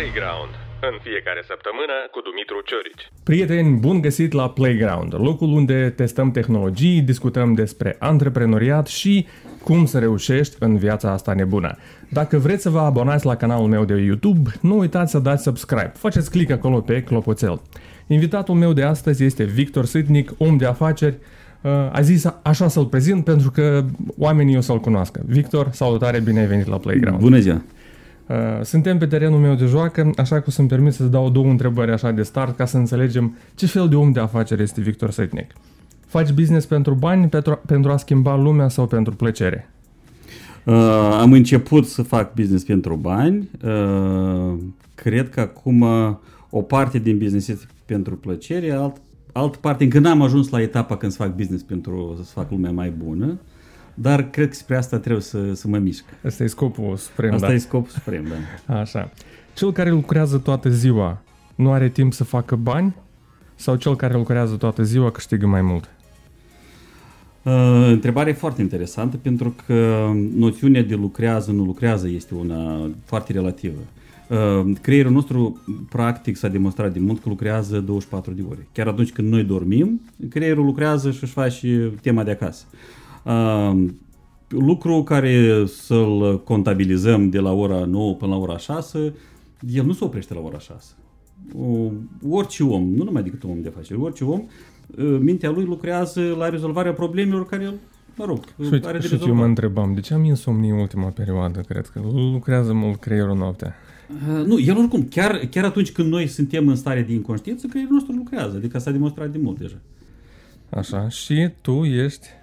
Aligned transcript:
Playground, 0.00 0.52
în 0.90 0.98
fiecare 1.02 1.42
săptămână 1.46 1.94
cu 2.10 2.20
Dumitru 2.20 2.60
Ciorici. 2.64 3.10
Prieteni, 3.22 3.78
bun 3.78 4.00
găsit 4.00 4.32
la 4.32 4.50
Playground, 4.50 5.14
locul 5.14 5.48
unde 5.52 5.90
testăm 5.96 6.30
tehnologii, 6.30 7.00
discutăm 7.00 7.54
despre 7.54 7.96
antreprenoriat 7.98 8.86
și 8.86 9.26
cum 9.64 9.86
să 9.86 9.98
reușești 9.98 10.56
în 10.58 10.76
viața 10.76 11.12
asta 11.12 11.32
nebună. 11.32 11.76
Dacă 12.08 12.38
vreți 12.38 12.62
să 12.62 12.70
vă 12.70 12.78
abonați 12.78 13.26
la 13.26 13.36
canalul 13.36 13.68
meu 13.68 13.84
de 13.84 13.94
YouTube, 13.94 14.50
nu 14.60 14.78
uitați 14.78 15.10
să 15.10 15.18
dați 15.18 15.42
subscribe. 15.42 15.92
Faceți 15.94 16.30
click 16.30 16.50
acolo 16.50 16.80
pe 16.80 17.02
clopoțel. 17.02 17.62
Invitatul 18.06 18.54
meu 18.54 18.72
de 18.72 18.82
astăzi 18.82 19.24
este 19.24 19.44
Victor 19.44 19.84
Sitnic, 19.84 20.30
om 20.38 20.56
de 20.56 20.66
afaceri, 20.66 21.16
Uh, 21.62 21.70
a 21.92 22.00
zis 22.00 22.24
așa 22.42 22.68
să-l 22.68 22.86
prezint 22.86 23.24
pentru 23.24 23.50
că 23.50 23.84
oamenii 24.18 24.56
o 24.56 24.60
să-l 24.60 24.78
cunoască. 24.78 25.20
Victor, 25.26 25.68
salutare, 25.72 26.20
bine 26.20 26.40
ai 26.40 26.46
venit 26.46 26.66
la 26.66 26.76
Playground. 26.76 27.20
Bună 27.20 27.38
ziua! 27.38 27.62
Uh, 28.30 28.36
suntem 28.62 28.98
pe 28.98 29.06
terenul 29.06 29.38
meu 29.38 29.54
de 29.54 29.64
joacă, 29.64 30.10
așa 30.16 30.36
că 30.36 30.44
o 30.46 30.50
să-mi 30.50 30.68
permit 30.68 30.92
să-ți 30.92 31.10
dau 31.10 31.30
două 31.30 31.46
întrebări 31.46 31.90
așa 31.90 32.10
de 32.10 32.22
start 32.22 32.56
ca 32.56 32.64
să 32.64 32.76
înțelegem 32.76 33.36
ce 33.54 33.66
fel 33.66 33.88
de 33.88 33.96
om 33.96 34.12
de 34.12 34.20
afaceri 34.20 34.62
este 34.62 34.80
Victor 34.80 35.10
Sătnic. 35.10 35.52
Faci 36.06 36.32
business 36.32 36.66
pentru 36.66 36.94
bani, 36.94 37.28
pentru, 37.28 37.60
pentru 37.66 37.90
a 37.90 37.96
schimba 37.96 38.36
lumea 38.36 38.68
sau 38.68 38.86
pentru 38.86 39.14
plăcere? 39.14 39.70
Uh, 40.64 40.74
am 41.20 41.32
început 41.32 41.86
să 41.86 42.02
fac 42.02 42.34
business 42.34 42.64
pentru 42.64 42.94
bani. 42.94 43.50
Uh, 43.64 44.58
cred 44.94 45.28
că 45.30 45.40
acum 45.40 45.84
o 46.50 46.62
parte 46.62 46.98
din 46.98 47.18
business 47.18 47.48
este 47.48 47.66
pentru 47.84 48.16
plăcere, 48.16 48.70
alt, 48.70 48.96
altă 49.32 49.58
parte 49.60 49.84
încă 49.84 49.98
n-am 49.98 50.22
ajuns 50.22 50.48
la 50.48 50.60
etapa 50.60 50.96
când 50.96 51.12
să 51.12 51.22
fac 51.22 51.34
business 51.34 51.62
pentru 51.62 52.20
să 52.24 52.32
fac 52.32 52.50
lumea 52.50 52.70
mai 52.70 52.92
bună. 53.04 53.38
Dar 54.00 54.30
cred 54.30 54.48
că 54.48 54.54
spre 54.54 54.76
asta 54.76 54.98
trebuie 54.98 55.22
să, 55.22 55.54
să 55.54 55.68
mă 55.68 55.78
mișc. 55.78 56.04
Asta 56.24 56.42
e 56.42 56.46
scopul 56.46 56.96
suprem, 56.96 57.34
Asta 57.34 57.46
da. 57.46 57.52
e 57.52 57.58
scopul 57.58 57.90
suprem, 57.90 58.24
da. 58.66 58.78
Așa. 58.78 59.10
Cel 59.54 59.72
care 59.72 59.90
lucrează 59.90 60.38
toată 60.38 60.68
ziua 60.68 61.22
nu 61.54 61.72
are 61.72 61.88
timp 61.88 62.12
să 62.12 62.24
facă 62.24 62.56
bani? 62.56 62.94
Sau 63.54 63.74
cel 63.76 63.96
care 63.96 64.14
lucrează 64.14 64.54
toată 64.54 64.82
ziua 64.82 65.10
câștigă 65.10 65.46
mai 65.46 65.62
mult? 65.62 65.90
Uh, 67.42 67.86
întrebare 67.86 68.32
foarte 68.32 68.62
interesantă 68.62 69.16
pentru 69.16 69.54
că 69.66 70.10
noțiunea 70.36 70.82
de 70.82 70.94
lucrează, 70.94 71.50
nu 71.50 71.64
lucrează 71.64 72.08
este 72.08 72.34
una 72.34 72.90
foarte 73.04 73.32
relativă. 73.32 73.80
Uh, 74.28 74.76
creierul 74.80 75.12
nostru 75.12 75.62
practic 75.88 76.36
s-a 76.36 76.48
demonstrat 76.48 76.92
de 76.92 76.98
mult 76.98 77.22
că 77.22 77.28
lucrează 77.28 77.80
24 77.80 78.32
de 78.32 78.42
ore. 78.50 78.66
Chiar 78.72 78.86
atunci 78.86 79.12
când 79.12 79.28
noi 79.28 79.44
dormim, 79.44 80.00
creierul 80.28 80.64
lucrează 80.64 81.10
și 81.10 81.22
își 81.22 81.32
face 81.32 81.92
tema 82.02 82.22
de 82.22 82.30
acasă. 82.30 82.64
Uh, 82.72 82.78
lucru 84.48 85.02
care 85.02 85.64
să-l 85.66 86.42
contabilizăm 86.44 87.28
de 87.30 87.38
la 87.38 87.52
ora 87.52 87.84
9 87.84 88.14
până 88.14 88.32
la 88.32 88.38
ora 88.38 88.56
6, 88.58 89.14
el 89.72 89.84
nu 89.84 89.92
se 89.92 90.04
oprește 90.04 90.34
la 90.34 90.40
ora 90.40 90.58
6. 90.58 90.92
Uh, 91.54 91.92
orice 92.28 92.62
om, 92.62 92.88
nu 92.94 93.04
numai 93.04 93.22
decât 93.22 93.42
un 93.42 93.50
om 93.50 93.62
de 93.62 93.68
afaceri, 93.68 94.00
orice 94.00 94.24
om, 94.24 94.40
uh, 94.98 95.18
mintea 95.20 95.50
lui 95.50 95.64
lucrează 95.64 96.34
la 96.38 96.48
rezolvarea 96.48 96.92
problemelor 96.92 97.46
care 97.46 97.62
el, 97.62 97.74
mă 98.16 98.24
rog, 98.24 98.44
Și, 98.44 98.72
uite, 98.72 98.86
are 98.86 98.98
de 98.98 99.06
și 99.06 99.12
eu 99.12 99.18
mă 99.18 99.24
rezolvat. 99.24 99.48
întrebam, 99.48 99.94
de 99.94 100.00
ce 100.00 100.14
am 100.14 100.24
insomnie 100.24 100.70
în 100.72 100.78
ultima 100.78 101.08
perioadă, 101.08 101.60
cred 101.60 101.86
că 101.86 102.00
lucrează 102.32 102.72
mult 102.72 103.00
creierul 103.00 103.36
noaptea. 103.36 103.74
Uh, 104.38 104.46
Nu, 104.46 104.58
el 104.58 104.76
oricum, 104.76 105.06
chiar, 105.10 105.36
chiar 105.50 105.64
atunci 105.64 105.92
când 105.92 106.10
noi 106.10 106.26
suntem 106.26 106.68
în 106.68 106.76
stare 106.76 107.02
de 107.02 107.12
inconștiență, 107.12 107.66
creierul 107.66 107.94
nostru 107.94 108.12
lucrează, 108.14 108.56
adică 108.56 108.78
s-a 108.78 108.90
demonstrat 108.90 109.30
de 109.30 109.38
mult 109.42 109.58
deja. 109.58 109.76
Așa, 110.70 111.08
și 111.08 111.48
tu 111.60 111.84
ești, 111.84 112.26
Uh, 112.26 112.39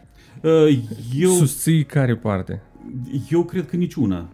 Eu, 1.15 1.31
susții 1.31 1.85
care 1.85 2.15
parte? 2.15 2.61
eu 3.29 3.43
cred 3.43 3.69
că 3.69 3.75
niciuna. 3.75 4.29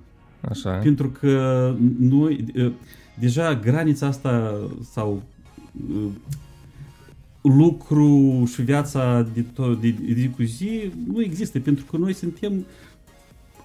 Așa, 0.50 0.72
Pentru 0.72 1.10
că 1.10 1.76
noi, 2.00 2.46
uh, 2.56 2.72
deja 3.20 3.56
granița 3.56 4.08
asta 4.08 4.62
sau 4.92 5.24
uh, 5.90 6.08
lucru 7.42 8.44
și 8.54 8.62
viața 8.62 9.28
de, 9.34 9.42
to- 9.42 9.80
de, 9.82 9.90
de 9.90 10.14
zi 10.14 10.30
cu 10.30 10.44
zi 10.44 10.92
nu 11.08 11.22
există, 11.22 11.60
pentru 11.60 11.86
că 11.86 11.98
noi 11.98 12.14
suntem 12.14 12.66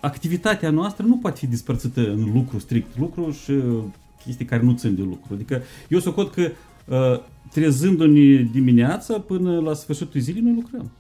activitatea 0.00 0.70
noastră 0.70 1.06
nu 1.06 1.16
poate 1.16 1.38
fi 1.38 1.46
despărțită 1.46 2.10
în 2.10 2.30
lucru 2.34 2.58
strict, 2.58 2.98
lucru 2.98 3.30
și 3.30 3.50
uh, 3.50 3.82
chestii 4.24 4.44
care 4.44 4.62
nu 4.62 4.72
țin 4.72 4.94
de 4.94 5.02
lucru. 5.02 5.34
Adică 5.34 5.62
eu 5.88 5.98
socot 5.98 6.34
că 6.34 6.50
uh, 6.84 7.20
trezându-ne 7.50 8.48
dimineața 8.52 9.20
până 9.20 9.60
la 9.60 9.74
sfârșitul 9.74 10.20
zilei 10.20 10.42
noi 10.42 10.54
lucrăm. 10.54 10.90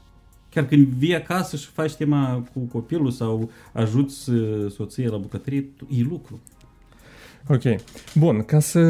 Chiar 0.50 0.66
când 0.66 0.86
vii 0.86 1.14
acasă 1.14 1.56
și 1.56 1.66
faci 1.66 1.94
tema 1.94 2.44
cu 2.52 2.60
copilul 2.60 3.10
sau 3.10 3.50
ajuți 3.72 4.30
uh, 4.30 4.70
soția 4.70 5.10
la 5.10 5.16
bucătărie, 5.16 5.60
tu- 5.76 5.88
e 5.98 6.02
lucru. 6.02 6.40
ok. 7.48 7.62
Bun, 8.14 8.42
ca 8.42 8.60
să, 8.60 8.80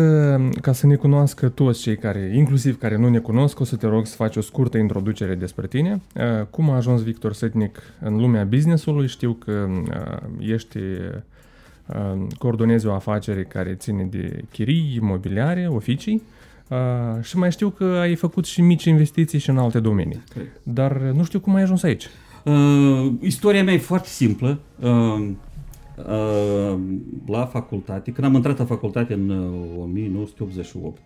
ca 0.60 0.72
să 0.72 0.86
ne 0.86 0.94
cunoască 0.94 1.48
toți 1.48 1.80
cei 1.80 1.96
care, 1.96 2.32
inclusiv 2.34 2.78
care 2.78 2.96
nu 2.96 3.08
ne 3.08 3.18
cunosc, 3.18 3.60
o 3.60 3.64
să 3.64 3.76
te 3.76 3.86
rog 3.86 4.06
să 4.06 4.14
faci 4.14 4.36
o 4.36 4.40
scurtă 4.40 4.78
introducere 4.78 5.34
despre 5.34 5.66
tine. 5.66 6.00
Uh, 6.14 6.46
Cum 6.50 6.70
a 6.70 6.74
ajuns 6.76 7.02
Victor 7.02 7.32
Setnic 7.32 7.78
în 8.00 8.16
lumea 8.16 8.44
businessului? 8.44 9.08
Știu 9.08 9.32
că 9.32 9.68
uh, 9.70 10.28
ești 10.38 10.78
uh, 10.78 12.26
coordonezi 12.38 12.86
o 12.86 12.92
afacere 12.92 13.44
care 13.44 13.74
ține 13.74 14.04
de 14.10 14.44
chirii, 14.52 14.94
imobiliare, 14.96 15.66
oficii 15.68 16.22
uh, 16.68 17.22
și 17.22 17.36
mai 17.36 17.50
știu 17.50 17.70
că 17.70 17.84
ai 17.84 18.14
făcut 18.14 18.44
și 18.44 18.60
mici 18.60 18.84
investiții 18.84 19.38
și 19.38 19.50
în 19.50 19.58
alte 19.58 19.80
domenii. 19.80 20.22
Corect. 20.32 20.60
Dar 20.62 20.96
nu 20.96 21.24
știu 21.24 21.40
cum 21.40 21.54
ai 21.54 21.62
ajuns 21.62 21.82
aici. 21.82 22.06
Uh, 22.44 23.12
istoria 23.20 23.64
mea 23.64 23.74
e 23.74 23.78
foarte 23.78 24.08
simplă. 24.08 24.58
Uh, 24.80 25.30
uh, 25.96 26.78
la 27.26 27.46
facultate, 27.46 28.12
când 28.12 28.26
am 28.26 28.34
intrat 28.34 28.58
la 28.58 28.64
facultate 28.64 29.14
în 29.14 29.28
uh, 29.28 29.82
1988, 29.82 31.00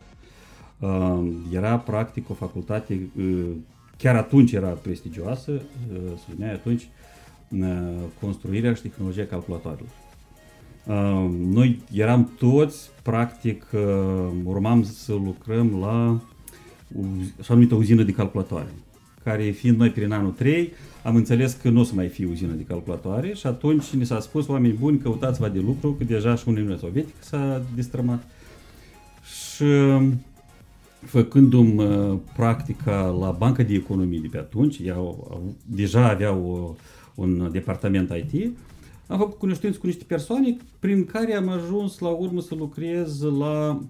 uh, 0.78 1.28
era 1.52 1.78
practic 1.78 2.30
o 2.30 2.34
facultate, 2.34 3.10
uh, 3.16 3.46
chiar 3.96 4.16
atunci 4.16 4.52
era 4.52 4.68
prestigioasă, 4.68 5.50
uh, 5.50 5.98
se 6.16 6.24
numea 6.34 6.52
atunci 6.52 6.88
uh, 7.48 7.68
construirea 8.20 8.74
și 8.74 8.82
tehnologia 8.82 9.24
calculatoarelor. 9.24 10.01
Uh, 10.86 11.30
noi 11.38 11.82
eram 11.92 12.32
toți, 12.38 12.90
practic, 13.02 13.66
uh, 13.72 13.80
urmam 14.44 14.82
să 14.82 15.12
lucrăm 15.12 15.76
la 15.80 16.20
uz- 17.00 17.40
așa 17.40 17.54
numită 17.54 17.74
uzină 17.74 18.02
de 18.02 18.12
calculatoare, 18.12 18.72
care 19.24 19.50
fiind 19.50 19.78
noi 19.78 19.90
prin 19.90 20.12
anul 20.12 20.30
3, 20.30 20.72
am 21.02 21.16
înțeles 21.16 21.52
că 21.52 21.68
nu 21.68 21.80
o 21.80 21.84
să 21.84 21.94
mai 21.94 22.08
fie 22.08 22.26
uzină 22.26 22.52
de 22.52 22.62
calculatoare 22.62 23.32
și 23.34 23.46
atunci 23.46 23.90
ni 23.90 24.06
s-a 24.06 24.20
spus, 24.20 24.48
oameni 24.48 24.72
buni, 24.72 24.98
căutați-vă 24.98 25.48
de 25.48 25.58
lucru, 25.58 25.92
că 25.92 26.04
deja 26.04 26.34
și 26.34 26.48
Uniunea 26.48 26.76
Sovietică 26.76 27.18
s-a 27.20 27.62
destrămat. 27.74 28.22
Și 29.54 29.64
făcându-mi 31.04 31.84
uh, 31.84 32.18
practica 32.36 33.16
la 33.20 33.30
Banca 33.30 33.62
de 33.62 33.74
Economie 33.74 34.18
de 34.20 34.28
pe 34.30 34.38
atunci, 34.38 34.78
ea 34.84 34.94
au, 34.94 35.28
au, 35.30 35.54
deja 35.66 36.08
aveau 36.08 36.44
o, 36.44 36.74
un 37.22 37.48
departament 37.52 38.10
IT, 38.10 38.56
am 39.12 39.18
făcut 39.18 39.38
cunoștință 39.38 39.78
cu 39.78 39.86
niște 39.86 40.04
persoane 40.06 40.56
prin 40.78 41.04
care 41.04 41.34
am 41.34 41.48
ajuns 41.48 41.98
la 41.98 42.08
urmă 42.08 42.40
să 42.40 42.54
lucrez 42.54 43.22
la 43.22 43.80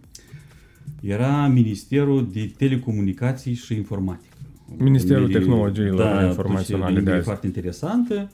era 1.00 1.46
Ministerul 1.46 2.28
de 2.32 2.52
Telecomunicații 2.56 3.54
și 3.54 3.74
Informatică. 3.74 4.36
Ministerul 4.78 5.22
O 5.22 5.26
denumire- 5.26 5.38
Tehnologiilor 5.44 5.98
da, 6.14 6.26
Informaționale 6.26 6.58
atunci 6.64 6.70
e 6.70 6.74
o 6.74 6.86
de 6.86 6.92
denumire 6.94 7.14
azi. 7.16 7.24
foarte 7.24 7.46
interesantă. 7.46 8.30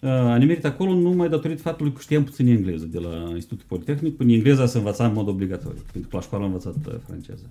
Uh, 0.00 0.08
Am 0.10 0.38
nimerit 0.38 0.64
acolo 0.64 0.94
numai 0.94 1.28
datorită 1.28 1.62
faptului 1.62 1.92
că 1.92 2.00
știam 2.00 2.24
puțin 2.24 2.46
engleză 2.46 2.84
de 2.84 2.98
la 2.98 3.30
Institutul 3.34 3.64
Politehnic. 3.68 4.16
Până 4.16 4.32
engleza 4.32 4.66
se 4.66 4.78
învăța 4.78 5.06
în 5.06 5.12
mod 5.12 5.28
obligatoriu, 5.28 5.80
pentru 5.92 6.10
că 6.10 6.16
la 6.16 6.22
școală 6.22 6.44
am 6.44 6.50
învățat 6.50 6.76
uh, 6.86 6.94
franceză. 7.06 7.44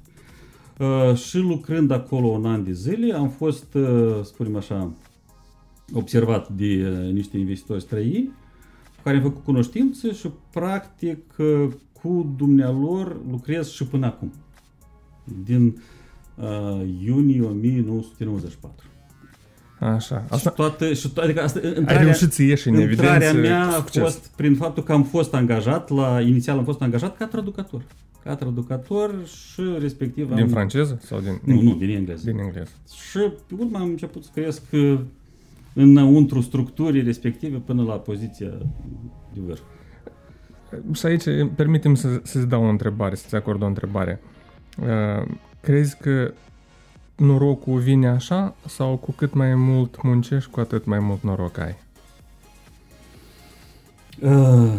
Uh, 0.80 1.16
și 1.18 1.38
lucrând 1.38 1.92
acolo 1.92 2.28
un 2.28 2.46
an 2.46 2.64
de 2.64 2.72
zile, 2.72 3.14
am 3.14 3.30
fost, 3.30 3.74
uh, 3.74 4.20
spunem 4.24 4.56
așa, 4.56 4.92
observat 5.94 6.50
de 6.50 6.94
uh, 7.06 7.14
niște 7.14 7.38
investitori 7.38 7.82
străini 7.82 8.24
cu 8.24 8.47
care 9.08 9.20
am 9.20 9.24
făcut 9.30 9.44
cunoștință 9.44 10.12
și 10.12 10.30
practic 10.52 11.18
uh, 11.38 11.68
cu 12.02 12.34
dumnealor 12.38 13.18
lucrez 13.30 13.70
și 13.70 13.84
până 13.86 14.06
acum. 14.06 14.34
Din 15.44 15.82
uh, 16.36 16.82
iunie 17.06 17.42
1994. 17.42 18.86
Așa. 19.80 20.20
Și 20.20 20.26
Asta, 20.30 20.50
toată, 20.50 20.94
și 20.94 21.10
to- 21.10 21.24
adică 21.24 21.42
asta, 21.44 21.60
ai 21.64 21.74
intrarea, 21.78 22.02
reușit 22.04 22.32
să 22.32 22.44
ieși 22.44 22.68
în 22.68 22.80
intrarea 22.80 23.30
evidență 23.30 23.38
mea 23.54 23.68
cu 23.68 23.74
a 23.74 23.78
succes. 23.78 24.02
fost 24.04 24.32
prin 24.36 24.56
faptul 24.56 24.84
că 24.84 24.92
am 24.92 25.04
fost 25.04 25.34
angajat 25.34 25.90
la, 25.90 26.22
inițial 26.22 26.58
am 26.58 26.64
fost 26.64 26.82
angajat 26.82 27.18
ca 27.18 27.26
traducător. 27.28 27.82
Ca 28.24 28.36
traducător 28.36 29.16
și 29.26 29.62
respectiv 29.80 30.34
Din 30.34 30.44
am, 30.44 30.48
franceză 30.50 31.00
sau 31.02 31.20
din, 31.20 31.40
Nu, 31.44 31.62
nu, 31.62 31.76
din 31.76 31.90
engleză. 31.90 32.22
din 32.30 32.40
engleză? 32.40 32.72
Și 33.10 33.18
pe 33.48 33.54
urmă 33.60 33.78
am 33.78 33.88
început 33.90 34.24
să 34.24 34.30
cresc 34.34 34.62
uh, 34.72 35.00
înăuntru 35.78 36.42
structurii 36.42 37.02
respective 37.04 37.58
până 37.58 37.84
la 37.84 37.94
poziția 37.94 38.50
de 39.34 39.40
vârf. 39.46 39.62
Și 40.94 41.06
aici 41.06 41.24
permitem 41.56 41.96
să, 41.96 42.20
să-ți 42.24 42.48
dau 42.48 42.64
o 42.64 42.70
întrebare, 42.70 43.16
să-ți 43.16 43.36
acord 43.36 43.62
o 43.62 43.66
întrebare. 43.66 44.22
Uh, 44.82 45.36
Crezi 45.62 45.98
că 45.98 46.34
norocul 47.16 47.80
vine 47.80 48.08
așa 48.08 48.56
sau 48.66 48.96
cu 48.96 49.12
cât 49.12 49.34
mai 49.34 49.56
mult 49.56 50.04
muncești, 50.04 50.50
cu 50.50 50.60
atât 50.60 50.86
mai 50.86 51.00
mult 51.00 51.24
noroc 51.24 51.58
ai? 51.58 51.76
Uh, 54.22 54.74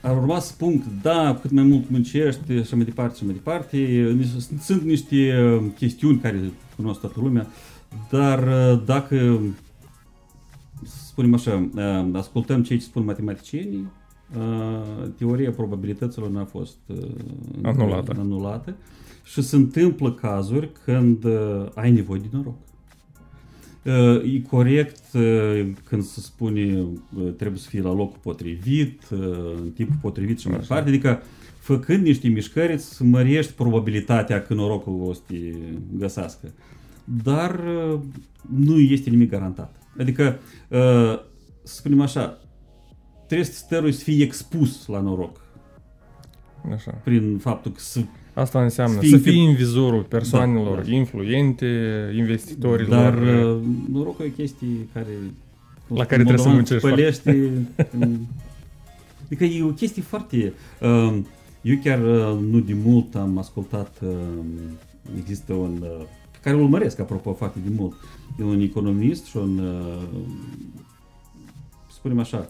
ar 0.00 0.16
urma 0.16 0.38
să 0.38 0.46
spun 0.46 0.78
că 0.78 0.86
da, 1.02 1.38
cât 1.40 1.50
mai 1.50 1.64
mult 1.64 1.90
muncești 1.90 2.52
și 2.52 2.58
așa 2.58 2.76
mai 2.76 2.84
departe 2.84 3.16
și 3.16 3.24
mai 3.24 3.34
departe. 3.34 4.16
Sunt 4.60 4.82
niște 4.82 5.34
chestiuni 5.76 6.18
care 6.18 6.40
cunosc 6.76 7.00
toată 7.00 7.20
lumea, 7.22 7.46
dar 8.10 8.44
dacă 8.74 9.40
spunem 11.20 11.34
așa, 11.34 11.70
ascultăm 12.12 12.62
ce 12.62 12.78
spun 12.78 13.04
matematicienii, 13.04 13.86
teoria 15.16 15.50
probabilităților 15.50 16.28
n-a 16.28 16.44
fost 16.44 16.78
anulată. 17.62 18.14
anulată 18.18 18.76
și 19.24 19.42
se 19.42 19.56
întâmplă 19.56 20.12
cazuri 20.12 20.70
când 20.84 21.24
ai 21.74 21.92
nevoie 21.92 22.20
de 22.20 22.36
noroc. 22.36 22.56
E 24.34 24.40
corect 24.40 25.02
când 25.84 26.02
se 26.02 26.20
spune 26.20 26.86
trebuie 27.36 27.58
să 27.58 27.68
fie 27.68 27.82
la 27.82 27.92
locul 27.92 28.18
potrivit, 28.22 29.02
în 29.62 29.70
timpul 29.74 29.96
potrivit 30.00 30.38
și 30.38 30.48
mai 30.48 30.58
departe, 30.58 30.88
adică 30.88 31.22
făcând 31.58 32.04
niște 32.04 32.28
mișcări 32.28 32.78
să 32.78 33.04
mărești 33.04 33.52
probabilitatea 33.52 34.42
că 34.42 34.54
norocul 34.54 35.00
o 35.02 35.12
să 35.12 35.20
te 35.26 35.36
găsească. 35.96 36.52
Dar 37.22 37.60
nu 38.56 38.78
este 38.78 39.10
nimic 39.10 39.30
garantat. 39.30 39.74
Adică, 39.98 40.38
să 41.62 41.74
spunem 41.76 42.00
așa, 42.00 42.38
trebuie 43.26 43.46
să 43.46 43.52
stărui 43.52 43.92
să 43.92 44.02
fii 44.02 44.22
expus 44.22 44.86
la 44.86 45.00
noroc. 45.00 45.40
Așa. 46.72 46.90
Prin 46.90 47.38
faptul 47.38 47.72
că 47.72 47.80
să 47.80 48.00
Asta 48.34 48.62
înseamnă 48.62 49.00
să 49.02 49.16
fii 49.16 49.46
în 49.46 49.54
vizorul 49.54 50.02
persoanelor 50.02 50.76
da, 50.76 50.82
da. 50.82 50.90
influente, 50.90 51.66
investitorilor. 52.16 53.00
Dar 53.00 53.22
uh, 53.22 53.60
norocul 53.92 54.24
e 54.24 54.28
chestii 54.28 54.88
care... 54.92 55.08
La 55.86 56.04
care 56.04 56.22
trebuie 56.22 56.44
să 56.44 56.48
muncești. 56.48 56.88
Pălește, 56.88 57.50
adică 59.24 59.44
e 59.44 59.62
o 59.62 59.72
chestie 59.72 60.02
foarte... 60.02 60.52
Uh, 60.80 61.18
eu 61.62 61.76
chiar 61.84 61.98
uh, 61.98 62.38
nu 62.50 62.60
de 62.60 62.76
mult 62.84 63.14
am 63.14 63.38
ascultat, 63.38 64.00
există 65.18 65.52
un... 65.52 65.78
pe 65.78 66.19
care 66.42 66.56
îl 66.56 66.62
urmăresc, 66.62 66.98
apropo, 66.98 67.32
foarte 67.32 67.58
de 67.64 67.74
mult. 67.76 67.94
E 68.38 68.42
un 68.42 68.60
economist 68.60 69.24
și 69.24 69.36
un... 69.36 69.60
spunem 71.88 72.18
așa, 72.18 72.48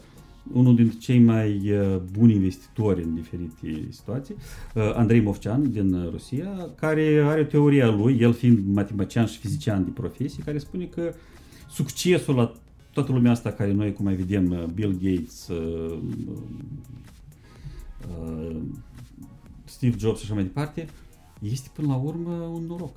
unul 0.52 0.74
dintre 0.74 0.98
cei 0.98 1.18
mai 1.18 1.72
uh, 1.72 1.96
buni 2.12 2.32
investitori 2.32 3.02
în 3.02 3.14
diferite 3.14 3.86
situații, 3.90 4.34
uh, 4.74 4.92
Andrei 4.94 5.20
Movcean 5.20 5.70
din 5.70 6.08
Rusia, 6.10 6.48
care 6.74 7.22
are 7.24 7.44
teoria 7.44 7.90
lui, 7.90 8.18
el 8.20 8.32
fiind 8.32 8.58
matematician 8.74 9.26
și 9.26 9.38
fizician 9.38 9.84
de 9.84 9.90
profesie, 9.90 10.42
care 10.44 10.58
spune 10.58 10.84
că 10.84 11.14
succesul 11.70 12.34
la 12.34 12.52
toată 12.92 13.12
lumea 13.12 13.30
asta 13.30 13.50
care 13.50 13.72
noi, 13.72 13.92
cum 13.92 14.04
mai 14.04 14.14
vedem, 14.14 14.50
uh, 14.50 14.64
Bill 14.74 14.98
Gates, 15.02 15.48
Steve 19.64 19.96
Jobs 19.98 20.18
și 20.18 20.24
așa 20.24 20.34
mai 20.34 20.42
departe, 20.42 20.88
este 21.40 21.70
până 21.74 21.88
la 21.88 21.96
urmă 21.96 22.32
un 22.32 22.64
noroc. 22.66 22.96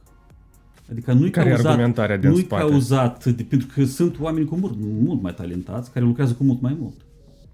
Adică 0.93 1.13
nu-i 1.13 1.29
care 1.29 1.49
cauzat, 1.49 2.19
din 2.19 2.29
nu 2.29 2.37
spate? 2.37 2.61
cauzat 2.61 3.25
de, 3.25 3.43
pentru 3.43 3.67
că 3.73 3.83
sunt 3.83 4.19
oameni 4.19 4.45
cu 4.45 4.55
mult, 4.55 4.75
mult 4.79 5.21
mai 5.21 5.33
talentați, 5.33 5.91
care 5.91 6.05
lucrează 6.05 6.33
cu 6.33 6.43
mult 6.43 6.61
mai 6.61 6.77
mult. 6.79 6.95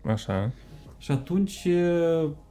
Așa. 0.06 0.52
Și 0.98 1.12
atunci 1.12 1.68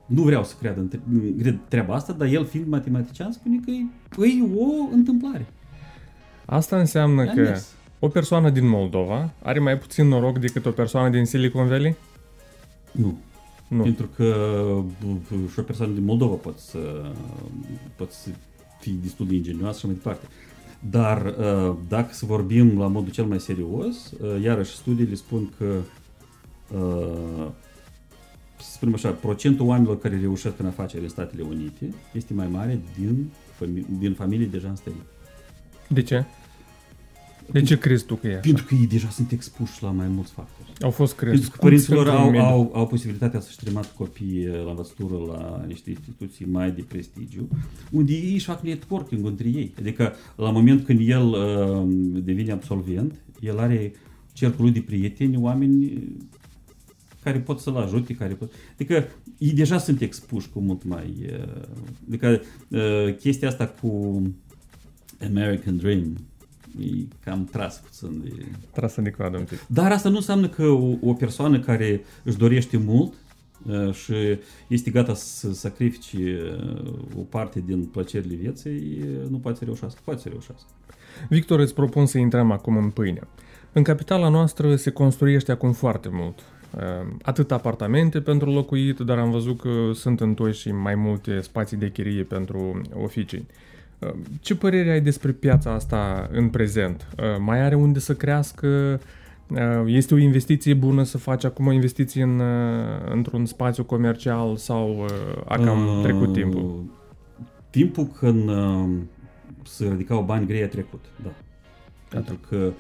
nu 0.07 0.23
vreau 0.23 0.45
să 0.45 0.55
cred, 0.59 1.01
cred 1.39 1.59
treaba 1.69 1.95
asta, 1.95 2.13
dar 2.13 2.29
el 2.29 2.45
fiind 2.45 2.67
matematician 2.67 3.33
spune 3.33 3.61
că 3.65 3.71
e, 3.71 4.27
e 4.27 4.43
o 4.57 4.95
întâmplare. 4.95 5.47
Asta 6.45 6.79
înseamnă 6.79 7.25
că 7.25 7.41
mers. 7.41 7.75
o 7.99 8.09
persoană 8.09 8.51
din 8.51 8.69
Moldova 8.69 9.31
are 9.43 9.59
mai 9.59 9.79
puțin 9.79 10.09
noroc 10.09 10.39
decât 10.39 10.67
o 10.67 10.71
persoană 10.71 11.11
din 11.11 11.25
Silicon 11.25 11.67
Valley? 11.67 11.97
Nu. 12.93 13.19
Nu. 13.69 13.83
Pentru 13.83 14.09
că 14.17 14.35
și 15.53 15.59
o 15.59 15.63
persoană 15.63 15.93
din 15.93 16.05
Moldova 16.05 16.35
poate 16.35 16.59
să, 16.61 17.13
poate 17.97 18.13
să 18.13 18.31
fie 18.81 18.95
destul 19.03 19.27
de 19.27 19.35
ingenioasă 19.35 19.79
și 19.79 19.87
mai 19.87 19.95
departe. 19.95 20.27
Dar 20.91 21.35
dacă 21.89 22.09
să 22.13 22.27
vorbim 22.27 22.79
la 22.79 22.87
modul 22.87 23.13
cel 23.13 23.25
mai 23.25 23.41
serios, 23.41 24.13
iarăși 24.43 24.75
studiile 24.77 25.15
spun 25.15 25.53
că 25.59 25.65
Uh, 26.75 27.47
să 28.57 28.71
spunem 28.71 28.95
așa, 28.95 29.11
procentul 29.11 29.67
oamenilor 29.67 29.99
care 29.99 30.19
reușesc 30.21 30.59
în 30.59 30.67
afaceri 30.67 31.03
în 31.03 31.09
Statele 31.09 31.43
Unite 31.43 31.95
este 32.13 32.35
mai 32.35 32.47
mare 32.47 32.81
din, 32.99 33.31
din 33.99 34.15
familii 34.15 34.47
deja 34.47 34.69
înstărite. 34.69 35.03
De 35.89 36.03
ce? 36.03 36.25
De 37.53 37.63
ce 37.63 37.79
crezi 37.79 38.05
tu 38.05 38.15
că 38.15 38.27
e 38.27 38.31
așa? 38.31 38.41
Pentru 38.41 38.65
că 38.65 38.75
ei 38.75 38.87
deja 38.87 39.09
sunt 39.09 39.33
expuși 39.33 39.83
la 39.83 39.91
mai 39.91 40.09
mulți 40.09 40.33
factori. 40.33 40.73
Au 40.81 40.91
fost 40.91 41.15
crești. 41.15 41.39
Pentru 41.39 41.51
că 41.51 41.67
părinții 41.67 41.93
lor 41.93 42.09
au, 42.09 42.39
au, 42.39 42.71
au 42.75 42.87
posibilitatea 42.87 43.41
să-și 43.41 43.57
trimată 43.57 43.89
copiii 43.97 44.47
la 44.47 44.71
învățătură 44.71 45.15
la 45.15 45.65
niște 45.67 45.91
instituții 45.91 46.47
mai 46.47 46.71
de 46.71 46.85
prestigiu, 46.89 47.49
unde 47.91 48.13
ei 48.13 48.33
își 48.33 48.45
fac 48.45 48.63
networking 48.63 49.27
între 49.27 49.49
ei. 49.49 49.75
Adică 49.79 50.13
la 50.37 50.51
moment 50.51 50.85
când 50.85 51.01
el 51.03 51.27
uh, 51.27 52.23
devine 52.25 52.53
absolvent, 52.53 53.15
el 53.41 53.59
are 53.59 53.93
cercul 54.33 54.65
lui 54.65 54.73
de 54.73 54.81
prieteni, 54.81 55.37
oameni 55.37 56.03
care 57.23 57.39
pot 57.39 57.61
să-l 57.61 57.77
ajute, 57.77 58.15
care 58.15 58.35
pot... 58.35 58.53
Adică 58.73 59.05
ei 59.39 59.53
deja 59.53 59.79
sunt 59.79 60.01
expuși 60.01 60.49
cu 60.49 60.61
mult 60.61 60.85
mai... 60.85 61.31
Adică 62.07 62.41
chestia 63.19 63.49
asta 63.49 63.67
cu 63.67 64.23
American 65.21 65.77
Dream 65.77 66.17
e 66.79 67.07
cam 67.25 67.45
tras 67.45 67.79
puțin 67.79 68.21
de... 68.25 68.45
Trasă 68.73 69.01
de 69.01 69.11
coadă 69.11 69.37
un 69.37 69.45
pic. 69.45 69.67
Dar 69.67 69.93
asta 69.93 70.09
nu 70.09 70.17
înseamnă 70.17 70.49
că 70.49 70.67
o, 70.67 70.95
o 71.01 71.13
persoană 71.13 71.61
care 71.61 72.05
își 72.25 72.37
dorește 72.37 72.77
mult 72.77 73.13
și 73.93 74.15
este 74.69 74.91
gata 74.91 75.15
să 75.15 75.53
sacrifice 75.53 76.41
o 77.19 77.21
parte 77.21 77.63
din 77.67 77.85
plăcerile 77.85 78.35
vieții, 78.35 79.05
nu 79.31 79.39
poate 79.39 79.59
să 79.59 79.65
reușească. 79.65 80.01
Poate 80.05 80.21
să 80.21 80.29
reușească. 80.29 80.67
Victor, 81.29 81.59
îți 81.59 81.75
propun 81.75 82.07
să 82.07 82.19
intrăm 82.19 82.51
acum 82.51 82.77
în 82.77 82.91
pâine. 82.91 83.21
În 83.73 83.83
capitala 83.83 84.29
noastră 84.29 84.77
se 84.77 84.91
construiește 84.91 85.53
acum 85.53 85.73
foarte 85.73 86.09
mult. 86.13 86.39
Ehm, 86.79 87.19
atât 87.23 87.53
apartamente 87.53 88.21
pentru 88.21 88.53
locuit, 88.53 88.99
dar 88.99 89.19
am 89.19 89.31
văzut 89.31 89.61
că 89.61 89.91
sunt 89.95 90.21
în 90.21 90.35
toi 90.35 90.53
și 90.53 90.73
mai 90.73 90.95
multe 90.95 91.41
spații 91.41 91.77
de 91.77 91.91
chirie 91.91 92.23
pentru 92.23 92.81
oficii. 93.03 93.47
Ehm, 93.99 94.25
ce 94.41 94.57
părere 94.57 94.91
ai 94.91 95.01
despre 95.01 95.33
piața 95.33 95.73
asta 95.73 96.29
în 96.33 96.49
prezent? 96.49 97.09
Ehm, 97.17 97.43
mai 97.43 97.61
are 97.61 97.75
unde 97.75 97.99
să 97.99 98.15
crească? 98.15 99.01
Este 99.87 100.15
o 100.15 100.19
investiție 100.19 100.75
bună 100.75 101.03
să 101.03 101.19
faci 101.19 101.45
acum 101.45 101.67
o 101.67 101.73
investiție 101.73 102.23
în, 102.23 102.43
într-un 103.11 103.47
spațiu 103.47 103.85
comercial 103.85 104.57
sau 104.57 105.07
a 105.45 105.57
cam 105.57 106.01
trecut 106.03 106.33
timpul? 106.33 106.85
Timpul 107.71 108.07
când 108.07 108.51
se 109.63 109.89
ridicau 109.89 110.23
bani 110.23 110.47
grei 110.47 110.63
a 110.63 110.69
trecut, 110.69 111.05
da. 111.23 111.31
Pentru 112.09 112.39
că 112.49 112.73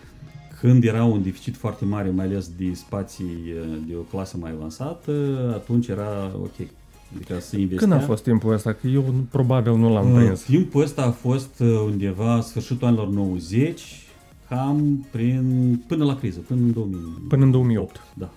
când 0.60 0.84
era 0.84 1.04
un 1.04 1.22
deficit 1.22 1.56
foarte 1.56 1.84
mare, 1.84 2.10
mai 2.10 2.24
ales 2.24 2.50
de 2.58 2.72
spații 2.74 3.54
de 3.86 3.94
o 3.96 4.00
clasă 4.00 4.36
mai 4.36 4.50
avansată, 4.50 5.12
atunci 5.54 5.88
era 5.88 6.30
ok. 6.34 6.68
Adică 7.14 7.40
să 7.40 7.56
investea. 7.56 7.88
Când 7.88 8.02
a 8.02 8.04
fost 8.04 8.22
timpul 8.22 8.52
ăsta? 8.52 8.72
Că 8.72 8.86
eu 8.86 9.14
probabil 9.30 9.76
nu 9.76 9.92
l-am 9.92 10.14
prins. 10.14 10.42
Timpul 10.42 10.82
ăsta 10.82 11.02
a 11.02 11.10
fost 11.10 11.60
undeva 11.84 12.40
sfârșitul 12.40 12.86
anilor 12.86 13.08
90, 13.08 14.06
cam 14.48 15.06
prin, 15.10 15.84
până 15.86 16.04
la 16.04 16.16
criză, 16.16 16.38
până 16.38 16.60
în 16.60 16.72
2000. 16.72 16.98
Până 17.28 17.44
în 17.44 17.50
2008. 17.50 18.00
Da. 18.14 18.30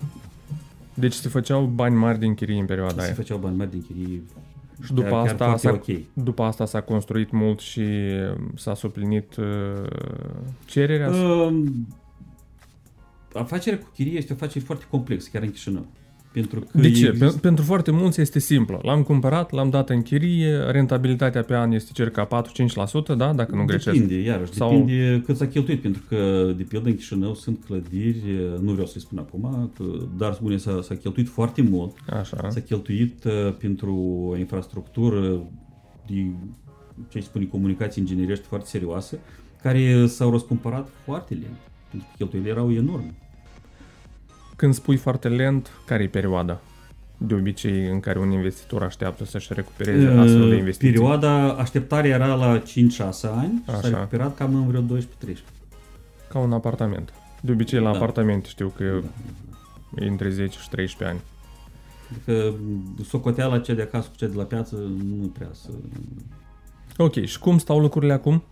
Deci 0.94 1.12
se 1.12 1.28
făceau 1.28 1.64
bani 1.64 1.94
mari 1.94 2.18
din 2.18 2.34
chirii 2.34 2.58
în 2.58 2.66
perioada 2.66 2.94
se 2.94 3.00
aia. 3.00 3.08
Se 3.08 3.14
făceau 3.14 3.38
bani 3.38 3.56
mari 3.56 3.70
din 3.70 3.82
chirii 3.82 4.22
și 4.84 4.92
după 4.92 5.08
chiar, 5.08 5.26
asta, 5.26 5.44
chiar 5.44 5.58
s-a, 5.58 5.70
okay. 5.70 6.06
după 6.12 6.42
asta 6.42 6.66
s-a 6.66 6.80
construit 6.80 7.30
mult 7.30 7.60
și 7.60 7.82
s-a 8.54 8.74
suplinit 8.74 9.36
uh, 9.36 9.46
cererea? 10.64 11.10
Uh, 11.10 11.64
afacerea 13.34 13.78
cu 13.78 13.90
chirie 13.94 14.16
este 14.16 14.32
o 14.32 14.34
afacere 14.34 14.64
foarte 14.64 14.84
complexă, 14.90 15.28
chiar 15.32 15.42
în 15.42 15.50
Chișinău. 15.50 15.86
Pentru 16.32 16.60
că 16.60 16.78
de 16.78 16.90
ce? 16.90 17.06
Exist... 17.06 17.38
Pentru 17.38 17.64
foarte 17.64 17.90
mulți 17.90 18.20
este 18.20 18.38
simplă. 18.38 18.78
L-am 18.82 19.02
cumpărat, 19.02 19.50
l-am 19.50 19.70
dat 19.70 19.90
în 19.90 20.02
chirie, 20.02 20.56
rentabilitatea 20.56 21.42
pe 21.42 21.54
an 21.54 21.72
este 21.72 21.90
circa 21.94 22.28
4-5%, 23.12 23.16
da? 23.16 23.32
Dacă 23.32 23.54
nu 23.54 23.64
greșesc. 23.64 23.96
Depinde, 23.96 24.22
iarăși, 24.22 24.52
Sau... 24.52 24.70
depinde 24.70 25.22
cât 25.24 25.36
s-a 25.36 25.46
cheltuit, 25.46 25.80
pentru 25.80 26.02
că, 26.08 26.52
de 26.56 26.62
pildă, 26.62 26.88
în 26.88 26.94
Chișinău 26.94 27.34
sunt 27.34 27.64
clădiri, 27.66 28.22
nu 28.60 28.72
vreau 28.72 28.86
să-i 28.86 29.00
spun 29.00 29.18
acum, 29.18 29.72
dar 30.16 30.32
spune 30.32 30.56
s-a, 30.56 30.80
s-a 30.82 30.94
cheltuit 30.94 31.28
foarte 31.28 31.62
mult. 31.62 31.96
Așa. 32.08 32.48
S-a 32.48 32.60
cheltuit 32.60 33.24
uh, 33.24 33.54
pentru 33.58 33.94
o 34.28 34.36
infrastructură 34.36 35.42
de, 36.06 36.26
ce 37.08 37.20
spune, 37.20 37.44
comunicații 37.44 38.02
ingineriești 38.02 38.44
foarte 38.44 38.66
serioase, 38.68 39.18
care 39.62 40.06
s-au 40.06 40.30
răscumpărat 40.30 40.88
foarte 41.04 41.34
lent, 41.34 41.58
pentru 41.90 42.08
că 42.10 42.14
cheltuielile 42.16 42.52
erau 42.52 42.72
enorme. 42.72 43.14
Când 44.62 44.74
spui 44.74 44.96
foarte 44.96 45.28
lent, 45.28 45.70
care 45.86 46.02
e 46.02 46.08
perioada? 46.08 46.60
de 47.16 47.34
obicei 47.34 47.88
în 47.88 48.00
care 48.00 48.18
un 48.18 48.30
investitor 48.30 48.82
așteaptă 48.82 49.24
să-și 49.24 49.52
recupereze 49.54 50.06
astfel 50.06 50.48
de 50.48 50.56
investiții? 50.56 50.92
Perioada 50.92 51.52
așteptare 51.52 52.08
era 52.08 52.34
la 52.34 52.58
5-6 52.58 52.62
ani 53.36 53.62
și 53.68 53.74
s-a 53.80 53.88
recuperat 53.88 54.36
cam 54.36 54.54
în 54.54 54.66
vreo 54.66 54.98
12-13. 54.98 55.36
Ca 56.28 56.38
un 56.38 56.52
apartament. 56.52 57.12
De 57.40 57.52
obicei 57.52 57.80
la 57.80 57.90
da. 57.90 57.96
apartamente 57.96 58.48
știu 58.48 58.72
că 58.76 58.84
da. 58.84 60.04
e 60.04 60.08
între 60.08 60.30
10 60.30 60.58
și 60.58 60.68
13 60.68 61.16
ani. 61.16 61.20
Adică 62.10 62.54
socoteala 63.04 63.58
cea 63.58 63.74
de 63.74 63.82
acasă 63.82 64.08
cu 64.08 64.16
cea 64.16 64.26
de 64.26 64.36
la 64.36 64.44
piață 64.44 64.76
nu 65.20 65.26
prea 65.26 65.50
să... 65.52 65.68
Ok, 66.96 67.24
și 67.24 67.38
cum 67.38 67.58
stau 67.58 67.78
lucrurile 67.78 68.12
acum? 68.12 68.42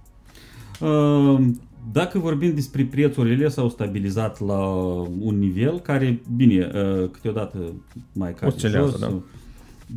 Uh, 0.80 1.50
dacă 1.92 2.18
vorbim 2.18 2.54
despre 2.54 2.84
prețurile, 2.84 3.34
ele 3.34 3.48
s-au 3.48 3.68
stabilizat 3.68 4.40
la 4.40 4.64
un 5.18 5.38
nivel 5.38 5.80
care, 5.80 6.22
bine, 6.36 6.70
uh, 6.74 7.08
câteodată 7.10 7.72
mai 8.12 8.34
cade 8.34 8.54
Oscilează, 8.54 8.90
jos, 8.90 9.00
da. 9.00 9.20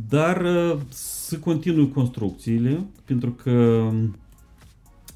dar 0.08 0.44
uh, 0.44 0.80
să 0.88 1.38
continui 1.38 1.90
construcțiile, 1.90 2.86
pentru 3.04 3.30
că, 3.30 3.88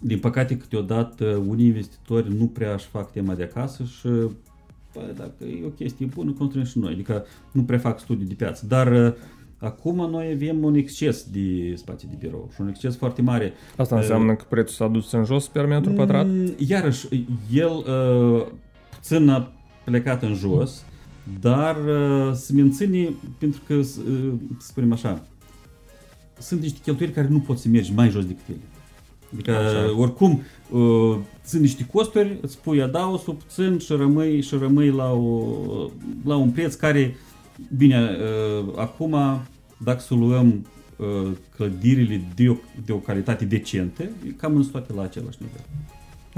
din 0.01 0.19
păcate, 0.19 0.57
câteodată 0.57 1.25
unii 1.47 1.67
investitori 1.67 2.35
nu 2.37 2.47
prea 2.47 2.73
își 2.73 2.87
fac 2.87 3.13
tema 3.13 3.35
de 3.35 3.43
acasă 3.43 3.85
și 3.85 4.09
bă, 4.95 5.13
dacă 5.17 5.45
e 5.45 5.67
o 5.67 5.69
chestie 5.69 6.07
bună, 6.07 6.31
construim 6.31 6.67
și 6.67 6.79
noi, 6.79 6.93
adică 6.93 7.25
nu 7.53 7.63
prea 7.63 7.79
fac 7.79 8.01
studii 8.01 8.27
de 8.27 8.35
piață, 8.35 8.67
dar 8.67 8.93
uh, 8.93 9.13
acum 9.59 10.11
noi 10.11 10.31
avem 10.35 10.65
un 10.65 10.75
exces 10.75 11.27
de 11.31 11.75
spații 11.75 12.09
de 12.09 12.17
birou 12.19 12.50
și 12.55 12.61
un 12.61 12.69
exces 12.69 12.97
foarte 12.97 13.23
mare. 13.23 13.53
Asta 13.77 13.97
înseamnă 13.97 14.35
că 14.35 14.45
prețul 14.49 14.75
s-a 14.75 14.87
dus 14.87 15.12
în 15.12 15.25
jos 15.25 15.49
per 15.49 15.67
metru 15.67 15.93
pătrat? 15.93 16.27
Mm, 16.27 16.55
Iarăși, 16.57 17.09
el 17.53 17.71
uh, 17.71 18.47
puțin 18.91 19.29
a 19.29 19.53
plecat 19.85 20.23
în 20.23 20.35
jos, 20.35 20.85
dar 21.41 21.77
uh, 21.77 22.33
se 22.35 22.53
menține 22.53 23.09
pentru 23.38 23.61
că, 23.67 23.75
uh, 23.75 23.85
să 24.59 24.67
spunem 24.67 24.93
așa, 24.93 25.23
sunt 26.38 26.61
niște 26.61 26.79
cheltuieli 26.83 27.15
care 27.15 27.29
nu 27.31 27.41
poți 27.41 27.62
să 27.62 27.69
mergi 27.69 27.93
mai 27.95 28.11
jos 28.11 28.25
decât 28.27 28.49
ele. 28.49 28.59
Adică, 29.33 29.57
Așa. 29.57 29.99
oricum, 29.99 30.43
uh, 30.71 31.17
sunt 31.45 31.62
niște 31.62 31.87
costuri, 31.93 32.38
îți 32.41 32.61
pui 32.61 32.83
adausul 32.83 33.35
puțin 33.35 33.79
și 33.79 33.93
rămâi, 33.93 34.41
și 34.41 34.55
rămâi 34.55 34.91
la, 34.91 35.12
o, 35.12 35.43
la 36.25 36.37
un 36.37 36.50
preț 36.50 36.75
care, 36.75 37.17
bine, 37.77 38.11
uh, 38.11 38.73
acum, 38.77 39.17
dacă 39.79 40.00
să 40.00 40.15
luăm 40.15 40.67
uh, 40.97 41.31
clădirile 41.57 42.21
de 42.35 42.49
o, 42.49 42.55
de 42.85 42.93
o 42.93 42.97
calitate 42.97 43.45
decentă, 43.45 44.03
e 44.03 44.31
cam 44.37 44.57
în 44.57 44.65
toate 44.65 44.93
la 44.93 45.03
același 45.03 45.38
nivel. 45.41 45.65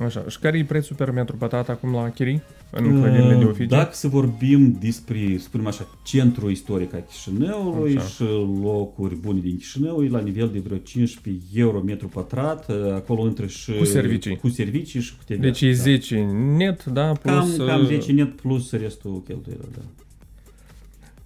Așa. 0.04 0.24
Și 0.28 0.38
care 0.38 0.58
e 0.58 0.64
prețul 0.64 0.96
per 0.96 1.10
metru 1.10 1.36
pătrat 1.36 1.68
acum 1.68 1.92
la 1.92 2.08
chirii? 2.08 2.42
În 2.70 3.00
clădirile 3.00 3.34
de 3.34 3.44
oficii? 3.44 3.66
Dacă 3.66 3.90
să 3.92 4.08
vorbim 4.08 4.76
despre, 4.80 5.34
să 5.36 5.44
spunem 5.44 5.66
așa, 5.66 5.86
centru 6.04 6.50
istoric 6.50 6.94
al 6.94 7.04
Chișinăului 7.08 7.96
Așa. 7.96 8.06
și 8.06 8.22
locuri 8.62 9.16
bune 9.16 9.40
din 9.40 9.56
Chișinău, 9.56 10.04
e 10.04 10.08
la 10.08 10.20
nivel 10.20 10.48
de 10.52 10.58
vreo 10.58 10.76
15 10.76 11.44
euro 11.54 11.80
metru 11.80 12.08
pătrat, 12.08 12.70
acolo 12.94 13.22
între 13.22 13.46
și... 13.46 13.72
Cu 13.72 13.84
servicii. 13.84 14.36
Cu 14.36 14.48
servicii 14.48 15.00
și 15.00 15.12
cu 15.16 15.22
TVA. 15.24 15.40
Deci 15.40 15.60
e 15.60 15.72
10 15.72 16.20
net, 16.56 16.84
da? 16.84 17.12
Cam, 17.22 17.44
Plus, 17.44 17.66
cam 17.66 17.80
uh, 17.80 17.86
10 17.86 18.12
net 18.12 18.36
plus 18.36 18.72
restul 18.72 19.22
cheltuielor, 19.26 19.68
da. 19.76 19.82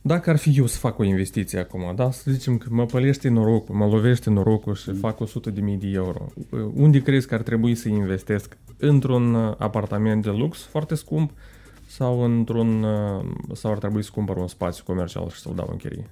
Dacă 0.07 0.31
ar 0.31 0.37
fi 0.37 0.53
eu 0.57 0.67
să 0.67 0.79
fac 0.79 0.99
o 0.99 1.05
investiție 1.05 1.59
acum, 1.59 1.93
da? 1.97 2.11
Să 2.11 2.31
zicem 2.31 2.59
că 2.59 2.69
mă 2.71 2.87
pălește 2.87 3.29
norocul, 3.29 3.75
mă 3.75 3.87
lovește 3.87 4.31
norocul 4.31 4.75
și 4.75 4.93
fac 4.93 5.21
100 5.21 5.51
de 5.51 5.61
mii 5.61 5.77
de 5.77 5.91
euro. 5.93 6.27
Unde 6.75 7.03
crezi 7.03 7.27
că 7.27 7.35
ar 7.35 7.43
trebui 7.43 7.75
să 7.75 7.89
investesc? 7.89 8.57
Într-un 8.77 9.35
uh, 9.35 9.55
apartament 9.59 10.23
de 10.23 10.31
lux 10.31 10.63
foarte 10.63 10.95
scump 10.95 11.31
sau 11.87 12.21
într-un 12.21 12.83
uh, 12.83 13.25
sau 13.53 13.71
ar 13.71 13.79
trebui 13.79 14.03
să 14.03 14.11
cumpăr 14.15 14.37
un 14.37 14.49
spațiu 14.49 14.85
comercial 14.87 15.29
și 15.29 15.41
să-l 15.41 15.55
dau 15.55 15.69
în 15.71 15.77
chirie? 15.77 16.11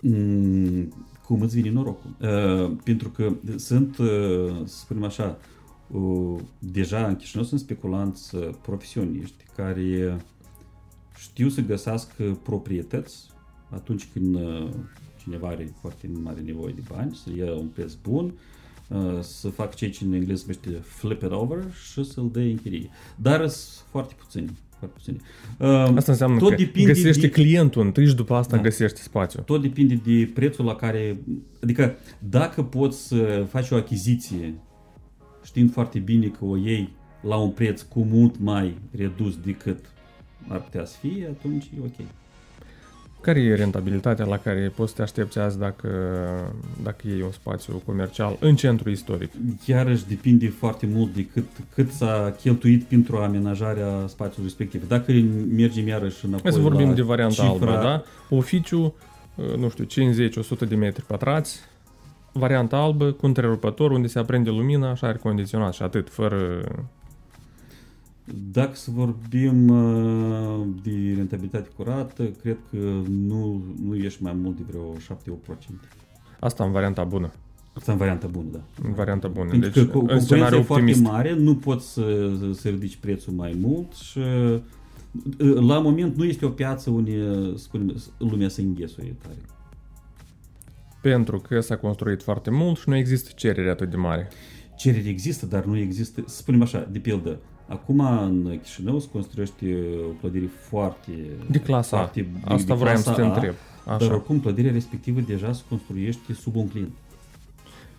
Mm, 0.00 1.06
cum 1.24 1.40
îți 1.40 1.54
vine 1.54 1.70
norocul? 1.70 2.10
Uh, 2.20 2.76
pentru 2.84 3.08
că 3.08 3.32
sunt, 3.56 3.98
uh, 3.98 4.06
să 4.64 4.76
spunem 4.76 5.04
așa, 5.04 5.38
uh, 5.90 6.40
deja 6.58 7.06
în 7.06 7.16
Chișinău 7.16 7.44
sunt 7.44 7.60
speculanți 7.60 8.34
uh, 8.34 8.48
profesioniști 8.62 9.44
care 9.56 10.16
știu 11.18 11.48
să 11.48 11.60
găsească 11.60 12.38
proprietăți 12.42 13.16
atunci 13.70 14.08
când 14.12 14.34
uh, 14.34 14.68
cineva 15.22 15.48
are 15.48 15.72
foarte 15.80 16.10
mare 16.22 16.40
nevoie 16.40 16.72
de 16.76 16.82
bani, 16.88 17.14
să 17.24 17.30
ia 17.36 17.52
un 17.54 17.66
preț 17.66 17.92
bun, 18.02 18.32
uh, 18.88 19.18
să 19.20 19.48
fac 19.48 19.74
ceea 19.74 19.90
ce 19.90 20.04
în 20.04 20.12
engleză 20.12 20.44
se 20.46 20.60
numește 20.64 20.84
flip 20.88 21.22
it 21.22 21.30
over 21.30 21.64
și 21.92 22.04
să-l 22.04 22.30
dea 22.32 22.42
în 22.42 22.56
chirie. 22.56 22.90
Dar 23.16 23.48
sunt 23.48 23.86
foarte 23.90 24.14
puțini. 24.18 24.50
Foarte 24.78 24.96
puțini. 24.98 25.20
Uh, 25.58 25.96
Asta 25.96 26.12
înseamnă 26.12 26.38
tot 26.38 26.48
că 26.50 26.54
depinde 26.56 26.92
găsești 26.92 27.20
de- 27.20 27.30
clientul 27.30 27.82
întâi 27.84 28.06
și 28.06 28.14
după 28.14 28.34
asta 28.34 28.56
Da. 28.56 28.62
găsești 28.62 29.00
spațiu. 29.00 29.40
tot 29.42 29.62
depinde 29.62 29.94
de 30.04 30.30
prețul 30.34 30.64
la 30.64 30.74
care... 30.74 31.18
Adică 31.62 31.96
dacă 32.18 32.62
poți 32.62 33.06
să 33.06 33.46
faci 33.50 33.70
o 33.70 33.76
achiziție 33.76 34.54
știind 35.44 35.72
foarte 35.72 35.98
bine 35.98 36.26
că 36.26 36.44
o 36.44 36.56
iei 36.56 36.92
la 37.22 37.36
un 37.36 37.50
preț 37.50 37.82
cu 37.82 38.00
mult 38.04 38.38
mai 38.40 38.78
redus 38.96 39.36
decât 39.36 39.84
ar 40.48 40.60
putea 40.60 40.84
să 40.84 40.96
fie, 41.00 41.34
atunci 41.38 41.64
e 41.64 41.80
ok. 41.84 42.06
Care 43.20 43.40
e 43.40 43.54
rentabilitatea 43.54 44.24
la 44.24 44.38
care 44.38 44.72
poți 44.74 44.90
să 44.90 44.96
te 44.96 45.02
aștepți 45.02 45.38
azi 45.38 45.58
dacă, 45.58 45.88
dacă 46.82 47.08
iei 47.08 47.22
un 47.22 47.30
spațiu 47.30 47.82
comercial 47.86 48.36
în 48.40 48.56
centru 48.56 48.90
istoric? 48.90 49.32
Iarăși 49.64 50.06
depinde 50.06 50.48
foarte 50.48 50.86
mult 50.86 51.14
de 51.14 51.26
cât, 51.26 51.44
cât 51.74 51.90
s-a 51.90 52.34
cheltuit 52.40 52.84
pentru 52.84 53.16
amenajarea 53.16 54.06
spațiului 54.06 54.44
respectiv. 54.44 54.88
Dacă 54.88 55.12
mergem 55.56 55.86
iarăși 55.86 56.24
înapoi 56.24 56.50
Hai 56.50 56.52
să 56.52 56.68
vorbim 56.68 56.88
la 56.88 56.94
de 56.94 57.02
varianta 57.02 57.34
cifra, 57.34 57.70
albă, 57.70 57.82
da? 57.82 58.02
Oficiu, 58.36 58.94
uh, 59.34 59.56
nu 59.56 59.68
știu, 59.68 59.84
50-100 59.84 60.68
de 60.68 60.74
metri 60.74 61.04
pătrați, 61.04 61.60
varianta 62.32 62.76
albă 62.76 63.10
cu 63.10 63.26
întrerupător 63.26 63.90
unde 63.90 64.06
se 64.06 64.18
aprinde 64.18 64.50
lumina 64.50 64.94
și 64.94 65.04
aer 65.04 65.16
condiționat 65.16 65.72
și 65.72 65.82
atât, 65.82 66.10
fără... 66.10 66.64
Dacă 68.52 68.74
să 68.74 68.90
vorbim 68.90 69.68
uh, 69.68 70.66
de 70.82 71.14
rentabilitate 71.16 71.68
curată, 71.76 72.24
cred 72.24 72.56
că 72.70 72.76
nu, 73.08 73.62
nu 73.84 73.96
ieși 73.96 74.22
mai 74.22 74.32
mult 74.32 74.56
de 74.56 74.62
vreo 74.66 74.92
7-8%. 74.92 75.56
Asta 76.40 76.64
în 76.64 76.72
varianta 76.72 77.04
bună. 77.04 77.32
Asta 77.72 77.92
în 77.92 77.98
varianta 77.98 78.26
bună, 78.26 78.48
da. 78.52 78.60
În 78.82 78.92
varianta 78.92 79.28
bună. 79.28 79.50
Pentru 79.50 79.70
deci, 79.70 79.74
că 79.74 79.80
co- 79.80 79.92
în 79.92 79.92
concurența 79.92 80.24
scenariu 80.24 80.58
e 80.58 80.62
foarte 80.62 80.84
optimist. 80.84 81.12
mare, 81.12 81.34
nu 81.34 81.56
poți 81.56 81.92
să, 81.92 82.30
să 82.52 82.68
ridici 82.68 82.96
prețul 82.96 83.32
mai 83.32 83.56
mult 83.60 83.92
și 83.92 84.18
uh, 84.18 84.60
la 85.54 85.78
moment 85.78 86.16
nu 86.16 86.24
este 86.24 86.44
o 86.44 86.48
piață 86.48 86.90
unde 86.90 87.12
spunem, 87.54 87.96
lumea 88.18 88.48
se 88.48 88.60
înghesuie 88.60 89.16
tare. 89.22 89.38
Pentru 91.02 91.38
că 91.38 91.60
s-a 91.60 91.76
construit 91.76 92.22
foarte 92.22 92.50
mult 92.50 92.78
și 92.78 92.88
nu 92.88 92.96
există 92.96 93.30
cerere 93.34 93.70
atât 93.70 93.90
de 93.90 93.96
mare. 93.96 94.28
Cerere 94.76 95.08
există, 95.08 95.46
dar 95.46 95.64
nu 95.64 95.76
există, 95.76 96.22
să 96.26 96.36
spunem 96.36 96.62
așa, 96.62 96.88
de 96.90 96.98
pildă, 96.98 97.40
acum 97.68 98.00
în 98.00 98.58
Chișinău 98.62 98.98
se 98.98 99.08
construiește 99.12 99.76
o 100.08 100.10
clădire 100.20 100.46
foarte... 100.68 101.12
De 101.50 101.58
clasa 101.60 101.96
A. 101.96 101.98
foarte, 102.00 102.20
de- 102.20 102.38
Asta 102.54 102.74
de 102.74 102.80
vreau 102.80 102.94
clasa 102.94 103.10
să 103.10 103.20
te 103.20 103.22
A, 103.22 103.26
întreb. 103.26 103.54
Dar 103.86 104.00
Așa. 104.00 104.12
oricum 104.12 104.40
clădirea 104.40 104.72
respectivă 104.72 105.20
deja 105.20 105.52
se 105.52 105.62
construiește 105.68 106.32
sub 106.32 106.56
un 106.56 106.68
client. 106.68 106.92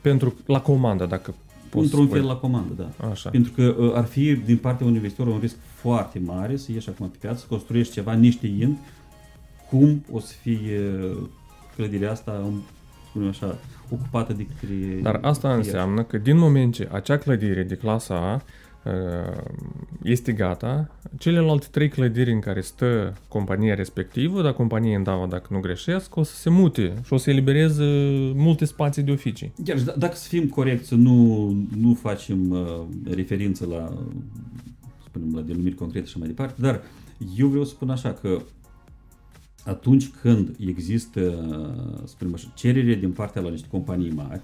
Pentru 0.01 0.35
la 0.45 0.61
comandă, 0.61 1.05
dacă 1.05 1.33
poți 1.69 1.83
Într-un 1.83 2.05
spui. 2.05 2.17
fel 2.19 2.27
la 2.27 2.35
comandă, 2.35 2.73
da. 2.77 3.07
Așa. 3.09 3.29
Pentru 3.29 3.51
că 3.51 3.75
uh, 3.79 3.91
ar 3.95 4.05
fi 4.05 4.33
din 4.35 4.57
partea 4.57 4.85
unui 4.85 4.97
investitor 4.97 5.27
un 5.27 5.39
risc 5.39 5.55
foarte 5.75 6.19
mare 6.19 6.57
să 6.57 6.71
ieși 6.71 6.89
acum 6.89 7.07
pe 7.09 7.17
piață, 7.19 7.39
să 7.39 7.45
construiești 7.49 7.93
ceva 7.93 8.15
neștiind 8.15 8.77
cum 9.69 10.03
o 10.11 10.19
să 10.19 10.33
fie 10.41 10.79
uh, 11.11 11.17
clădirea 11.75 12.11
asta, 12.11 12.41
um, 12.45 12.61
spunem 13.09 13.27
așa, 13.27 13.57
ocupată 13.89 14.33
de 14.33 14.45
către... 14.45 14.75
Dar 15.01 15.19
asta 15.21 15.47
clienți. 15.47 15.67
înseamnă 15.67 16.03
că 16.03 16.17
din 16.17 16.37
moment 16.37 16.73
ce 16.73 16.89
acea 16.91 17.17
clădire 17.17 17.63
de 17.63 17.75
clasa 17.75 18.15
A 18.15 18.33
uh, 18.33 18.41
este 20.03 20.31
gata, 20.31 20.99
celelalte 21.17 21.67
trei 21.71 21.89
clădiri 21.89 22.31
în 22.31 22.39
care 22.39 22.61
stă 22.61 23.13
compania 23.27 23.75
respectivă, 23.75 24.41
dar 24.41 24.53
compania 24.53 24.97
îndavă 24.97 25.27
dacă 25.27 25.47
nu 25.51 25.59
greșesc, 25.59 26.15
o 26.15 26.23
să 26.23 26.35
se 26.35 26.49
mute 26.49 26.93
și 27.05 27.13
o 27.13 27.17
să 27.17 27.29
elibereze 27.29 27.83
multe 28.35 28.65
spații 28.65 29.03
de 29.03 29.11
oficii. 29.11 29.53
Iar 29.65 29.77
d- 29.77 29.95
dacă 29.97 30.15
să 30.15 30.27
fim 30.27 30.47
corecți, 30.47 30.87
să 30.87 30.95
nu, 30.95 31.47
nu 31.77 31.93
facem 31.93 32.49
uh, 32.49 32.81
referință 33.11 33.65
la, 33.65 33.93
spunem, 35.05 35.35
la 35.35 35.41
denumiri 35.41 35.75
concrete 35.75 36.07
și 36.07 36.17
mai 36.17 36.27
departe, 36.27 36.61
dar 36.61 36.81
eu 37.37 37.47
vreau 37.47 37.63
să 37.63 37.71
spun 37.71 37.89
așa 37.89 38.13
că 38.13 38.41
atunci 39.65 40.09
când 40.09 40.55
există, 40.59 41.21
uh, 41.21 42.07
spunem 42.07 42.33
așa, 42.33 42.51
cerere 42.55 42.95
din 42.95 43.11
partea 43.11 43.41
la 43.41 43.49
niște 43.49 43.67
companii 43.67 44.11
mari, 44.11 44.41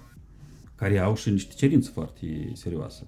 care 0.74 0.98
au 0.98 1.14
și 1.14 1.30
niște 1.30 1.54
cerințe 1.56 1.90
foarte 1.92 2.50
serioase, 2.52 3.06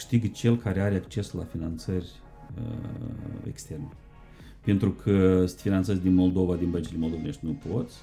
câștigă 0.00 0.26
cel 0.26 0.56
care 0.56 0.80
are 0.80 0.94
acces 0.94 1.32
la 1.32 1.44
finanțări 1.44 2.06
uh, 2.56 3.44
externe. 3.48 3.88
Pentru 4.60 4.90
că 4.90 5.46
să 5.46 5.54
te 5.54 5.60
finanțezi 5.62 6.00
din 6.00 6.14
Moldova, 6.14 6.54
din 6.54 6.70
băncile 6.70 6.98
moldovenești, 6.98 7.44
nu 7.44 7.58
poți. 7.68 7.96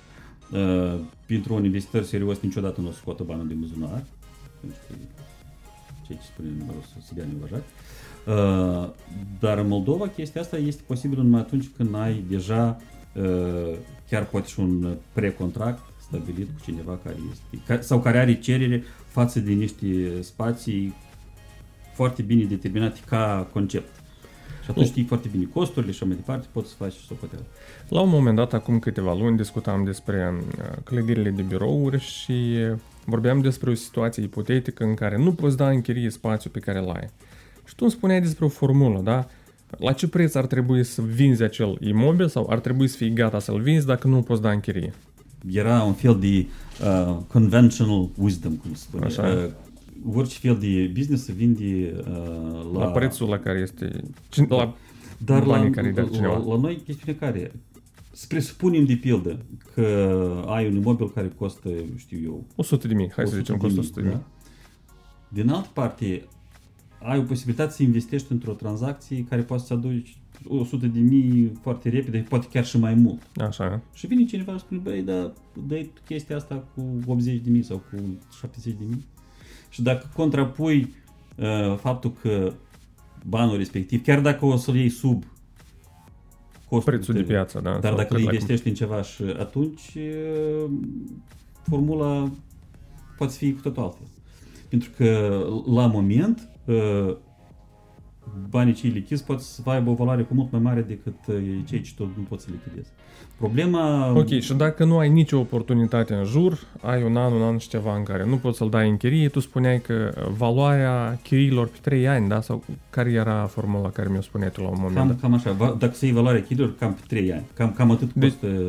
Uh, 0.51 0.99
pentru 1.25 1.53
un 1.53 1.63
investitor 1.63 2.03
serios 2.03 2.39
niciodată 2.39 2.81
nu 2.81 2.87
o 2.87 2.91
să 2.91 2.97
scoată 2.97 3.23
banul 3.23 3.47
din 3.47 3.59
buzunar. 3.59 4.05
Pentru 4.59 4.77
că 4.87 4.93
ceea 6.05 6.19
ce 6.19 6.25
spune 6.25 6.49
numărul 6.57 6.81
să 6.81 7.05
se 7.05 7.13
dea 7.15 7.25
nevăjat. 7.33 7.63
Uh, 8.27 8.93
dar 9.39 9.57
în 9.57 9.67
Moldova 9.67 10.07
chestia 10.07 10.41
asta 10.41 10.57
este 10.57 10.81
posibilă 10.87 11.21
numai 11.21 11.39
atunci 11.39 11.69
când 11.77 11.95
ai 11.95 12.23
deja 12.29 12.81
uh, 13.15 13.77
chiar 14.09 14.25
poate 14.25 14.47
și 14.47 14.59
un 14.59 14.97
precontract 15.13 15.83
stabilit 15.99 16.47
cu 16.47 16.61
cineva 16.63 16.99
care 17.03 17.15
este 17.31 17.63
ca, 17.65 17.81
sau 17.81 18.01
care 18.01 18.19
are 18.19 18.39
cerere 18.39 18.83
față 19.07 19.39
de 19.39 19.51
niște 19.51 20.21
spații 20.21 20.93
foarte 21.97 22.21
bine 22.21 22.43
determinate 22.43 22.99
ca 23.05 23.47
concept. 23.53 23.95
Și 24.63 24.69
atunci 24.69 24.87
știi 24.87 25.03
foarte 25.03 25.27
bine 25.31 25.47
costurile 25.53 25.91
și 25.91 25.97
așa 25.97 26.07
mai 26.07 26.15
departe, 26.15 26.47
poți 26.51 26.69
să 26.69 26.75
faci 26.77 26.93
socoteală. 26.93 27.45
La 27.89 28.01
un 28.01 28.09
moment 28.09 28.35
dat, 28.35 28.53
acum 28.53 28.79
câteva 28.79 29.13
luni, 29.13 29.37
discutam 29.37 29.83
despre 29.83 30.33
uh, 30.35 30.63
clădirile 30.83 31.29
de 31.29 31.41
birouri 31.41 31.99
și 31.99 32.55
vorbeam 33.05 33.41
despre 33.41 33.69
o 33.69 33.73
situație 33.73 34.23
ipotetică 34.23 34.83
în 34.83 34.93
care 34.93 35.17
nu 35.17 35.33
poți 35.33 35.57
da 35.57 35.69
în 35.69 35.81
chirie 35.81 36.09
spațiul 36.09 36.53
pe 36.53 36.59
care 36.59 36.79
îl 36.79 36.89
ai. 36.89 37.09
Și 37.65 37.75
tu 37.75 37.83
îmi 37.83 37.91
spuneai 37.91 38.21
despre 38.21 38.45
o 38.45 38.49
formulă, 38.49 39.01
da? 39.03 39.27
La 39.77 39.91
ce 39.91 40.07
preț 40.07 40.35
ar 40.35 40.45
trebui 40.45 40.83
să 40.83 41.01
vinzi 41.01 41.43
acel 41.43 41.77
imobil 41.79 42.27
sau 42.27 42.47
ar 42.49 42.59
trebui 42.59 42.87
să 42.87 42.97
fii 42.97 43.13
gata 43.13 43.39
să-l 43.39 43.61
vinzi 43.61 43.85
dacă 43.85 44.07
nu 44.07 44.21
poți 44.21 44.41
da 44.41 44.51
în 44.51 44.59
chirie? 44.59 44.93
Era 45.51 45.83
un 45.83 45.93
fel 45.93 46.19
de 46.19 46.45
uh, 46.83 47.17
conventional 47.27 48.09
wisdom, 48.17 48.55
cum 48.55 48.73
se 48.73 48.81
spune. 48.81 49.05
Așa. 49.05 49.21
Uh, 49.21 49.51
orice 50.13 50.37
fel 50.39 50.57
de 50.57 50.91
business 50.95 51.23
se 51.23 51.31
vinde 51.31 51.93
uh, 51.97 52.05
la, 52.73 52.79
La, 52.79 52.85
la 52.85 52.91
prețul 52.91 53.29
la 53.29 53.39
care 53.39 53.59
este... 53.59 53.87
cin- 54.35 54.47
La 54.47 54.75
Dar 55.17 55.39
la, 55.45 55.47
banii 55.47 55.71
care 55.71 55.87
îi 55.87 55.93
dă 55.93 56.01
la, 56.01 56.07
cineva. 56.09 56.37
la, 56.37 56.45
la 56.45 56.59
noi 56.59 56.75
chestiunea 56.85 57.19
care 57.19 57.39
e? 57.39 57.51
Să 58.11 58.25
presupunem 58.27 58.85
de 58.85 58.95
pildă 58.95 59.45
că 59.73 60.43
ai 60.47 60.67
un 60.67 60.75
imobil 60.75 61.09
care 61.09 61.27
costă, 61.37 61.69
știu 61.95 62.19
eu, 62.23 62.45
100 62.55 62.87
de 62.87 62.93
mii, 62.93 63.11
hai 63.15 63.27
să 63.27 63.35
100 63.35 63.37
zicem 63.37 63.55
de 63.55 63.61
costă 63.61 63.79
mii, 63.79 63.87
100 63.89 64.01
de 64.01 64.07
mii. 64.07 64.15
da? 64.17 64.23
Din 65.29 65.49
altă 65.49 65.69
parte, 65.73 66.23
ai 67.03 67.17
o 67.17 67.21
posibilitate 67.21 67.71
să 67.71 67.83
investești 67.83 68.31
într-o 68.31 68.51
tranzacție 68.53 69.25
care 69.29 69.41
poate 69.41 69.63
să 69.63 69.73
aduci 69.73 70.17
100 70.47 70.87
de 70.87 70.99
mii 70.99 71.51
foarte 71.61 71.89
repede, 71.89 72.25
poate 72.29 72.47
chiar 72.51 72.65
și 72.65 72.79
mai 72.79 72.93
mult. 72.93 73.21
Așa, 73.35 73.81
Și 73.93 74.07
vine 74.07 74.25
cineva 74.25 74.51
și 74.53 74.59
spune, 74.59 74.79
băi, 74.83 75.01
dar 75.01 75.33
dă 75.67 75.85
chestia 76.05 76.35
asta 76.35 76.63
cu 76.75 76.99
80 77.05 77.41
de 77.41 77.49
mii 77.49 77.63
sau 77.63 77.77
cu 77.77 78.17
70 78.37 78.73
de 78.79 78.83
mii. 78.89 79.05
Și 79.77 79.83
dacă 79.83 80.09
contrapui 80.13 80.93
uh, 81.35 81.77
faptul 81.77 82.13
că 82.21 82.53
banul 83.25 83.57
respectiv, 83.57 84.03
chiar 84.03 84.19
dacă 84.19 84.45
o 84.45 84.55
să-l 84.55 84.75
iei 84.75 84.89
sub 84.89 85.23
costul 86.69 86.93
prețul 86.93 87.13
de 87.13 87.19
tău, 87.19 87.29
piață, 87.29 87.59
da. 87.59 87.71
dar 87.71 87.81
sau 87.81 87.95
dacă 87.95 88.07
cât 88.07 88.17
îl 88.17 88.23
la- 88.23 88.31
investești 88.31 88.67
în 88.67 88.73
ceva 88.73 89.01
și 89.01 89.23
atunci 89.39 89.95
uh, 89.95 90.71
formula 91.63 92.31
poate 93.17 93.33
fi 93.33 93.53
cu 93.53 93.61
totul 93.61 93.83
altfel. 93.83 94.07
Pentru 94.69 94.89
că 94.97 95.39
la 95.65 95.87
moment 95.87 96.49
uh, 96.65 97.15
banii 98.49 98.73
cei 98.73 98.89
lichizi 98.89 99.23
pot 99.23 99.41
să 99.41 99.61
aibă 99.65 99.89
o 99.89 99.93
valoare 99.93 100.23
cu 100.23 100.33
mult 100.33 100.51
mai 100.51 100.61
mare 100.61 100.81
decât 100.81 101.27
uh, 101.27 101.35
cei 101.65 101.81
ce 101.81 101.93
tu 101.95 102.03
nu 102.03 102.23
poți 102.29 102.43
să 102.43 102.49
lichidezi. 102.51 102.89
Problema... 103.37 104.11
Ok, 104.15 104.27
și 104.39 104.53
dacă 104.53 104.83
nu 104.83 104.97
ai 104.97 105.09
nicio 105.09 105.39
oportunitate 105.39 106.13
în 106.13 106.23
jur, 106.23 106.59
ai 106.81 107.03
un 107.03 107.17
an, 107.17 107.33
un 107.33 107.41
an 107.41 107.57
și 107.57 107.67
ceva 107.67 107.95
în 107.95 108.03
care 108.03 108.25
nu 108.25 108.35
poți 108.35 108.57
să-l 108.57 108.69
dai 108.69 108.89
în 108.89 108.97
chirie, 108.97 109.27
tu 109.29 109.39
spuneai 109.39 109.81
că 109.81 110.11
valoarea 110.37 111.19
chiriilor 111.23 111.67
pe 111.67 111.77
3 111.81 112.07
ani, 112.07 112.27
da? 112.27 112.41
Sau 112.41 112.63
care 112.89 113.11
era 113.11 113.45
formula 113.45 113.89
care 113.89 114.07
mi-o 114.11 114.21
spuneai 114.21 114.51
tu 114.51 114.61
la 114.61 114.67
un 114.67 114.75
moment 114.77 114.95
Cam, 114.95 115.07
dat? 115.07 115.19
cam 115.19 115.33
așa, 115.33 115.51
Va- 115.51 115.75
dacă 115.79 115.93
să 115.93 116.05
iei 116.05 116.13
valoarea 116.13 116.41
chiriilor, 116.41 116.75
cam 116.79 116.93
pe 116.93 117.01
3 117.07 117.33
ani. 117.33 117.43
Cam, 117.53 117.71
cam 117.71 117.91
atât 117.91 118.13
Deci- 118.13 118.29
costă... 118.31 118.47
Cam 118.47 118.63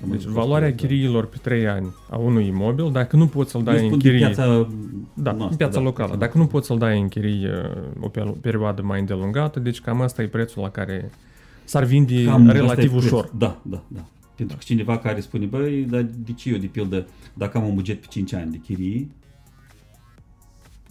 Deci 0.00 0.08
atât 0.10 0.24
costă, 0.24 0.30
valoarea 0.30 0.68
da. 0.68 0.74
chiriilor 0.74 1.26
pe 1.26 1.36
3 1.42 1.66
ani 1.68 1.94
a 2.10 2.16
unui 2.16 2.46
imobil, 2.46 2.90
dacă 2.92 3.16
nu 3.16 3.26
poți 3.26 3.50
să-l 3.50 3.60
Eu 3.60 3.66
dai 3.66 3.78
în 3.80 3.86
spun 3.86 3.98
de 3.98 4.08
chirie... 4.08 4.26
piața 4.26 4.66
Da, 5.14 5.30
noastră, 5.32 5.48
în 5.50 5.56
piața 5.56 5.78
da, 5.78 5.84
locală. 5.84 6.08
piața 6.08 6.24
Dacă 6.24 6.38
nu 6.38 6.46
poți 6.46 6.66
să-l 6.66 6.78
dai 6.78 7.00
în 7.00 7.08
chirie 7.08 7.50
uh, 7.74 8.04
o 8.04 8.08
pe- 8.08 8.34
perioadă 8.40 8.82
mai 8.82 9.00
îndelungată, 9.00 9.60
deci 9.60 9.80
cam 9.80 10.00
asta 10.00 10.22
e 10.22 10.26
prețul 10.26 10.62
la 10.62 10.68
care 10.70 11.10
s-ar 11.64 11.84
vinde 11.84 12.24
Cam 12.24 12.40
asta 12.46 12.56
e 12.56 12.60
relativ 12.60 12.90
prețul. 12.90 12.96
ușor. 13.18 13.30
Da, 13.38 13.60
da, 13.62 13.82
da. 13.88 14.04
Pentru 14.36 14.56
că 14.56 14.62
cineva 14.66 14.98
care 14.98 15.20
spune, 15.20 15.46
băi, 15.46 15.82
dar 15.82 16.02
de 16.02 16.32
ce 16.32 16.50
eu, 16.50 16.56
de 16.58 16.66
pildă, 16.66 17.06
dacă 17.34 17.58
am 17.58 17.66
un 17.68 17.74
buget 17.74 18.00
pe 18.00 18.06
5 18.10 18.32
ani 18.32 18.50
de 18.50 18.56
chirie, 18.58 19.08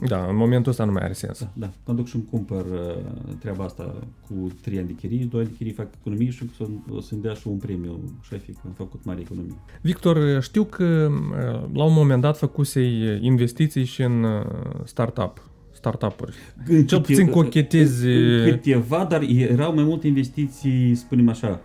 Da, 0.07 0.25
în 0.29 0.35
momentul 0.35 0.71
ăsta 0.71 0.83
nu 0.85 0.91
mai 0.91 1.03
are 1.03 1.13
sens. 1.13 1.39
da, 1.39 1.49
da, 1.53 1.69
mă 1.85 1.93
duc 1.93 2.07
și 2.07 2.15
îmi 2.15 2.25
cumpăr 2.29 2.65
uh, 2.65 3.33
treaba 3.39 3.63
asta 3.63 3.95
cu 4.27 4.51
3 4.61 4.77
ani 4.77 4.87
de 4.87 4.93
chirie, 4.93 5.25
2 5.25 5.39
ani 5.41 5.49
de 5.49 5.55
chirie 5.57 5.73
fac 5.73 5.87
economie 5.99 6.29
și 6.29 6.43
o 6.43 6.63
să- 6.63 6.69
o 6.95 7.01
să-mi 7.01 7.21
dea 7.21 7.33
și 7.33 7.47
un 7.47 7.57
premiu 7.57 7.99
șefii 8.21 8.53
că 8.53 8.59
am 8.65 8.71
făcut 8.71 9.03
mare 9.05 9.19
economie. 9.21 9.55
Victor, 9.81 10.41
știu 10.41 10.63
că 10.63 11.09
uh, 11.11 11.69
la 11.73 11.83
un 11.83 11.93
moment 11.93 12.21
dat 12.21 12.37
făcusei 12.37 13.19
investiții 13.25 13.83
și 13.85 14.01
în 14.01 14.23
uh, 14.23 14.45
startup, 14.83 15.49
startup-uri. 15.83 16.33
În 16.67 16.85
Cel 16.85 17.01
câte- 17.01 17.13
puțin 17.13 17.29
cochetezi- 17.29 18.05
în 18.05 18.49
Câteva, 18.49 19.05
dar 19.09 19.21
erau 19.21 19.73
mai 19.75 19.83
multe 19.83 20.07
investiții, 20.07 20.95
spunem 20.95 21.29
așa, 21.29 21.59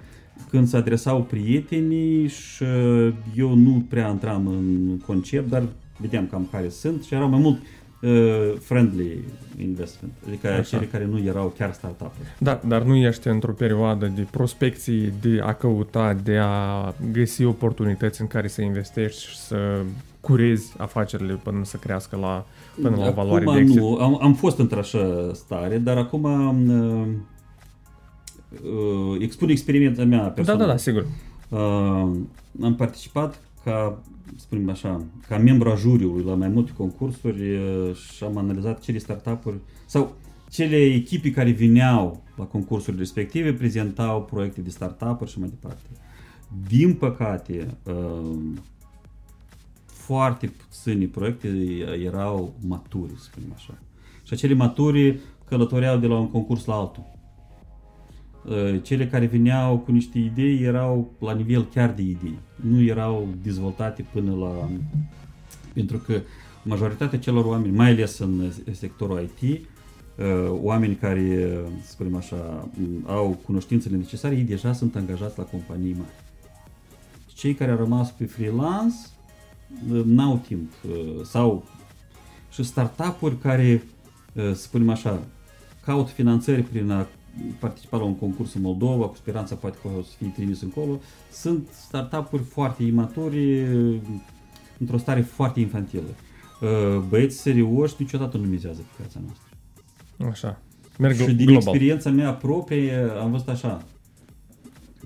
când 0.50 0.68
se 0.68 0.76
adresau 0.76 1.22
prietenii 1.22 2.26
și 2.28 2.62
uh, 2.62 3.12
eu 3.36 3.54
nu 3.54 3.84
prea 3.88 4.08
intram 4.08 4.46
în 4.46 4.98
concept, 5.06 5.48
dar 5.48 5.62
vedeam 5.96 6.26
cam 6.30 6.48
care 6.50 6.68
sunt 6.68 7.02
și 7.02 7.14
erau 7.14 7.28
mai 7.28 7.38
mult 7.40 7.58
uh, 8.02 8.54
friendly 8.60 9.24
investment, 9.60 10.12
adică 10.26 10.48
Așa. 10.48 10.62
cele 10.62 10.84
care 10.84 11.04
nu 11.10 11.18
erau 11.18 11.54
chiar 11.58 11.72
startup-uri. 11.72 12.28
Da, 12.38 12.60
dar 12.66 12.82
nu 12.82 12.96
ești 12.96 13.28
într-o 13.28 13.52
perioadă 13.52 14.12
de 14.14 14.26
prospecții, 14.30 15.12
de 15.20 15.40
a 15.42 15.52
căuta, 15.52 16.14
de 16.24 16.36
a 16.42 16.94
găsi 17.12 17.44
oportunități 17.44 18.20
în 18.20 18.26
care 18.26 18.48
să 18.48 18.62
investești 18.62 19.26
și 19.28 19.36
să 19.36 19.80
curezi 20.20 20.74
afacerile 20.76 21.40
până 21.42 21.64
să 21.64 21.76
crească 21.76 22.16
la, 22.16 22.46
până 22.82 22.96
la 22.96 23.08
o 23.08 23.12
valoare 23.12 23.44
acum 23.44 23.54
de 23.54 23.60
exit. 23.60 23.76
nu, 23.78 23.94
am, 23.94 24.18
am 24.22 24.34
fost 24.34 24.58
într-așa 24.58 25.30
stare, 25.32 25.78
dar 25.78 25.96
acum 25.96 26.22
uh, 26.22 27.06
uh, 28.62 29.20
expun 29.20 29.48
experiența 29.48 30.04
mea 30.04 30.22
Da, 30.22 30.28
personală. 30.28 30.64
da, 30.64 30.70
da, 30.70 30.76
sigur. 30.76 31.06
Uh, 31.48 31.58
am 32.62 32.74
participat 32.76 33.40
ca, 33.64 34.02
spunem 34.36 34.70
așa, 34.70 35.04
ca 35.28 35.38
membru 35.38 35.70
a 35.70 35.74
juriului 35.74 36.24
la 36.24 36.34
mai 36.34 36.48
multe 36.48 36.72
concursuri 36.76 37.56
uh, 37.56 37.94
și 37.94 38.24
am 38.24 38.36
analizat 38.36 38.80
cele 38.80 38.98
startup-uri 38.98 39.56
sau 39.86 40.16
cele 40.50 40.76
echipe 40.76 41.30
care 41.30 41.50
vineau 41.50 42.22
la 42.36 42.44
concursurile 42.44 43.02
respective 43.02 43.52
prezentau 43.52 44.22
proiecte 44.22 44.60
de 44.60 44.70
startup-uri 44.70 45.30
și 45.30 45.38
mai 45.38 45.48
departe. 45.48 45.82
Din 46.68 46.94
păcate, 46.94 47.76
uh, 47.84 48.36
foarte 50.08 50.46
puține 50.46 51.06
proiecte 51.06 51.48
erau 52.04 52.54
maturi, 52.66 53.12
să 53.16 53.22
spunem 53.22 53.52
așa. 53.54 53.78
Și 54.22 54.32
acele 54.32 54.54
maturi 54.54 55.18
călătoreau 55.44 55.98
de 55.98 56.06
la 56.06 56.18
un 56.18 56.30
concurs 56.30 56.64
la 56.64 56.74
altul. 56.74 57.02
Uh, 58.44 58.82
Cele 58.82 59.06
care 59.06 59.26
veneau 59.26 59.78
cu 59.78 59.92
niște 59.92 60.18
idei 60.18 60.62
erau 60.62 61.12
la 61.20 61.32
nivel 61.32 61.64
chiar 61.74 61.92
de 61.92 62.02
idei. 62.02 62.38
Nu 62.56 62.82
erau 62.82 63.28
dezvoltate 63.42 64.06
până 64.12 64.34
la... 64.34 64.68
Pentru 65.72 65.98
că 65.98 66.20
majoritatea 66.62 67.18
celor 67.18 67.44
oameni, 67.44 67.76
mai 67.76 67.90
ales 67.90 68.18
în 68.18 68.52
sectorul 68.72 69.28
IT, 69.40 69.60
uh, 69.60 70.24
oameni 70.50 70.94
care, 70.94 71.58
să 71.82 71.90
spunem 71.90 72.16
așa, 72.16 72.68
m, 72.74 73.10
au 73.10 73.40
cunoștințele 73.44 73.96
necesare, 73.96 74.34
ei 74.34 74.42
deja 74.42 74.72
sunt 74.72 74.96
angajați 74.96 75.38
la 75.38 75.44
companii 75.44 75.96
mari. 75.98 76.14
Cei 77.26 77.54
care 77.54 77.70
au 77.70 77.76
rămas 77.76 78.10
pe 78.10 78.24
freelance 78.24 78.96
uh, 79.04 79.17
n-au 80.04 80.40
timp 80.46 80.72
uh, 80.88 81.24
sau 81.24 81.64
și 82.50 82.62
startup-uri 82.62 83.38
care, 83.38 83.82
uh, 84.32 84.44
să 84.44 84.60
spunem 84.62 84.88
așa, 84.88 85.22
caută 85.84 86.10
finanțări 86.10 86.62
prin 86.62 86.90
a 86.90 87.06
participa 87.58 87.96
la 87.96 88.04
un 88.04 88.16
concurs 88.16 88.54
în 88.54 88.62
Moldova, 88.62 89.06
cu 89.06 89.16
speranța 89.16 89.54
poate 89.54 89.78
că 89.82 89.88
o 89.98 90.02
să 90.02 90.10
fie 90.18 90.32
trimis 90.34 90.60
încolo, 90.60 91.00
sunt 91.32 91.68
startup-uri 91.72 92.42
foarte 92.42 92.82
imaturi, 92.82 93.60
uh, 93.60 93.96
într-o 94.78 94.98
stare 94.98 95.20
foarte 95.20 95.60
infantilă. 95.60 96.14
Uh, 96.60 97.02
Băieți 97.08 97.36
serioși 97.36 97.94
niciodată 97.98 98.36
nu 98.36 98.46
mizează 98.46 98.80
pe 98.80 99.02
piața 99.02 99.20
noastră. 99.24 99.46
Așa. 100.30 100.62
Merg 100.98 101.16
Și 101.16 101.34
din 101.34 101.46
global. 101.46 101.56
experiența 101.56 102.10
mea 102.10 102.32
proprie 102.32 102.94
am 103.20 103.30
văzut 103.30 103.48
așa. 103.48 103.82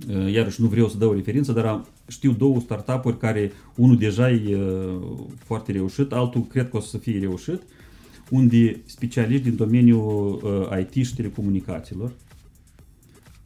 Uh, 0.09 0.33
Iarăși 0.33 0.61
nu 0.61 0.67
vreau 0.67 0.89
să 0.89 0.97
dau 0.97 1.13
referință, 1.13 1.53
dar 1.53 1.67
am, 1.67 1.87
știu 2.09 2.33
două 2.33 2.61
startup-uri 2.61 3.19
care 3.19 3.53
unul 3.77 3.97
deja 3.97 4.31
e 4.31 4.57
uh, 4.57 5.01
foarte 5.37 5.73
reușit, 5.73 6.13
altul 6.13 6.47
cred 6.47 6.71
că 6.71 6.77
o 6.77 6.81
să 6.81 6.99
fie 6.99 7.19
reușit, 7.19 7.63
unde 8.31 8.83
specialiști 8.85 9.45
din 9.45 9.57
domeniul 9.57 10.41
uh, 10.43 10.79
IT 10.81 11.07
și 11.07 11.15
telecomunicațiilor 11.15 12.13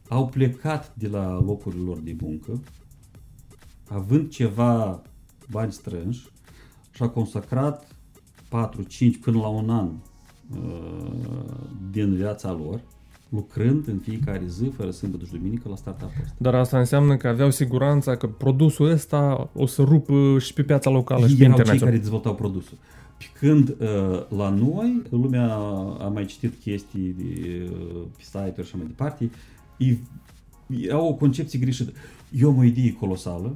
au 0.07 0.27
plecat 0.27 0.95
de 0.95 1.07
la 1.07 1.43
locurile 1.45 1.83
lor 1.83 1.97
de 1.97 2.15
muncă, 2.21 2.61
având 3.87 4.29
ceva 4.29 5.01
bani 5.51 5.71
strânși 5.71 6.29
și 6.91 7.01
au 7.01 7.09
consacrat 7.09 7.95
4, 8.49 8.83
5 8.83 9.17
până 9.17 9.37
la 9.37 9.47
un 9.47 9.69
an 9.69 9.89
uh, 10.51 11.57
din 11.91 12.15
viața 12.15 12.51
lor, 12.51 12.81
lucrând 13.29 13.87
în 13.87 13.97
fiecare 13.97 14.43
zi, 14.47 14.71
fără 14.75 14.91
sâmbătă 14.91 15.25
și 15.25 15.31
duminică, 15.31 15.69
la 15.69 15.75
startup-ul 15.75 16.21
ăsta. 16.23 16.35
Dar 16.37 16.55
asta 16.55 16.79
înseamnă 16.79 17.17
că 17.17 17.27
aveau 17.27 17.51
siguranța 17.51 18.15
că 18.15 18.27
produsul 18.27 18.89
ăsta 18.89 19.49
o 19.53 19.65
să 19.65 19.81
rupă 19.81 20.37
și 20.39 20.53
pe 20.53 20.63
piața 20.63 20.89
locală 20.89 21.27
și 21.27 21.35
pe 21.35 21.43
Erau 21.43 21.55
cei 21.55 21.63
internațional. 21.63 21.87
care 21.87 21.97
dezvoltau 21.97 22.35
produsul. 22.35 22.77
Pe 23.17 23.25
când 23.39 23.69
uh, 23.69 24.37
la 24.37 24.49
noi, 24.49 25.01
lumea 25.09 25.53
a 25.99 26.09
mai 26.13 26.25
citit 26.25 26.53
chestii 26.59 27.15
de, 27.17 27.69
uh, 27.71 28.01
pe 28.15 28.23
site-uri 28.23 28.53
și 28.55 28.59
așa 28.59 28.77
mai 28.77 28.85
departe, 28.85 29.29
ei, 29.77 29.99
ei 30.67 30.91
au 30.91 31.07
o 31.07 31.13
concepție 31.13 31.59
greșită. 31.59 31.91
Eu 32.31 32.49
am 32.49 32.57
o 32.57 32.63
idee 32.63 32.93
colosală, 32.93 33.55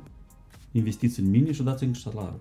investiți 0.71 1.19
în 1.19 1.29
mine 1.29 1.51
și 1.51 1.63
dați-mi 1.63 1.95
salariu. 1.95 2.39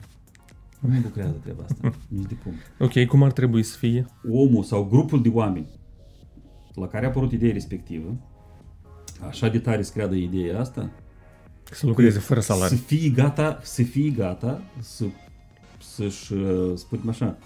Nu 0.81 1.01
lucrează 1.03 1.37
treaba 1.43 1.63
asta, 1.63 1.95
nici 2.09 2.27
de 2.29 2.35
cum. 2.43 2.53
Ok, 2.79 3.07
cum 3.09 3.23
ar 3.23 3.33
trebui 3.33 3.63
să 3.63 3.77
fie? 3.77 4.07
Omul 4.31 4.63
sau 4.63 4.85
grupul 4.85 5.23
de 5.23 5.29
oameni 5.29 5.67
la 6.81 6.87
care 6.87 7.05
a 7.05 7.09
apărut 7.09 7.33
ideea 7.33 7.53
respectivă, 7.53 8.17
așa 9.29 9.49
de 9.49 9.59
tare 9.59 9.83
să 9.83 9.93
creadă 9.95 10.15
ideea 10.15 10.61
asta, 10.61 10.91
Să 11.71 11.87
lucreze 11.87 12.19
fără 12.19 12.41
să 12.41 12.53
salariu. 12.53 12.77
fie 12.77 13.09
gata, 13.09 13.61
să 13.63 13.83
fie 13.83 14.11
gata 14.11 14.63
să, 14.81 15.05
să-și, 15.95 16.33
uh, 16.33 16.73
spunem 16.75 17.09
așa, 17.09 17.39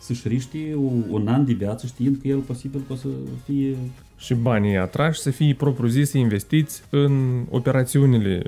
să-și 0.00 0.28
riște 0.28 0.74
u- 0.76 1.04
un 1.10 1.28
an 1.28 1.44
de 1.44 1.52
viață 1.52 1.86
știind 1.86 2.16
că 2.22 2.28
el 2.28 2.38
posibil 2.38 2.80
că 2.86 2.92
o 2.92 2.96
să 2.96 3.08
fie... 3.44 3.76
Și 4.16 4.34
banii 4.34 4.76
atrași 4.76 5.20
să 5.20 5.30
fie 5.30 5.54
propriu-zis 5.54 6.12
investiți 6.12 6.82
în 6.90 7.42
operațiunile 7.50 8.42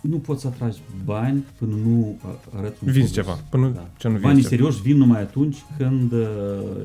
Nu 0.00 0.16
poți 0.18 0.40
să 0.40 0.46
atragi 0.46 0.78
bani 1.04 1.44
până 1.58 1.74
nu 1.84 2.18
a- 2.22 2.58
arăți 2.58 2.78
un 2.84 2.92
Vinzi 2.92 3.12
produs. 3.12 3.12
ceva, 3.12 3.38
până 3.50 3.72
ce 3.98 4.06
nu 4.06 4.12
vinzi 4.12 4.26
Banii 4.26 4.42
ceva. 4.42 4.54
serioși 4.54 4.80
vin 4.82 4.96
numai 4.96 5.20
atunci 5.20 5.56
când 5.78 6.12
uh, 6.12 6.18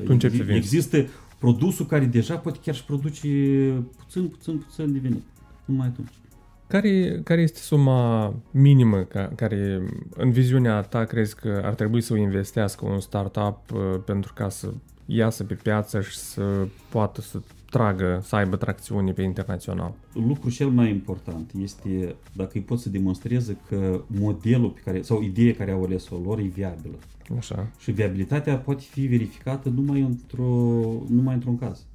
Tu 0.04 0.06
începi 0.12 0.36
să 0.36 0.42
exi- 0.42 0.50
vinzi. 0.52 0.56
există 0.76 1.06
produsul 1.44 1.86
care 1.86 2.04
deja 2.04 2.36
poate 2.36 2.58
chiar 2.62 2.74
și 2.74 2.84
produce 2.84 3.28
puțin, 3.96 4.28
puțin, 4.28 4.58
puțin 4.58 4.92
de 4.92 4.98
venit. 4.98 5.22
Numai 5.64 5.86
atunci. 5.86 6.12
Care, 6.66 7.20
care 7.24 7.40
este 7.40 7.58
suma 7.58 8.34
minimă 8.50 8.98
ca, 8.98 9.32
care, 9.36 9.88
în 10.16 10.30
viziunea 10.30 10.80
ta, 10.80 11.04
crezi 11.04 11.34
că 11.34 11.62
ar 11.64 11.74
trebui 11.74 12.00
să 12.00 12.12
o 12.12 12.16
investească 12.16 12.84
un 12.84 13.00
startup 13.00 13.58
uh, 13.72 13.80
pentru 14.04 14.32
ca 14.32 14.48
să 14.48 14.72
iasă 15.06 15.44
pe 15.44 15.54
piață 15.54 16.00
și 16.00 16.16
să 16.16 16.66
poată 16.88 17.20
să 17.20 17.40
tragă, 17.76 18.20
să 18.22 18.36
aibă 18.36 18.56
tracțiune 18.56 19.12
pe 19.12 19.22
internațional? 19.22 19.94
Lucrul 20.12 20.50
cel 20.50 20.68
mai 20.68 20.90
important 20.90 21.52
este 21.60 22.14
dacă 22.32 22.50
îi 22.54 22.60
pot 22.60 22.78
să 22.78 22.88
demonstreze 22.88 23.56
că 23.68 24.04
modelul 24.06 24.70
pe 24.70 24.80
care, 24.84 25.02
sau 25.02 25.22
ideea 25.22 25.54
care 25.54 25.70
au 25.70 25.82
ales-o 25.82 26.16
lor 26.24 26.38
e 26.38 26.42
viabilă. 26.42 26.94
Așa. 27.36 27.70
Și 27.78 27.90
viabilitatea 27.90 28.58
poate 28.58 28.82
fi 28.90 29.06
verificată 29.06 29.68
numai, 29.68 30.00
într-o, 30.00 30.82
numai 31.08 31.34
într-un 31.34 31.58
caz. 31.58 31.86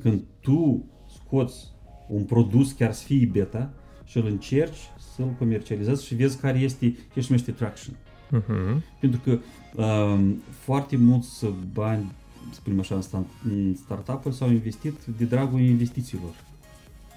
Când 0.00 0.22
tu 0.40 0.84
scoți 1.14 1.72
un 2.08 2.24
produs 2.24 2.72
chiar 2.72 2.92
să 2.92 3.04
fie 3.04 3.28
beta 3.32 3.72
și 4.04 4.16
îl 4.16 4.26
încerci 4.26 4.90
să-l 5.14 5.34
comercializezi 5.38 6.06
și 6.06 6.14
vezi 6.14 6.38
care 6.38 6.58
este 6.58 6.96
ce 7.12 7.20
se 7.20 7.26
numește 7.28 7.50
traction. 7.50 7.94
Uh-huh. 8.38 8.82
Pentru 9.00 9.20
că 9.24 9.38
um, 9.82 10.42
foarte 10.48 10.96
mulți 10.96 11.46
bani, 11.72 12.12
să 12.52 12.60
spunem 12.60 12.80
așa, 12.80 12.94
în 12.94 13.02
sta- 13.02 13.26
în 13.44 13.74
startup-uri 13.74 14.34
s-au 14.34 14.50
investit 14.50 14.94
de 15.18 15.24
dragul 15.24 15.60
investițiilor. 15.60 16.30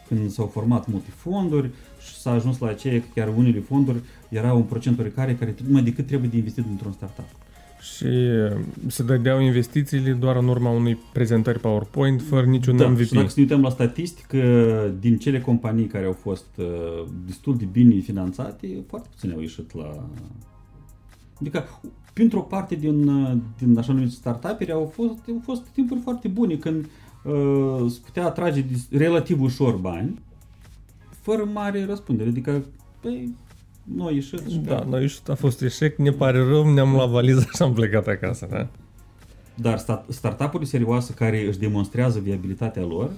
Când 0.07 0.29
s-au 0.31 0.45
format 0.47 0.87
multe 0.87 1.09
fonduri 1.15 1.69
și 2.07 2.15
s-a 2.15 2.31
ajuns 2.31 2.57
la 2.59 2.67
aceea 2.67 2.99
că 2.99 3.05
chiar 3.15 3.27
unele 3.37 3.59
fonduri 3.59 3.99
era 4.29 4.53
un 4.53 4.63
procent 4.63 4.99
oricare 4.99 5.35
care 5.35 5.55
numai 5.67 5.83
decât 5.83 6.07
trebuie 6.07 6.29
de 6.29 6.37
investit 6.37 6.65
într-un 6.69 6.91
startup. 6.91 7.25
Și 7.95 8.05
uh, 8.05 8.59
se 8.87 9.03
dădeau 9.03 9.39
investițiile 9.39 10.11
doar 10.11 10.35
în 10.35 10.47
urma 10.47 10.69
unei 10.69 10.97
prezentări 11.13 11.59
PowerPoint, 11.59 12.21
fără 12.21 12.45
niciun 12.45 12.77
Da, 12.77 12.87
MVP. 12.87 13.05
și 13.05 13.13
dacă 13.13 13.27
să 13.27 13.33
ne 13.35 13.41
uităm 13.41 13.61
la 13.61 13.69
statistică, 13.69 14.37
din 14.99 15.17
cele 15.17 15.41
companii 15.41 15.85
care 15.87 16.05
au 16.05 16.13
fost 16.13 16.45
uh, 16.57 16.65
destul 17.25 17.57
de 17.57 17.65
bine 17.71 17.99
finanțate, 17.99 18.67
foarte 18.87 19.07
puține 19.11 19.33
au 19.33 19.39
ieșit 19.39 19.75
la... 19.75 20.09
Adică, 21.39 21.81
pentru 22.13 22.39
o 22.39 22.41
parte 22.41 22.75
din, 22.75 23.07
uh, 23.07 23.37
din 23.57 23.77
așa 23.77 23.93
numiți 23.93 24.15
startup 24.15 24.69
au 24.69 24.91
fost, 24.93 25.17
au 25.27 25.41
fost 25.43 25.61
timpuri 25.61 25.99
foarte 25.99 26.27
bune 26.27 26.55
când 26.55 26.85
uh, 27.23 27.91
se 27.91 27.99
putea 28.05 28.25
atrage 28.25 28.61
dis- 28.61 28.89
relativ 28.91 29.41
ușor 29.41 29.75
bani, 29.75 30.21
fără 31.21 31.49
mare 31.53 31.85
răspundere. 31.85 32.29
Adică, 32.29 32.65
păi, 32.99 33.35
nu 33.83 34.05
a 34.05 34.11
ieșit 34.11 34.47
și 34.49 34.57
Da, 34.57 34.83
noi 34.89 35.07
și 35.07 35.19
a 35.27 35.33
fost 35.33 35.61
eșec, 35.61 35.97
ne 35.97 36.11
pare 36.11 36.43
rău, 36.43 36.73
ne-am 36.73 36.91
luat 36.91 37.09
valiza 37.09 37.45
și 37.55 37.61
am 37.61 37.73
plecat 37.73 38.07
acasă, 38.07 38.47
da? 38.51 38.67
Dar 39.55 39.77
sta- 39.77 40.05
startup-urile 40.09 40.69
serioase 40.69 41.13
care 41.13 41.47
își 41.47 41.59
demonstrează 41.59 42.19
viabilitatea 42.19 42.83
lor, 42.83 43.11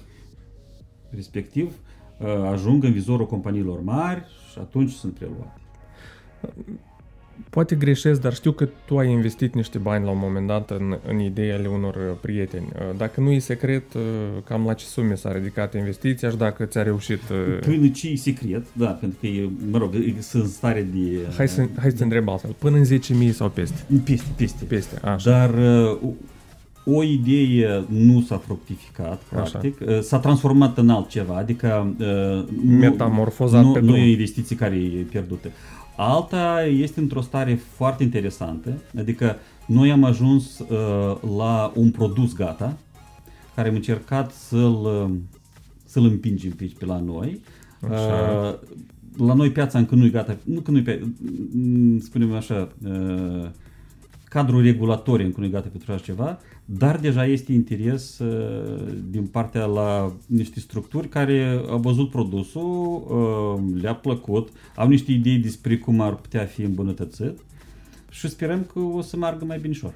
respectiv, 1.10 1.74
uh, 2.20 2.28
ajung 2.52 2.84
în 2.84 2.92
vizorul 2.92 3.26
companiilor 3.26 3.82
mari 3.82 4.26
și 4.52 4.60
atunci 4.60 4.92
sunt 4.92 5.14
preluate. 5.14 5.60
Poate 7.50 7.76
greșesc, 7.76 8.22
dar 8.22 8.34
știu 8.34 8.52
că 8.52 8.70
tu 8.86 8.98
ai 8.98 9.12
investit 9.12 9.56
niște 9.56 9.78
bani 9.78 10.06
la 10.06 10.12
un 10.12 10.18
moment 10.22 10.48
dat 10.48 10.70
în, 10.72 10.98
în 11.08 11.20
ideile 11.20 11.68
unor 11.68 11.96
uh, 11.96 12.02
prieteni. 12.22 12.68
Uh, 12.76 12.98
Dacă 12.98 13.22
nu 13.22 13.32
e 13.32 13.40
secret, 13.40 13.94
uh, 13.94 14.02
cam 14.44 14.66
la 14.66 14.74
ce 14.74 14.86
sume 14.86 15.16
s-a 15.16 15.32
ridicat 15.32 15.74
investiția 15.74 16.30
și 16.30 16.38
dacă 16.38 16.66
ți-a 16.66 16.84
reușit... 16.84 17.22
uh, 17.32 17.60
Până 17.62 17.88
ce 17.88 18.10
e 18.10 18.16
secret, 18.16 18.66
da, 18.74 18.86
pentru 18.88 19.18
că, 19.22 19.28
e, 19.28 19.50
mă 19.72 19.78
rog, 19.78 19.96
e- 19.96 20.22
sunt 20.22 20.44
în 20.44 20.50
stare 20.50 20.88
de... 20.94 21.18
Hai 21.38 21.48
să, 21.48 21.66
hai 21.80 21.90
să 21.90 21.96
te 21.98 22.04
întreb 22.04 22.30
altfel. 22.30 22.56
Până 22.60 22.78
în 22.78 22.84
10.000 23.28 23.32
sau 23.32 23.50
peste? 23.50 23.86
Peste, 24.04 24.28
peste. 24.36 24.64
Peste, 24.66 25.00
așa. 25.04 25.30
Dar 25.30 25.54
uh, 25.94 25.98
o 26.86 27.04
idee 27.04 27.84
nu 27.88 28.22
s-a 28.22 28.38
fructificat, 28.38 29.22
practic, 29.30 29.80
Uh, 29.88 30.00
s-a 30.02 30.18
transformat 30.20 30.78
în 30.78 30.90
altceva, 30.90 31.36
adică 31.38 31.96
uh, 32.00 32.06
nu, 32.64 32.78
Metamorfozat 32.78 33.64
nu, 33.64 33.72
pe 33.72 33.80
nu 33.80 33.86
drum. 33.86 33.98
e 33.98 34.02
o 34.02 34.06
investiție 34.06 34.56
care 34.56 34.76
e 34.76 35.06
pierdută. 35.10 35.48
Alta 35.98 36.64
este 36.64 37.00
într-o 37.00 37.22
stare 37.22 37.56
foarte 37.56 38.04
interesantă, 38.04 38.82
adică 38.98 39.36
noi 39.66 39.92
am 39.92 40.04
ajuns 40.04 40.60
uh, 40.60 41.18
la 41.38 41.72
un 41.76 41.92
produs 41.92 42.34
gata, 42.34 42.78
care 43.56 43.68
am 43.68 43.76
încercat 43.76 44.32
să-l, 44.32 45.06
uh, 45.06 45.12
să-l 45.86 46.04
împingem 46.04 46.52
pe, 46.52 46.72
pe 46.80 46.86
la 46.86 47.00
noi. 47.00 47.42
Așa. 47.90 48.60
Uh, 49.18 49.28
la 49.28 49.34
noi 49.34 49.52
piața 49.52 49.80
încă 49.80 49.96
nu 49.96 50.06
e 50.06 50.10
gata, 50.10 50.38
nu 50.44 50.60
că 50.60 50.72
nu 50.72 50.78
e 50.78 50.82
pe, 50.82 51.06
mm, 51.52 52.00
spunem 52.00 52.34
așa, 52.34 52.70
uh, 52.86 53.50
cadrul 54.36 54.62
regulatoriu 54.62 55.26
încă 55.26 55.40
nu 55.40 55.46
e 55.46 55.50
gata 55.50 55.68
pentru 55.72 55.92
așa 55.92 56.02
ceva, 56.02 56.40
dar 56.66 57.00
deja 57.00 57.26
este 57.26 57.54
interes 57.54 58.20
uh, 58.20 58.94
din 59.10 59.26
partea 59.26 59.66
la 59.66 60.14
niște 60.26 60.60
structuri 60.60 61.08
care 61.08 61.62
au 61.70 61.78
văzut 61.78 62.10
produsul, 62.10 63.06
uh, 63.08 63.82
le-a 63.82 63.96
plăcut, 63.96 64.50
au 64.76 64.88
niște 64.88 65.12
idei 65.12 65.38
despre 65.38 65.78
cum 65.78 66.02
ar 66.02 66.16
putea 66.16 66.46
fi 66.46 66.62
îmbunătățit 66.62 67.40
și 68.10 68.30
sperăm 68.30 68.68
că 68.74 68.80
o 68.80 69.02
să 69.02 69.18
meargă 69.18 69.46
mai 69.46 69.60
binișor. 69.60 69.94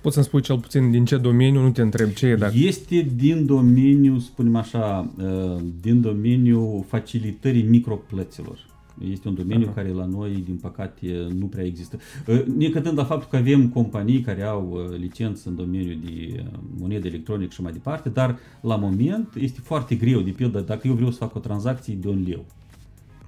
Poți 0.00 0.14
să-mi 0.14 0.26
spui 0.26 0.42
cel 0.42 0.58
puțin 0.58 0.90
din 0.90 1.04
ce 1.04 1.16
domeniu, 1.16 1.60
nu 1.60 1.70
te 1.70 1.82
întreb 1.82 2.12
ce 2.12 2.26
e, 2.26 2.36
dar 2.36 2.52
Este 2.54 3.06
din 3.16 3.46
domeniul, 3.46 4.18
spunem 4.18 4.56
așa, 4.56 5.10
uh, 5.18 5.62
din 5.80 6.00
domeniul 6.00 6.84
facilitării 6.88 7.62
microplăților. 7.62 8.58
Este 9.00 9.28
un 9.28 9.34
domeniu 9.34 9.66
Aha. 9.66 9.74
care 9.74 9.88
la 9.88 10.04
noi, 10.04 10.42
din 10.44 10.56
păcate, 10.56 11.26
nu 11.38 11.46
prea 11.46 11.64
există. 11.64 11.98
Uh, 12.26 12.44
Necătând 12.44 12.98
la 12.98 13.04
faptul 13.04 13.28
că 13.30 13.36
avem 13.36 13.68
companii 13.68 14.20
care 14.20 14.42
au 14.42 14.70
uh, 14.70 14.98
licență 14.98 15.48
în 15.48 15.56
domeniul 15.56 15.98
de 16.04 16.42
uh, 16.42 16.58
monedă 16.78 17.06
electronică 17.06 17.52
și 17.52 17.62
mai 17.62 17.72
departe, 17.72 18.08
dar 18.08 18.38
la 18.60 18.76
moment 18.76 19.34
este 19.34 19.60
foarte 19.62 19.94
greu, 19.94 20.20
de 20.20 20.30
pildă, 20.30 20.60
dacă 20.60 20.88
eu 20.88 20.94
vreau 20.94 21.10
să 21.10 21.18
fac 21.18 21.34
o 21.34 21.38
tranzacție 21.38 21.94
de 21.94 22.08
un 22.08 22.24
leu, 22.28 22.44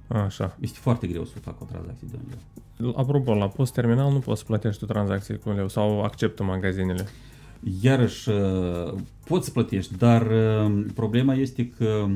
așa. 0.07 0.57
este 0.59 0.77
foarte 0.81 1.07
greu 1.07 1.25
să 1.25 1.39
fac 1.39 1.61
o 1.61 1.65
tranzacție 1.65 2.07
de 2.11 2.15
un 2.15 2.27
leu. 2.29 2.93
Apropo, 2.95 3.33
la 3.33 3.47
post 3.47 3.73
terminal 3.73 4.11
nu 4.11 4.19
poți 4.19 4.39
să 4.39 4.45
plătești 4.45 4.79
tu 4.79 4.85
tranzacții 4.85 5.37
cu 5.37 5.49
un 5.49 5.55
leu 5.55 5.67
sau 5.67 6.01
acceptă 6.01 6.43
magazinele. 6.43 7.07
Iarăși, 7.81 8.29
uh, 8.29 8.93
poți 9.25 9.45
să 9.45 9.51
plătești, 9.51 9.97
dar 9.97 10.21
uh, 10.21 10.85
problema 10.93 11.33
este 11.33 11.67
că 11.67 12.07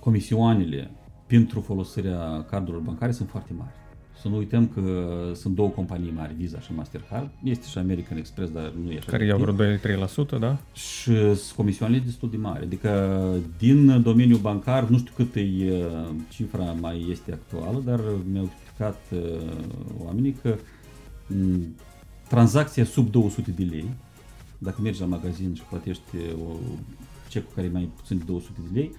comisioanele 0.00 0.90
pentru 1.28 1.60
folosirea 1.60 2.44
cardurilor 2.50 2.82
bancare 2.82 3.12
sunt 3.12 3.28
foarte 3.28 3.52
mari. 3.56 3.72
Să 4.20 4.28
nu 4.28 4.36
uităm 4.36 4.68
că 4.68 4.82
sunt 5.34 5.54
două 5.54 5.68
companii 5.68 6.12
mari, 6.16 6.34
Visa 6.34 6.60
și 6.60 6.74
Mastercard. 6.74 7.30
Este 7.42 7.66
și 7.66 7.78
American 7.78 8.16
Express, 8.16 8.52
dar 8.52 8.72
nu 8.84 8.90
e 8.90 8.96
așa. 8.96 9.10
Care 9.10 9.22
de 9.22 9.28
iau 9.28 9.38
tip. 9.38 9.46
vreo 9.48 10.06
2-3%, 10.36 10.38
da? 10.38 10.58
Și 10.72 11.12
sunt 11.12 11.56
comisioanele 11.56 12.02
destul 12.04 12.30
de 12.30 12.36
mari. 12.36 12.64
Adică 12.64 13.20
din 13.58 14.02
domeniul 14.02 14.38
bancar, 14.38 14.88
nu 14.88 14.98
știu 14.98 15.12
cât 15.16 15.34
e 15.34 15.40
uh, 15.40 16.08
cifra 16.28 16.62
mai 16.80 17.06
este 17.10 17.32
actuală, 17.32 17.82
dar 17.84 18.00
mi-au 18.32 18.50
explicat 18.52 19.00
uh, 19.12 19.50
oamenii 20.04 20.36
că 20.42 20.56
m, 21.26 21.76
tranzacția 22.28 22.84
sub 22.84 23.10
200 23.10 23.50
de 23.50 23.62
lei, 23.62 23.88
dacă 24.58 24.80
mergi 24.82 25.00
la 25.00 25.06
magazin 25.06 25.54
și 25.54 25.62
plătești 25.62 26.16
o 26.48 26.56
cecul 27.28 27.52
care 27.54 27.66
e 27.66 27.70
mai 27.70 27.90
puțin 27.96 28.18
de 28.18 28.24
200 28.26 28.60
de 28.70 28.78
lei, 28.78 28.92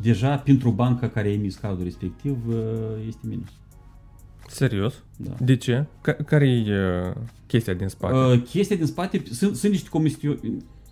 deja 0.00 0.36
pentru 0.36 0.70
banca 0.70 1.08
care 1.08 1.28
a 1.28 1.32
emis 1.32 1.56
cardul 1.56 1.84
respectiv 1.84 2.36
uh, 2.48 2.54
este 3.06 3.20
minus. 3.28 3.48
Serios? 4.46 5.02
Da. 5.16 5.34
De 5.40 5.56
ce? 5.56 5.86
Ca- 6.00 6.12
care 6.12 6.48
e 6.48 6.72
uh, 7.08 7.14
chestia 7.46 7.74
din 7.74 7.88
spate? 7.88 8.16
Uh, 8.16 8.42
chestia 8.42 8.76
din 8.76 8.86
spate, 8.86 9.22
sunt, 9.30 9.56
sunt 9.56 9.72
niște 9.72 9.88
comisioane, 9.88 10.38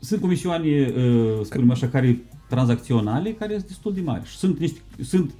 sunt 0.00 0.20
comisioane, 0.20 0.92
uh, 0.96 1.40
spunem 1.42 1.70
așa, 1.70 1.88
care 1.88 2.22
tranzacționale, 2.48 3.32
care 3.32 3.52
sunt 3.52 3.66
destul 3.66 3.94
de 3.94 4.00
mari. 4.00 4.26
Și 4.26 4.36
sunt 4.36 4.58
niște, 4.58 4.80
sunt 5.02 5.30
uh, 5.30 5.36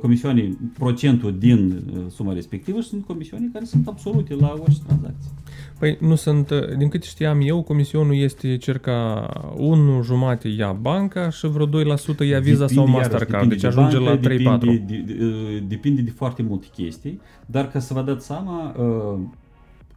comisioane, 0.00 0.56
procentul 0.78 1.38
din 1.38 1.82
uh, 1.92 2.00
suma 2.10 2.32
respectivă 2.32 2.80
și 2.80 2.88
sunt 2.88 3.06
comisioane 3.06 3.48
care 3.52 3.64
sunt 3.64 3.88
absolute 3.88 4.34
la 4.34 4.54
orice 4.60 4.80
tranzacție. 4.86 5.30
Păi 5.78 5.96
nu 6.00 6.14
sunt, 6.14 6.50
uh, 6.50 6.76
din 6.76 6.88
câte 6.88 7.06
știam 7.06 7.40
eu, 7.42 7.62
comisionul 7.62 8.16
este 8.16 8.56
circa 8.56 9.28
1 9.56 10.02
jumate 10.02 10.48
ia 10.48 10.72
banca 10.72 11.30
și 11.30 11.46
vreo 11.46 11.66
2% 11.66 11.70
ia 12.28 12.40
Visa 12.40 12.66
sau 12.66 12.84
Depinde, 12.84 12.90
iarăși, 12.90 12.90
Mastercard, 12.90 13.48
depinde 13.48 13.54
deci 13.54 13.60
de 13.60 13.66
ajunge 13.66 13.98
bancă, 13.98 14.28
la 14.44 14.56
3-4. 14.56 14.60
Depinde 14.60 15.02
de, 15.04 15.12
de, 15.12 15.24
uh, 15.24 15.62
depinde 15.68 16.02
de 16.02 16.10
foarte 16.10 16.42
multe 16.42 16.66
chestii, 16.74 17.20
dar 17.46 17.70
ca 17.70 17.78
să 17.78 17.94
vă 17.94 18.02
dați 18.02 18.26
seama, 18.26 18.74
uh, 18.78 19.18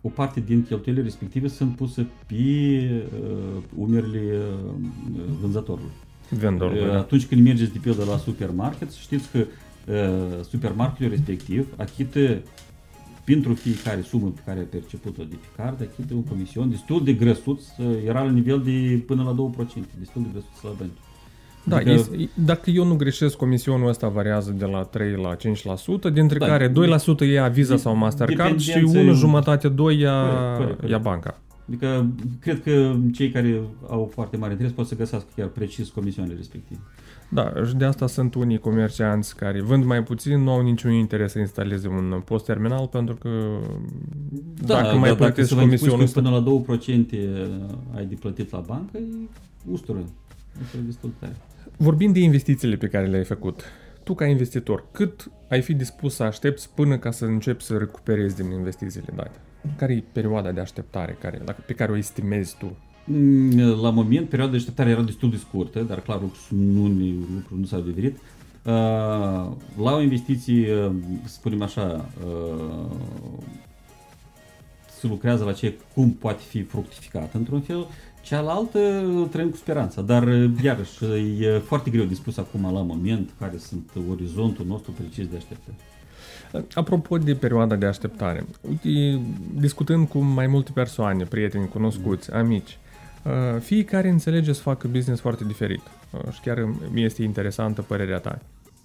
o 0.02 0.10
parte 0.10 0.40
din 0.40 0.64
cheltuielile 0.64 1.06
respective 1.06 1.48
sunt 1.48 1.76
puse 1.76 2.08
pe 2.28 2.36
uh, 2.36 3.64
umerile 3.76 4.20
uh, 4.20 5.24
vânzătorului. 5.42 5.92
Vendorul. 6.40 6.78
Uh, 6.78 6.88
da. 6.92 6.98
Atunci 6.98 7.26
când 7.26 7.42
mergeți 7.44 7.72
de 7.72 7.78
pildă 7.82 8.04
la 8.10 8.18
supermarket, 8.18 8.92
știți 8.92 9.30
că 9.32 9.38
uh, 9.38 10.44
supermarketul 10.50 11.10
respectiv 11.10 11.68
achită 11.78 12.20
pentru 13.24 13.54
fiecare 13.54 14.02
sumă 14.02 14.28
pe 14.36 14.42
care 14.46 14.60
a 14.60 14.64
perceput-o 14.70 15.24
de 15.30 15.36
pe 15.36 15.48
card, 15.64 15.82
achită 15.82 16.14
un 16.14 16.24
comision 16.24 16.70
destul 16.70 17.04
de 17.04 17.14
grăsuț, 17.14 17.62
uh, 17.78 17.86
era 18.06 18.24
la 18.24 18.30
nivel 18.32 18.62
de 18.66 19.04
până 19.08 19.24
la 19.24 19.32
2%, 19.32 19.66
destul 20.00 20.22
de 20.22 20.28
grăsuț 20.32 20.62
la 20.64 20.70
bănci. 20.78 20.92
Da, 21.64 21.76
Adică- 21.76 21.92
este, 21.92 22.30
dacă 22.34 22.70
eu 22.70 22.86
nu 22.86 22.96
greșesc, 22.96 23.36
comisionul 23.38 23.88
ăsta 23.90 24.08
variază 24.08 24.52
de 24.52 24.66
la 24.66 24.84
3 24.84 25.12
la 25.22 25.36
5%, 25.36 26.10
dintre 26.10 26.38
Da, 26.38 26.46
care 26.46 26.68
2% 26.68 27.26
ia 27.26 27.48
Visa 27.48 27.78
sau 27.78 27.96
Mastercard 27.96 28.60
și 28.60 28.68
dependențe- 28.68 29.00
1 29.00 29.14
jumătate 29.14 29.68
2 29.68 30.00
ia, 30.00 30.22
Corect, 30.22 30.56
corect, 30.56 30.76
corect. 30.76 30.90
ia 30.92 30.98
banca. 30.98 31.42
Adică 31.72 32.08
cred 32.40 32.64
că 32.64 32.96
cei 33.14 33.30
care 33.30 33.62
au 33.88 34.10
foarte 34.14 34.38
mare 34.38 34.52
interes 34.52 34.72
pot 34.72 34.88
să 34.88 34.96
găsească 34.96 35.30
chiar 35.36 35.48
precis 35.48 35.90
comisioanele 35.90 36.38
respective. 36.38 36.80
Da, 37.30 37.54
și 37.68 37.76
de 37.76 37.86
asta 37.86 38.08
sunt 38.08 38.36
unii 38.36 38.58
comercianți 38.58 39.36
care 39.36 39.62
vând 39.62 39.86
mai 39.86 40.04
puțin, 40.04 40.44
nu 40.44 40.52
au 40.52 40.62
niciun 40.62 40.92
interes 40.92 41.32
să 41.32 41.40
instaleze 41.40 41.88
un 41.88 42.22
post 42.26 42.46
terminal 42.46 42.88
pentru 42.88 43.16
că 43.16 43.30
dacă 44.66 44.98
mai 44.98 45.10
dar 45.10 45.18
plătești 45.18 45.50
să 45.50 45.56
vă 45.56 45.62
închipuiți 45.62 45.96
comisionul 45.96 45.98
că 45.98 46.04
ăsta, 46.04 46.22
până 46.22 46.66
la 46.68 47.96
2% 47.96 47.96
ai 47.96 48.06
de 48.06 48.16
plătit 48.20 48.52
la 48.52 48.60
bancă, 48.60 48.98
e 48.98 49.04
ustură. 49.72 50.04
Ustură 50.62 50.84
destul 50.86 51.10
de 51.10 51.16
tare. 51.20 51.36
vorbind 51.78 52.14
de 52.14 52.20
investițiile 52.20 52.76
pe 52.76 52.88
care 52.88 53.08
le-ai 53.08 53.24
făcut, 53.24 53.64
tu 54.04 54.14
ca 54.14 54.26
investitor, 54.26 54.86
cât 54.92 55.32
ai 55.50 55.62
fi 55.62 55.74
dispus 55.74 56.16
să 56.16 56.24
aștepți 56.24 56.74
până 56.74 56.98
ca 56.98 57.12
să 57.12 57.26
începi 57.26 57.64
să 57.64 57.78
recuperezi 57.78 58.36
din 58.36 58.52
investițiile 58.52 59.14
date? 59.16 59.40
Care 59.78 59.94
e 59.94 60.04
perioada 60.12 60.52
de 60.52 60.60
așteptare 60.60 61.18
care, 61.22 61.42
la- 61.46 61.52
pe 61.66 61.74
care 61.74 61.92
o 61.92 61.98
estimezi 61.98 62.56
tu? 62.58 62.78
Mm, 63.06 63.82
La 63.82 63.90
moment, 63.90 64.30
perioada 64.30 64.52
de 64.52 64.58
așteptare 64.58 64.90
era 64.90 65.02
destul 65.02 65.30
de 65.30 65.38
scurtă, 65.38 65.80
dar 65.82 66.02
clar 66.02 66.22
lucrul 66.22 66.58
nu, 66.58 66.88
lucrul 67.36 67.58
nu 67.60 67.66
s-a 67.66 67.78
adeverit. 67.78 68.16
Uh, 68.16 68.72
La 69.84 69.94
o 69.96 70.02
investiție, 70.02 70.76
uh, 70.86 70.92
să 71.26 71.34
spunem 71.34 71.62
așa, 71.62 72.10
uh, 72.26 72.96
se 75.00 75.08
lucrează 75.08 75.44
la 75.44 75.54
ce 75.54 75.74
cum 75.94 76.10
poate 76.12 76.42
fi 76.48 76.64
fructificat 76.64 77.34
într-un 77.34 77.62
fel, 77.62 77.88
cealaltă 78.22 78.80
trăim 79.32 79.50
cu 79.50 79.56
speranța, 79.56 80.02
dar 80.02 80.24
uh, 80.28 80.50
iarăși 80.64 81.04
e 81.40 81.58
foarte 81.66 81.90
greu 81.90 82.06
de 82.06 82.14
spus 82.14 82.38
acum 82.38 82.62
la 82.62 82.82
moment 82.82 83.30
care 83.40 83.58
sunt 83.58 83.90
orizontul 84.10 84.66
nostru 84.66 84.92
precis 84.92 85.28
de 85.28 85.36
așteptări. 85.36 85.76
Apropo 86.74 87.18
de 87.18 87.34
perioada 87.36 87.76
de 87.76 87.86
așteptare, 87.86 88.46
uite, 88.70 89.20
discutând 89.60 90.08
cu 90.08 90.20
mai 90.20 90.48
multe 90.48 90.72
persoane, 90.74 91.24
prieteni, 91.24 91.68
cunoscuți, 91.68 92.32
amici, 92.32 92.78
uh, 93.24 93.32
fiecare 93.62 94.10
înțelege 94.10 94.54
să 94.54 94.62
facă 94.62 94.88
business 94.88 95.22
foarte 95.22 95.44
diferit 95.44 95.82
uh, 96.12 96.32
și 96.34 96.40
chiar 96.40 96.70
mi 96.94 97.04
este 97.04 97.24
interesantă 97.24 97.82
părerea 97.82 98.18
ta. 98.18 98.40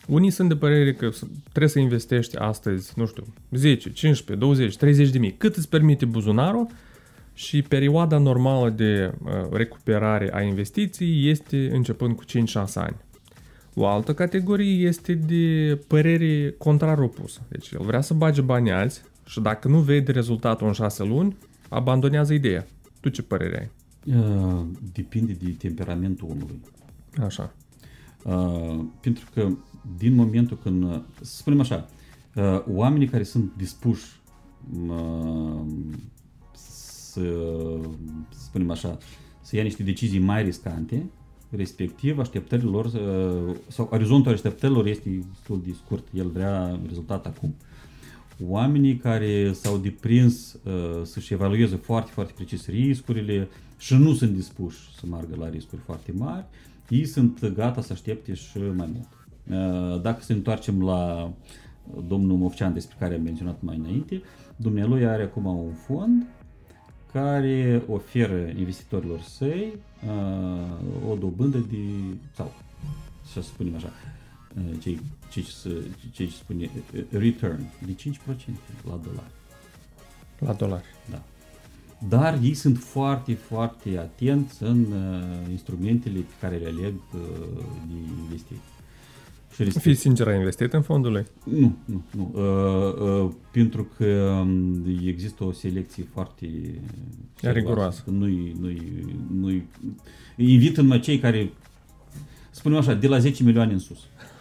Unii 0.07 0.31
sunt 0.31 0.49
de 0.49 0.57
părere 0.57 0.93
că 0.95 1.11
s- 1.11 1.27
trebuie 1.49 1.69
să 1.71 1.79
investești 1.79 2.37
astăzi, 2.37 2.93
nu 2.97 3.07
știu, 3.07 3.25
10, 3.51 3.93
15, 3.93 4.47
20, 4.47 4.77
30 4.77 5.11
de 5.11 5.19
mii, 5.19 5.35
cât 5.39 5.57
îți 5.57 5.69
permite 5.69 6.05
buzunarul 6.05 6.67
și 7.35 7.63
perioada 7.63 8.19
normală 8.19 8.71
de 8.71 9.13
uh, 9.25 9.31
recuperare 9.53 10.31
a 10.35 10.41
investiției 10.41 11.31
este 11.31 11.71
începând 11.73 12.17
cu 12.17 12.25
5-6 12.25 12.27
ani. 12.75 12.97
O 13.79 13.87
altă 13.87 14.15
categorie 14.15 14.87
este 14.87 15.15
de 15.15 15.79
părere 15.87 16.55
contrar 16.59 16.99
opusă. 16.99 17.41
Deci 17.49 17.71
el 17.71 17.85
vrea 17.85 18.01
să 18.01 18.15
bage 18.15 18.41
bani 18.41 18.73
azi 18.73 19.03
și 19.25 19.41
dacă 19.41 19.69
nu 19.69 19.79
vede 19.79 20.13
rezultatul 20.13 20.67
în 20.67 20.73
6 20.73 21.05
luni, 21.05 21.37
abandonează 21.69 22.35
ideea. 22.35 22.67
Tu 23.01 23.09
ce 23.09 23.23
părere 23.23 23.59
ai? 23.59 23.71
Uh, 24.17 24.67
Depinde 24.93 25.33
de 25.33 25.51
temperamentul 25.51 26.29
omului. 26.31 26.61
Așa. 27.25 27.55
Uh, 28.25 28.85
pentru 29.01 29.29
că 29.35 29.49
din 29.97 30.15
momentul 30.15 30.59
când, 30.63 30.83
uh, 30.83 31.01
să 31.21 31.37
spunem 31.37 31.61
așa, 31.61 31.89
uh, 32.35 32.63
oamenii 32.69 33.09
care 33.09 33.23
sunt 33.23 33.53
dispuși 33.57 34.05
uh, 34.89 35.63
să, 36.53 37.21
să 38.29 38.41
spunem 38.45 38.71
așa, 38.71 38.99
să 39.41 39.57
ia 39.57 39.63
niște 39.63 39.83
decizii 39.83 40.19
mai 40.19 40.43
riscante, 40.43 41.07
respectiv 41.51 42.19
așteptările 42.19 42.71
lor, 42.71 42.85
uh, 42.85 43.57
sau 43.69 43.89
orizontul 43.91 44.33
așteptărilor 44.33 44.87
este 44.87 45.09
destul 45.33 45.61
de 45.67 45.75
scurt, 45.85 46.07
el 46.15 46.29
vrea 46.29 46.81
rezultat 46.87 47.27
acum. 47.27 47.55
Oamenii 48.45 48.97
care 48.97 49.53
s-au 49.53 49.77
deprins 49.77 50.53
uh, 50.53 51.03
să-și 51.03 51.33
evalueze 51.33 51.77
foarte, 51.77 52.11
foarte 52.15 52.33
precis 52.37 52.67
riscurile 52.67 53.49
și 53.79 53.95
nu 53.95 54.15
sunt 54.15 54.31
dispuși 54.31 54.79
să 54.99 55.07
meargă 55.11 55.37
la 55.39 55.49
riscuri 55.49 55.81
foarte 55.81 56.13
mari, 56.13 56.45
ei 56.89 57.05
sunt 57.05 57.49
gata 57.49 57.81
să 57.81 57.93
aștepte 57.93 58.35
și 58.35 58.59
mai 58.77 58.89
mult. 58.93 59.09
Uh, 59.51 60.01
Dacă 60.03 60.23
să 60.23 60.33
ne 60.33 60.39
întoarcem 60.39 60.83
la 60.83 61.33
domnul 62.09 62.37
Movcean 62.37 62.73
despre 62.73 62.97
care 62.99 63.15
am 63.15 63.23
menționat 63.23 63.63
mai 63.63 63.77
înainte, 63.77 64.23
dumnealui 64.57 65.07
are 65.07 65.23
acum 65.23 65.47
un 65.47 65.73
fond 65.73 66.27
care 67.13 67.83
oferă 67.89 68.53
investitorilor 68.59 69.21
săi 69.21 69.73
uh, 69.73 69.79
o 71.09 71.15
dobândă 71.15 71.59
de, 71.59 71.77
sau 72.35 72.53
să 73.33 73.41
spunem 73.41 73.75
așa, 73.75 73.93
uh, 74.57 74.79
cei, 74.81 75.01
cei, 75.31 75.47
cei 76.13 76.27
ce 76.27 76.35
spune 76.35 76.71
uh, 76.95 77.03
return 77.11 77.71
de 77.87 77.95
5% 77.95 77.97
la 78.85 79.01
dolari. 79.03 79.33
La 80.39 80.53
dolari. 80.53 80.85
Da. 81.11 81.23
Dar 82.09 82.39
ei 82.43 82.55
sunt 82.55 82.79
foarte, 82.79 83.35
foarte 83.35 83.99
atenți 83.99 84.63
în 84.63 84.93
uh, 84.93 85.51
instrumentele 85.51 86.19
pe 86.19 86.35
care 86.41 86.57
le 86.57 86.69
aleg 86.69 86.95
uh, 86.95 87.21
de 87.89 87.95
investiții. 88.23 88.76
Și 89.57 89.63
respect- 89.63 89.85
Fii 89.85 89.95
sincer, 89.95 90.29
ai 90.29 90.37
investit 90.37 90.73
în 90.73 90.83
fondurile? 90.83 91.27
nu, 91.45 91.77
nu, 91.85 92.03
nu. 92.11 92.31
Uh, 92.35 93.25
uh, 93.25 93.33
pentru 93.51 93.89
că 93.97 94.05
um, 94.41 94.85
există 95.07 95.45
o 95.45 95.53
selecție 95.53 96.07
foarte 96.13 96.47
serioasă. 97.35 97.59
Riguroasă. 97.59 98.03
Nu-i, 98.11 98.57
nu-i, 98.61 98.83
nu-i, 99.41 99.67
invit 100.37 100.77
numai 100.77 101.01
cei 101.01 101.19
care, 101.19 101.53
spunem 102.51 102.79
așa, 102.79 102.95
de 102.95 103.07
la 103.07 103.19
10 103.19 103.43
milioane 103.43 103.73
în 103.73 103.79
sus. 103.79 103.99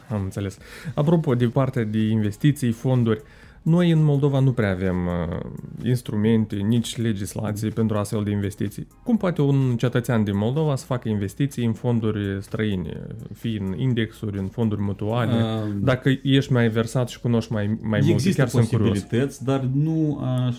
Am 0.09 0.21
înțeles. 0.21 0.57
Apropo 0.95 1.35
de 1.35 1.47
partea 1.47 1.83
de 1.83 1.99
investiții, 1.99 2.71
fonduri, 2.71 3.21
noi 3.65 3.91
în 3.91 4.03
Moldova 4.03 4.39
nu 4.39 4.51
prea 4.51 4.71
avem 4.71 4.95
uh, 5.05 5.39
instrumente, 5.83 6.55
nici 6.55 6.97
legislație 6.97 7.69
pentru 7.69 7.97
astfel 7.97 8.23
de 8.23 8.31
investiții. 8.31 8.87
Cum 9.03 9.17
poate 9.17 9.41
un 9.41 9.75
cetățean 9.77 10.23
din 10.23 10.37
Moldova 10.37 10.75
să 10.75 10.85
facă 10.85 11.09
investiții 11.09 11.65
în 11.65 11.73
fonduri 11.73 12.37
străine, 12.41 13.07
fie 13.33 13.59
în 13.59 13.79
indexuri, 13.79 14.37
în 14.37 14.47
fonduri 14.47 14.81
mutuale? 14.81 15.43
Uh, 15.43 15.73
Dacă 15.81 16.09
ești 16.23 16.51
mai 16.51 16.69
versat 16.69 17.09
și 17.09 17.19
cunoști 17.19 17.51
mai, 17.51 17.65
mai 17.67 17.99
multe, 17.99 18.11
Există 18.11 18.41
chiar 18.41 18.49
sunt 18.49 18.67
curios. 18.67 18.89
posibilități, 18.89 19.43
dar 19.43 19.69
nu 19.73 20.19
aș 20.45 20.57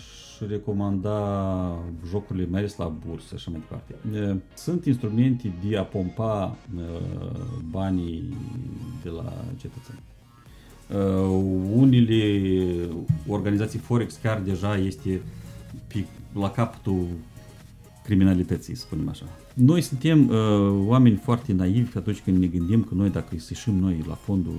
recomanda 0.49 1.19
jocurile 2.09 2.47
mai 2.51 2.59
ales 2.61 2.77
la 2.77 2.93
bursă 3.07 3.27
și 3.27 3.35
așa 3.35 3.51
mai 3.51 3.61
departe. 3.61 3.95
E, 4.31 4.37
Sunt 4.55 4.85
instrumente 4.85 5.53
de 5.69 5.77
a 5.77 5.83
pompa 5.83 6.57
e, 6.79 6.81
banii 7.71 8.37
de 9.03 9.09
la 9.09 9.33
cetățeni. 9.57 9.99
Uh, 10.95 11.43
unele 11.75 12.41
organizații 13.29 13.79
Forex 13.79 14.19
chiar 14.23 14.41
deja 14.41 14.77
este 14.77 15.21
pe, 15.87 16.05
la 16.41 16.51
capătul 16.51 17.07
criminalității, 18.05 18.75
să 18.75 18.81
spunem 18.81 19.09
așa. 19.09 19.25
Noi 19.55 19.81
suntem 19.81 20.29
uh, 20.29 20.37
oameni 20.87 21.17
foarte 21.17 21.53
naivi 21.53 21.97
atunci 21.97 22.21
când 22.25 22.39
ne 22.39 22.47
gândim 22.47 22.83
că 22.83 22.95
noi 22.95 23.11
dacă 23.11 23.27
să 23.37 23.47
ieșim 23.49 23.75
noi 23.75 24.05
la 24.09 24.15
fondul 24.15 24.53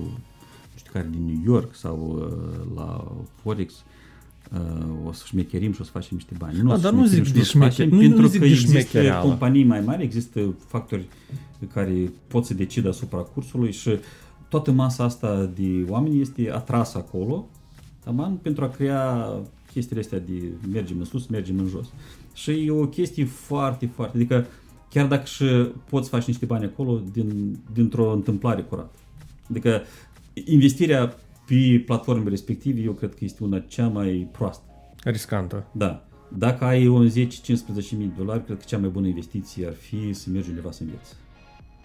nu 0.72 0.76
știu 0.76 0.92
care 0.92 1.08
din 1.10 1.24
New 1.24 1.40
York 1.54 1.74
sau 1.74 2.16
uh, 2.18 2.76
la 2.76 3.12
Forex 3.42 3.72
uh, 4.52 5.06
o 5.06 5.12
să 5.12 5.22
șmecherim 5.26 5.72
și 5.72 5.80
o 5.80 5.84
să 5.84 5.90
facem 5.90 6.10
niște 6.16 6.34
bani. 6.38 6.58
Nu 6.62 6.70
A, 6.70 6.72
o 6.72 6.76
să 6.76 6.82
dar 6.82 6.92
nu 6.92 6.98
șmecherim 7.06 7.24
zic 7.24 7.32
și 7.32 7.38
o 7.38 7.38
de 7.38 7.44
să 7.44 7.58
facem 7.58 7.86
șmecher- 7.86 7.90
nu- 7.90 7.96
nu 8.02 8.08
pentru 8.08 8.26
zic 8.26 8.40
că 8.40 8.46
de 8.46 8.52
există 8.52 8.78
șmechereală. 8.78 9.28
companii 9.28 9.64
mai 9.64 9.80
mari, 9.80 10.02
există 10.02 10.54
factori 10.66 11.08
care 11.72 12.12
pot 12.26 12.44
să 12.44 12.54
decidă 12.54 12.88
asupra 12.88 13.18
cursului 13.18 13.72
și 13.72 13.90
toată 14.48 14.70
masa 14.70 15.04
asta 15.04 15.50
de 15.54 15.84
oameni 15.88 16.20
este 16.20 16.50
atrasă 16.52 16.98
acolo 16.98 17.48
taman, 18.08 18.36
pentru 18.36 18.64
a 18.64 18.68
crea 18.68 19.26
chestiile 19.72 20.00
astea 20.00 20.18
de 20.18 20.42
mergem 20.72 20.98
în 20.98 21.04
sus, 21.04 21.26
mergem 21.26 21.58
în 21.58 21.66
jos. 21.66 21.86
Și 22.32 22.50
e 22.50 22.70
o 22.70 22.86
chestie 22.86 23.24
foarte, 23.24 23.86
foarte, 23.86 24.16
adică 24.16 24.46
chiar 24.90 25.06
dacă 25.06 25.24
și 25.24 25.44
poți 25.90 26.08
face 26.08 26.24
niște 26.26 26.46
bani 26.46 26.64
acolo 26.64 27.02
din, 27.12 27.58
dintr-o 27.72 28.12
întâmplare 28.12 28.62
curată. 28.62 28.98
Adică 29.50 29.82
investirea 30.44 31.16
pe 31.46 31.82
platformele 31.86 32.30
respective 32.30 32.80
eu 32.80 32.92
cred 32.92 33.10
că 33.14 33.24
este 33.24 33.44
una 33.44 33.58
cea 33.58 33.88
mai 33.88 34.28
proastă. 34.32 34.64
Riscantă. 35.04 35.66
Da. 35.72 36.02
Dacă 36.38 36.64
ai 36.64 36.86
un 36.86 37.10
10-15 37.10 37.12
mii 37.96 38.06
de 38.06 38.12
dolari, 38.16 38.44
cred 38.44 38.58
că 38.58 38.64
cea 38.66 38.78
mai 38.78 38.88
bună 38.88 39.06
investiție 39.06 39.66
ar 39.66 39.74
fi 39.74 40.12
să 40.12 40.30
mergi 40.30 40.48
undeva 40.48 40.70
să 40.70 40.82
înveți. 40.82 41.14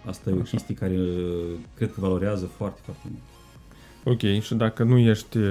Asta 0.05 0.29
e 0.29 0.33
o 0.33 0.41
chestie 0.41 0.75
care 0.75 0.97
uh, 0.99 1.57
cred 1.75 1.93
că 1.93 1.99
valorează 1.99 2.45
foarte, 2.45 2.79
foarte 2.83 3.07
mult. 3.09 3.21
Ok, 4.05 4.41
și 4.41 4.55
dacă 4.55 4.83
nu 4.83 4.97
ești 4.97 5.37
uh, 5.37 5.45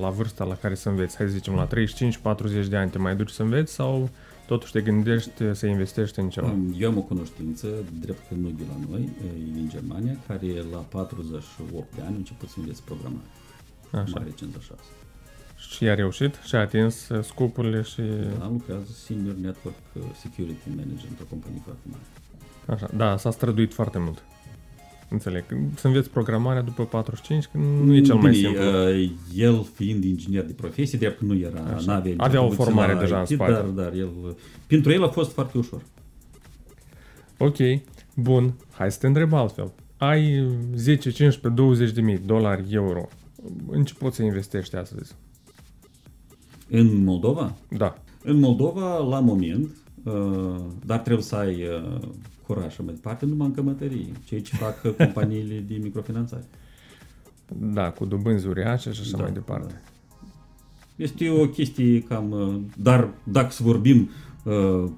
la 0.00 0.08
vârsta 0.08 0.44
la 0.44 0.54
care 0.54 0.74
să 0.74 0.88
înveți, 0.88 1.16
hai 1.16 1.26
să 1.26 1.32
zicem 1.32 1.54
la 1.54 1.66
35-40 2.64 2.68
de 2.68 2.76
ani, 2.76 2.90
te 2.90 2.98
mai 2.98 3.16
duci 3.16 3.30
să 3.30 3.42
înveți 3.42 3.72
sau 3.72 4.10
totuși 4.46 4.72
te 4.72 4.80
gândești 4.80 5.54
să 5.54 5.66
investești 5.66 6.18
în 6.18 6.28
ceva? 6.28 6.54
Eu 6.78 6.90
am 6.90 6.96
o 6.96 7.00
cunoștință, 7.00 7.68
drept 8.00 8.28
că 8.28 8.34
nu 8.34 8.48
de 8.48 8.62
la 8.68 8.86
noi, 8.90 9.08
e 9.24 9.52
din 9.52 9.68
Germania, 9.68 10.16
care 10.26 10.46
la 10.72 10.78
48 10.78 11.94
de 11.94 12.00
ani 12.00 12.14
a 12.14 12.16
început 12.16 12.48
să 12.48 12.54
înveți 12.58 12.82
programare. 12.82 13.26
Așa. 13.90 14.12
Mai 14.14 14.24
recent 14.24 14.56
așa. 14.56 14.74
Și 15.56 15.88
a 15.88 15.94
reușit 15.94 16.34
și 16.44 16.54
a 16.54 16.60
atins 16.60 17.08
uh, 17.08 17.24
scopurile 17.24 17.82
și... 17.82 18.02
Da, 18.38 18.48
lucrează 18.48 18.92
Senior 18.92 19.34
Network 19.34 19.76
uh, 19.92 20.02
Security 20.22 20.68
Manager 20.68 21.08
într-o 21.08 21.24
companie 21.30 21.60
foarte 21.64 21.86
mare. 21.90 22.06
Așa, 22.68 22.88
da, 22.96 23.16
s-a 23.16 23.30
străduit 23.30 23.74
foarte 23.74 23.98
mult. 23.98 24.22
Înțeleg. 25.10 25.44
Să 25.74 25.86
înveți 25.86 26.10
programarea 26.10 26.62
după 26.62 26.84
45, 26.84 27.44
că 27.44 27.58
nu 27.58 27.94
e 27.94 28.00
cel 28.00 28.14
mai 28.14 28.30
Bine, 28.30 28.48
simplu. 28.48 28.64
uh, 28.64 29.10
el 29.34 29.66
fiind 29.74 30.04
inginer 30.04 30.44
de 30.44 30.52
profesie, 30.52 30.98
drept 30.98 31.18
că 31.18 31.24
nu 31.24 31.36
era, 31.38 31.60
Așa. 31.60 31.92
n-avea 31.92 32.14
Avea 32.16 32.40
o 32.40 32.44
introduție 32.44 32.64
formare 32.64 32.92
la 32.92 33.00
deja 33.00 33.16
în 33.16 33.22
IT, 33.22 33.28
spate. 33.28 33.52
Dar, 33.52 33.64
dar 33.64 33.92
el, 33.92 34.36
pentru 34.66 34.92
el 34.92 35.04
a 35.04 35.08
fost 35.08 35.32
foarte 35.32 35.58
ușor. 35.58 35.82
Ok, 37.38 37.56
bun. 38.14 38.54
Hai 38.70 38.92
să 38.92 38.98
te 38.98 39.06
întreb 39.06 39.32
altfel. 39.32 39.72
Ai 39.96 40.48
10, 40.74 41.10
15, 41.10 41.48
20 41.62 41.90
de 41.90 42.00
mii 42.00 42.18
dolari, 42.18 42.64
euro. 42.70 43.08
În 43.70 43.84
ce 43.84 43.94
poți 43.94 44.16
să 44.16 44.22
investești 44.22 44.76
astăzi? 44.76 45.14
În 46.70 47.04
Moldova? 47.04 47.54
Da. 47.68 47.94
În 48.22 48.38
Moldova, 48.38 48.98
la 48.98 49.20
moment, 49.20 49.70
uh, 50.04 50.56
dar 50.86 50.98
trebuie 50.98 51.24
să 51.24 51.36
ai 51.36 51.54
uh, 51.54 51.98
curaj 52.48 52.72
și 52.72 52.82
mai 52.82 52.94
departe, 52.94 53.26
numai 53.26 53.46
în 53.46 53.54
cămătării, 53.54 54.12
ceea 54.24 54.40
ce 54.40 54.56
fac 54.56 54.84
uh, 54.84 54.92
companiile 54.92 55.58
de 55.68 55.74
microfinanțare. 55.82 56.44
Da, 57.58 57.90
cu 57.90 58.04
dobânzi 58.04 58.46
uriașe 58.46 58.92
și 58.92 59.00
așa 59.00 59.16
Da, 59.16 59.22
mai 59.22 59.32
departe. 59.32 59.82
Este 60.96 61.30
o 61.30 61.48
chestie 61.48 62.02
cam, 62.02 62.30
uh, 62.30 62.60
dar 62.76 63.08
dacă 63.24 63.50
să 63.50 63.62
vorbim 63.62 64.08
uh, 64.44 64.90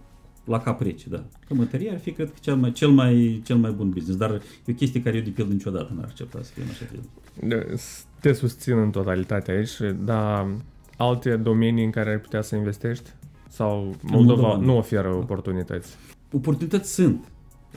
la 0.44 0.60
cap 0.60 0.80
rece, 0.80 1.08
da. 1.08 1.24
Cămătăria 1.46 1.92
ar 1.92 1.98
fi, 1.98 2.12
cred 2.12 2.26
că, 2.26 2.36
cel 2.40 2.56
mai, 2.56 2.72
cel 2.72 2.88
mai, 2.88 3.42
cel 3.44 3.56
mai 3.56 3.70
bun 3.70 3.90
business, 3.90 4.18
dar 4.18 4.30
e 4.66 4.72
o 4.72 4.74
chestie 4.74 5.02
care 5.02 5.16
eu, 5.16 5.22
de 5.22 5.30
pildă, 5.30 5.52
niciodată 5.52 5.92
n-ar 5.94 6.04
accepta 6.04 6.38
să 6.42 6.50
fie 6.52 6.62
în 6.62 6.68
așa 6.68 6.84
fel. 6.84 7.00
Da, 7.48 7.74
Te 8.20 8.32
susțin 8.32 8.78
în 8.78 8.90
totalitate 8.90 9.50
aici, 9.50 9.94
dar 10.04 10.48
alte 10.96 11.36
domenii 11.36 11.84
în 11.84 11.90
care 11.90 12.10
ai 12.10 12.18
putea 12.18 12.42
să 12.42 12.56
investești? 12.56 13.10
Sau 13.48 13.94
Moldova, 14.02 14.16
Moldova 14.16 14.56
nu. 14.56 14.64
nu 14.64 14.76
oferă 14.76 15.14
oportunități? 15.14 15.96
Oportunități 16.32 16.94
sunt. 16.94 17.28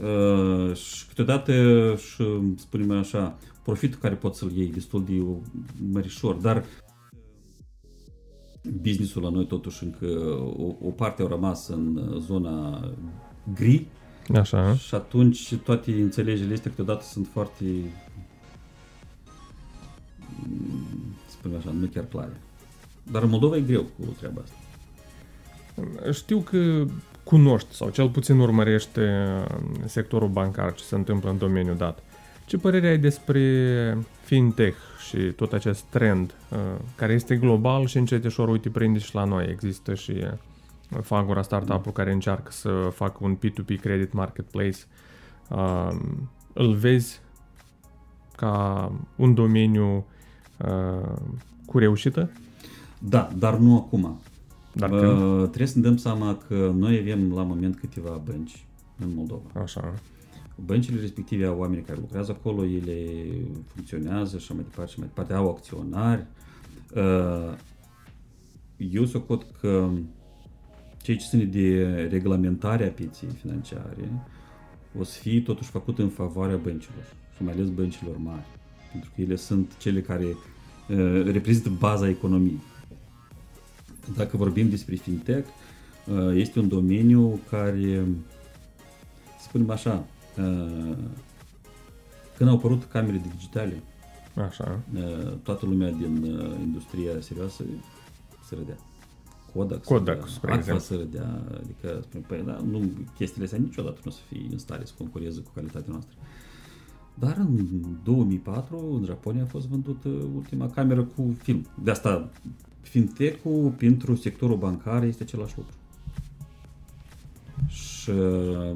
Uh, 0.02 0.76
și 0.76 1.08
câteodată, 1.08 1.54
și, 1.96 2.24
spunem 2.56 2.92
așa, 2.92 3.38
profitul 3.64 4.00
care 4.00 4.16
poți 4.16 4.40
să-l 4.40 4.52
iei 4.52 4.72
destul 4.72 5.04
de 5.04 5.24
mărișor, 5.92 6.36
dar 6.36 6.66
businessul 8.82 9.22
la 9.22 9.30
noi 9.30 9.48
totuși 9.48 9.84
încă 9.84 10.06
o, 10.58 10.88
o 10.88 10.90
parte 10.90 11.22
au 11.22 11.28
rămas 11.28 11.68
în 11.68 12.16
zona 12.20 12.88
gri 13.54 13.88
Așa. 14.36 14.76
și 14.76 14.96
atunci 14.96 15.56
toate 15.56 15.92
înțelegerile 15.92 16.54
astea 16.54 16.70
câteodată 16.70 17.04
sunt 17.04 17.28
foarte 17.28 17.66
mm, 20.48 21.16
spunem 21.30 21.58
așa, 21.58 21.72
nu 21.72 21.86
chiar 21.86 22.06
clare. 22.06 22.42
Dar 23.12 23.24
în 23.24 23.30
Moldova 23.30 23.56
e 23.56 23.62
greu 23.62 23.82
cu 23.82 24.16
treaba 24.18 24.42
asta. 24.42 24.56
Știu 26.12 26.40
că 26.40 26.86
cunoști 27.24 27.76
sau 27.76 27.90
cel 27.90 28.10
puțin 28.10 28.40
urmărești 28.40 29.00
uh, 29.00 29.08
sectorul 29.86 30.28
bancar, 30.28 30.74
ce 30.74 30.84
se 30.84 30.96
întâmplă 30.96 31.30
în 31.30 31.38
domeniul 31.38 31.76
dat. 31.76 32.04
Ce 32.46 32.58
părere 32.58 32.88
ai 32.88 32.98
despre 32.98 33.98
fintech 34.22 34.78
și 35.08 35.18
tot 35.18 35.54
acest 35.54 35.84
trend 35.84 36.34
uh, 36.50 36.58
care 36.96 37.14
este 37.14 37.36
global 37.36 37.86
și 37.86 37.98
încet 37.98 38.26
ușor, 38.26 38.50
uite, 38.50 38.70
prinde 38.70 39.00
și 39.00 39.16
la 39.16 39.24
noi. 39.24 39.48
Există 39.50 39.94
și 39.94 40.12
uh, 40.12 41.02
Fagura 41.02 41.42
startup-ul 41.42 41.92
care 41.92 42.12
încearcă 42.12 42.52
să 42.52 42.70
facă 42.94 43.18
un 43.22 43.38
P2P 43.38 43.80
credit 43.82 44.14
marketplace. 44.14 44.78
Uh, 45.50 45.90
Îl 46.54 46.74
vezi 46.74 47.22
ca 48.36 48.92
un 49.16 49.34
domeniu 49.34 50.06
uh, 50.58 51.16
cu 51.66 51.78
reușită? 51.78 52.32
Da, 53.00 53.30
dar 53.36 53.56
nu 53.56 53.78
acum. 53.78 54.20
Dar 54.74 54.92
Uh, 54.92 55.00
când? 55.00 55.40
trebuie 55.40 55.68
să 55.68 55.80
ne 55.80 55.84
dăm 55.84 55.98
seama 55.98 56.38
că 56.48 56.74
noi 56.76 56.98
avem 57.00 57.34
la 57.34 57.44
moment 57.44 57.76
câteva 57.76 58.22
bănci 58.26 58.66
în 59.00 59.14
Moldova. 59.16 59.62
Așa. 59.62 59.94
Băncile 60.66 61.00
respective 61.00 61.46
au 61.46 61.60
oameni 61.60 61.82
care 61.82 62.00
lucrează 62.00 62.32
acolo, 62.32 62.66
ele 62.66 63.26
funcționează 63.66 64.38
și 64.38 64.54
mai 64.54 64.64
departe 64.64 64.92
și 64.92 65.00
mai 65.00 65.08
departe, 65.08 65.34
au 65.34 65.50
acționari. 65.50 66.26
Uh, 66.96 67.58
Eu 68.78 69.06
socot 69.06 69.46
că 69.60 69.90
ceea 71.02 71.18
ce 71.18 71.26
ține 71.30 71.44
de 71.44 71.86
reglementarea 72.12 72.90
pieței 72.90 73.30
financiare 73.30 74.26
o 75.00 75.04
să 75.04 75.20
fie 75.20 75.42
totuși 75.42 75.70
făcut 75.70 76.00
în 76.00 76.10
favoarea 76.10 76.56
băncilor 76.56 77.04
și 77.36 77.44
mai 77.44 77.54
ales 77.54 77.70
băncilor 77.70 78.18
mari, 78.18 78.46
pentru 78.92 79.12
că 79.16 79.22
ele 79.22 79.36
sunt 79.36 79.78
cele 79.78 80.02
care 80.02 80.26
uh, 80.26 81.24
reprezintă 81.32 81.70
baza 81.80 82.10
economiei. 82.10 82.60
Dacă 84.16 84.38
vorbim 84.38 84.70
despre 84.70 84.96
fintech, 84.96 85.48
uh, 86.08 86.36
este 86.36 86.60
un 86.60 86.68
domeniu 86.68 87.40
care, 87.50 88.06
să 89.40 89.44
spunem 89.48 89.70
așa, 89.70 90.06
uh, 90.38 90.98
când 92.38 92.50
au 92.50 92.56
apărut 92.56 92.84
camerele 92.84 93.24
digitale, 93.36 93.84
Așa. 94.36 94.80
uh, 94.96 95.34
toată 95.44 95.66
lumea 95.66 95.92
din 95.92 96.24
uh, 96.24 96.56
industria 96.62 97.12
serioasă 97.20 97.64
se 98.48 98.56
râdea. 98.56 98.78
Kodak, 99.54 99.84
Kodak, 99.84 100.06
se 100.06 100.14
râdea, 100.14 100.28
spre 100.28 100.52
Agfa 100.52 100.74
exemplu. 100.74 100.84
se 100.84 100.96
râdea, 100.96 101.42
adică 101.62 102.00
spune, 102.02 102.24
păi, 102.28 102.44
da, 102.46 102.64
nu, 102.72 102.82
chestiile 103.16 103.46
astea 103.46 103.60
niciodată 103.60 104.00
nu 104.04 104.12
o 104.12 104.14
să 104.14 104.20
fie 104.30 104.48
în 104.52 104.58
stare 104.58 104.86
să 104.86 104.94
concureze 104.98 105.42
cu 105.42 105.52
calitatea 105.56 105.92
noastră. 105.92 106.16
Dar 107.14 107.38
în 107.38 107.68
2004 108.04 108.96
în 109.00 109.06
Japonia 109.06 109.44
a 109.44 109.46
fost 109.46 109.68
vândută 109.68 110.10
ultima 110.10 110.70
cameră 110.70 111.04
cu 111.04 111.36
film. 111.42 111.66
De 111.84 111.92
asta 111.92 112.30
fintech-ul 112.84 113.74
pentru 113.78 114.16
sectorul 114.16 114.58
bancar 114.58 115.04
este 115.04 115.24
același 115.24 115.54
lucru. 115.58 115.74
Și 117.68 118.10
uh, 118.10 118.76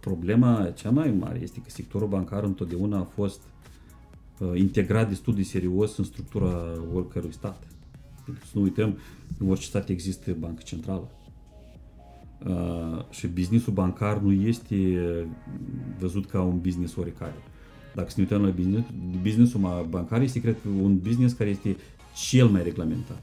problema 0.00 0.70
cea 0.74 0.90
mai 0.90 1.10
mare 1.10 1.38
este 1.42 1.60
că 1.60 1.70
sectorul 1.70 2.08
bancar 2.08 2.44
întotdeauna 2.44 2.98
a 2.98 3.08
fost 3.14 3.40
uh, 4.38 4.50
integrat 4.54 5.08
destul 5.08 5.34
de 5.34 5.42
serios 5.42 5.96
în 5.96 6.04
structura 6.04 6.64
oricărui 6.94 7.32
stat. 7.32 7.62
Pentru 8.24 8.42
că 8.42 8.48
să 8.50 8.58
nu 8.58 8.62
uităm, 8.62 8.98
în 9.38 9.50
orice 9.50 9.66
stat 9.66 9.88
există 9.88 10.36
bancă 10.38 10.62
centrală. 10.64 11.10
Uh, 12.46 13.04
și 13.10 13.26
businessul 13.26 13.72
bancar 13.72 14.18
nu 14.18 14.32
este 14.32 14.74
uh, 14.74 15.26
văzut 15.98 16.26
ca 16.26 16.42
un 16.42 16.60
business 16.60 16.96
oricare. 16.96 17.34
Dacă 17.94 18.10
să 18.10 18.14
ne 18.16 18.22
uităm 18.22 18.42
la 18.42 18.50
business, 18.50 18.88
businessul 19.22 19.60
ma- 19.60 19.88
bancar 19.88 20.20
este, 20.20 20.40
cred 20.40 20.56
că, 20.62 20.68
un 20.82 20.98
business 20.98 21.34
care 21.34 21.50
este 21.50 21.76
cel 22.16 22.46
mai 22.46 22.62
reglementat. 22.62 23.22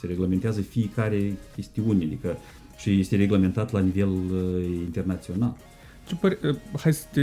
Se 0.00 0.06
reglementează 0.06 0.60
fiecare 0.60 1.36
chestiune, 1.54 2.04
adică 2.04 2.36
și 2.76 2.98
este 3.00 3.16
reglementat 3.16 3.72
la 3.72 3.80
nivel 3.80 4.08
uh, 4.08 4.64
internațional. 4.64 5.56
Ce 6.06 6.14
păr- 6.16 6.40
uh, 6.44 6.56
hai 6.80 6.92
să 6.92 7.04
te, 7.12 7.20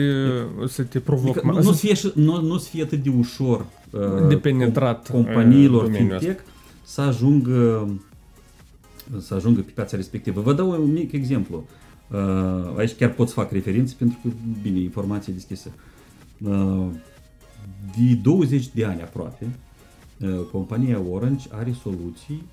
să 0.67 0.83
te 0.83 0.99
provoc. 0.99 1.29
Adică 1.29 1.45
mai- 1.45 1.55
nu, 1.55 1.61
nu, 1.63 1.71
să- 1.71 1.77
să 1.77 1.85
fie, 1.85 1.93
și- 1.93 2.11
nu, 2.15 2.41
nu 2.41 2.57
să 2.57 2.69
fie 2.69 2.83
atât 2.83 3.03
de 3.03 3.09
ușor 3.09 3.65
uh, 3.91 4.27
De 4.27 4.37
penetrat, 4.37 5.07
com- 5.07 5.11
companiilor 5.11 5.83
uh, 5.83 5.89
domeniul 5.91 6.19
fintech 6.19 6.43
să 6.83 7.01
ajungă 7.01 7.89
să 9.19 9.33
ajungă 9.33 9.61
pe 9.61 9.71
piața 9.71 9.95
respectivă. 9.97 10.41
Vă 10.41 10.53
dau 10.53 10.69
un 10.83 10.91
mic 10.91 11.11
exemplu. 11.11 11.67
Uh, 12.11 12.77
aici 12.77 12.91
chiar 12.95 13.09
pot 13.13 13.27
să 13.27 13.33
fac 13.33 13.51
referințe 13.51 13.95
pentru 13.97 14.17
că, 14.23 14.29
bine, 14.61 14.79
informație 14.79 15.33
deschisă. 15.33 15.69
Uh, 16.41 16.85
de 17.97 18.13
20 18.23 18.67
de 18.67 18.85
ani 18.85 19.01
aproape, 19.01 19.45
uh, 19.45 19.49
compania 20.51 20.99
Orange 21.11 21.47
are 21.51 21.71
soluții 21.81 22.43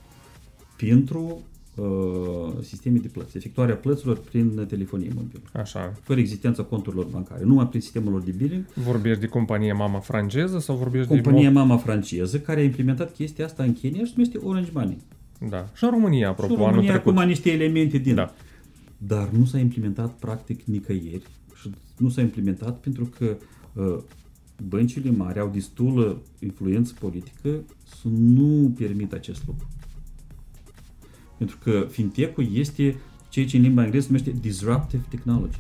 pentru 0.77 1.41
uh, 1.75 2.53
sisteme 2.63 2.99
de 2.99 3.09
plăți, 3.09 3.37
efectuarea 3.37 3.75
plăților 3.75 4.19
prin 4.19 4.65
telefonie 4.69 5.11
mobilă, 5.15 5.41
Așa. 5.53 5.93
fără 6.03 6.21
existența 6.21 6.63
conturilor 6.63 7.05
bancare, 7.05 7.45
numai 7.45 7.67
prin 7.69 7.81
sistemul 7.81 8.13
lor 8.13 8.23
de 8.23 8.31
billing 8.31 8.65
Vorbești 8.75 9.21
de 9.21 9.27
companie 9.27 9.73
mama 9.73 9.99
franceză 9.99 10.59
sau 10.59 10.77
vorbești 10.77 11.09
compania 11.09 11.49
de... 11.49 11.55
mama 11.55 11.77
franceză 11.77 12.39
care 12.41 12.61
a 12.61 12.65
implementat 12.65 13.15
chestia 13.15 13.45
asta 13.45 13.63
în 13.63 13.73
Kenya 13.73 13.99
și 13.99 14.05
se 14.07 14.13
numește 14.17 14.39
Orange 14.39 14.71
Money. 14.75 14.97
mo- 14.97 15.49
Da. 15.51 15.69
Și 15.75 15.85
în 15.85 15.91
România, 15.91 16.19
Și 16.27 16.31
apropo, 16.31 16.53
în 16.53 16.59
anul 16.59 16.71
România 16.71 16.91
trecut. 16.93 17.13
acum 17.17 17.27
niște 17.29 17.51
elemente 17.51 17.99
din. 17.99 18.15
Da. 18.15 18.35
Dar 18.99 19.29
nu 19.39 19.45
s-a 19.45 19.59
implementat 19.59 20.11
practic 20.13 20.63
nicăieri 20.65 21.23
și 21.61 21.71
nu 21.97 22.09
s-a 22.09 22.21
implementat 22.21 22.79
pentru 22.79 23.11
că 23.19 23.37
uh, 23.73 23.99
băncile 24.69 25.11
mari 25.11 25.39
au 25.39 25.49
destulă 25.49 26.23
influență 26.39 26.95
politică 27.01 27.49
să 27.85 28.09
nu 28.09 28.75
permită 28.79 29.15
acest 29.15 29.43
lucru. 29.47 29.67
Pentru 31.39 31.59
că 31.63 31.87
fintech-ul 31.91 32.47
este 32.53 32.97
ceea 33.29 33.47
ce 33.47 33.57
în 33.57 33.63
limba 33.63 33.85
engleză 33.85 34.07
se 34.07 34.13
numește 34.13 34.41
disruptive 34.41 35.05
technology. 35.09 35.59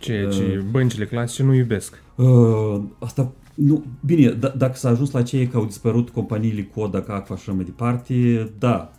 Ceea 0.00 0.30
ce 0.30 0.64
băncile 0.70 1.06
clasice 1.06 1.42
nu 1.42 1.54
iubesc. 1.54 2.02
Uh, 2.16 2.82
asta 2.98 3.32
Nu, 3.54 3.84
bine, 4.04 4.34
d- 4.38 4.56
dacă 4.56 4.74
s-a 4.74 4.88
ajuns 4.88 5.10
la 5.10 5.22
cei 5.22 5.46
că 5.46 5.56
au 5.56 5.64
dispărut 5.64 6.10
companiile 6.10 6.64
Kodak, 6.64 7.08
Aqua 7.08 7.36
și 7.36 7.42
așa 7.42 7.52
mai 7.52 7.64
departe, 7.64 8.50
da, 8.58 8.92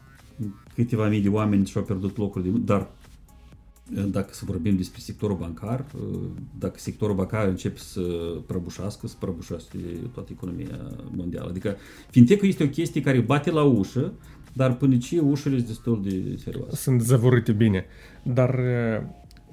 câteva 0.73 1.07
mii 1.07 1.21
de 1.21 1.29
oameni 1.29 1.65
și-au 1.65 1.83
pierdut 1.83 2.17
locuri 2.17 2.43
de 2.43 2.57
dar 2.57 2.91
dacă 4.07 4.33
să 4.33 4.45
vorbim 4.45 4.75
despre 4.75 4.99
sectorul 4.99 5.37
bancar, 5.37 5.85
dacă 6.59 6.73
sectorul 6.77 7.15
bancar 7.15 7.47
începe 7.47 7.79
să 7.79 8.01
prăbușească, 8.45 9.07
să 9.07 9.15
prăbușească 9.19 9.77
toată 10.13 10.29
economia 10.31 10.79
mondială. 11.15 11.49
Adică 11.49 11.75
fintech 12.09 12.47
este 12.47 12.63
o 12.63 12.67
chestie 12.67 13.01
care 13.01 13.19
bate 13.19 13.51
la 13.51 13.63
ușă, 13.63 14.13
dar 14.53 14.75
până 14.75 14.97
ce 14.97 15.19
ușurile 15.19 15.59
sunt 15.59 15.69
destul 15.69 16.03
de 16.03 16.35
serioase. 16.43 16.75
Sunt 16.75 17.01
zăvorite 17.01 17.51
bine. 17.51 17.85
Dar 18.23 18.59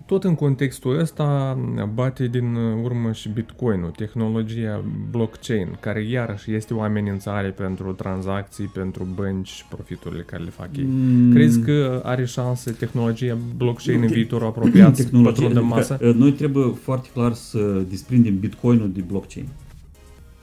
tot 0.07 0.25
în 0.25 0.35
contextul 0.35 0.99
ăsta 0.99 1.59
bate 1.95 2.27
din 2.27 2.55
urmă 2.83 3.13
și 3.13 3.29
Bitcoin-ul, 3.29 3.91
tehnologia 3.91 4.85
blockchain, 5.11 5.77
care 5.81 6.03
iarăși 6.03 6.55
este 6.55 6.75
o 6.75 6.81
amenințare 6.81 7.49
pentru 7.49 7.93
tranzacții, 7.93 8.65
pentru 8.65 9.09
bănci 9.15 9.49
și 9.49 9.65
profiturile 9.69 10.23
care 10.23 10.43
le 10.43 10.51
fac 10.51 10.69
ei. 10.77 10.85
Mm. 10.85 11.33
Crezi 11.33 11.61
că 11.61 12.01
are 12.05 12.25
șanse 12.25 12.71
tehnologia 12.71 13.39
blockchain 13.57 14.03
în 14.03 14.09
viitorul 14.09 14.47
apropiat 14.47 14.97
tehnologia, 15.03 15.49
de 15.49 15.59
masă? 15.59 15.93
Adică, 15.93 16.13
noi 16.13 16.33
trebuie 16.33 16.75
foarte 16.83 17.09
clar 17.13 17.33
să 17.33 17.83
desprindem 17.89 18.39
Bitcoin-ul 18.39 18.91
de 18.95 19.01
blockchain. 19.01 19.49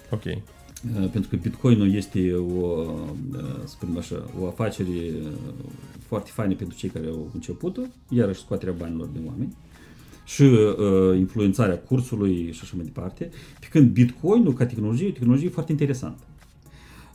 Ok. 0.10 0.24
Pentru 1.12 1.30
că 1.30 1.36
Bitcoin-ul 1.36 1.94
este 1.94 2.34
o, 2.34 2.86
spunem 3.66 3.98
așa, 3.98 4.26
o 4.40 4.48
afacere 4.48 5.14
foarte 6.08 6.30
faină 6.34 6.56
pentru 6.56 6.78
cei 6.78 6.90
care 6.90 7.08
au 7.08 7.30
început-o, 7.34 7.82
iarăși 8.10 8.40
scoaterea 8.40 8.74
banilor 8.78 9.08
din 9.08 9.22
oameni 9.28 9.56
și 10.26 10.42
uh, 10.42 11.18
influențarea 11.18 11.78
cursului 11.78 12.52
și 12.52 12.60
așa 12.64 12.74
mai 12.76 12.86
departe, 12.86 13.30
pe 13.60 13.68
când 13.70 13.90
Bitcoin-ul 13.92 14.54
ca 14.54 14.66
tehnologie 14.66 15.06
e 15.06 15.10
o 15.10 15.14
tehnologie 15.14 15.50
foarte 15.50 15.72
interesantă. 15.72 16.24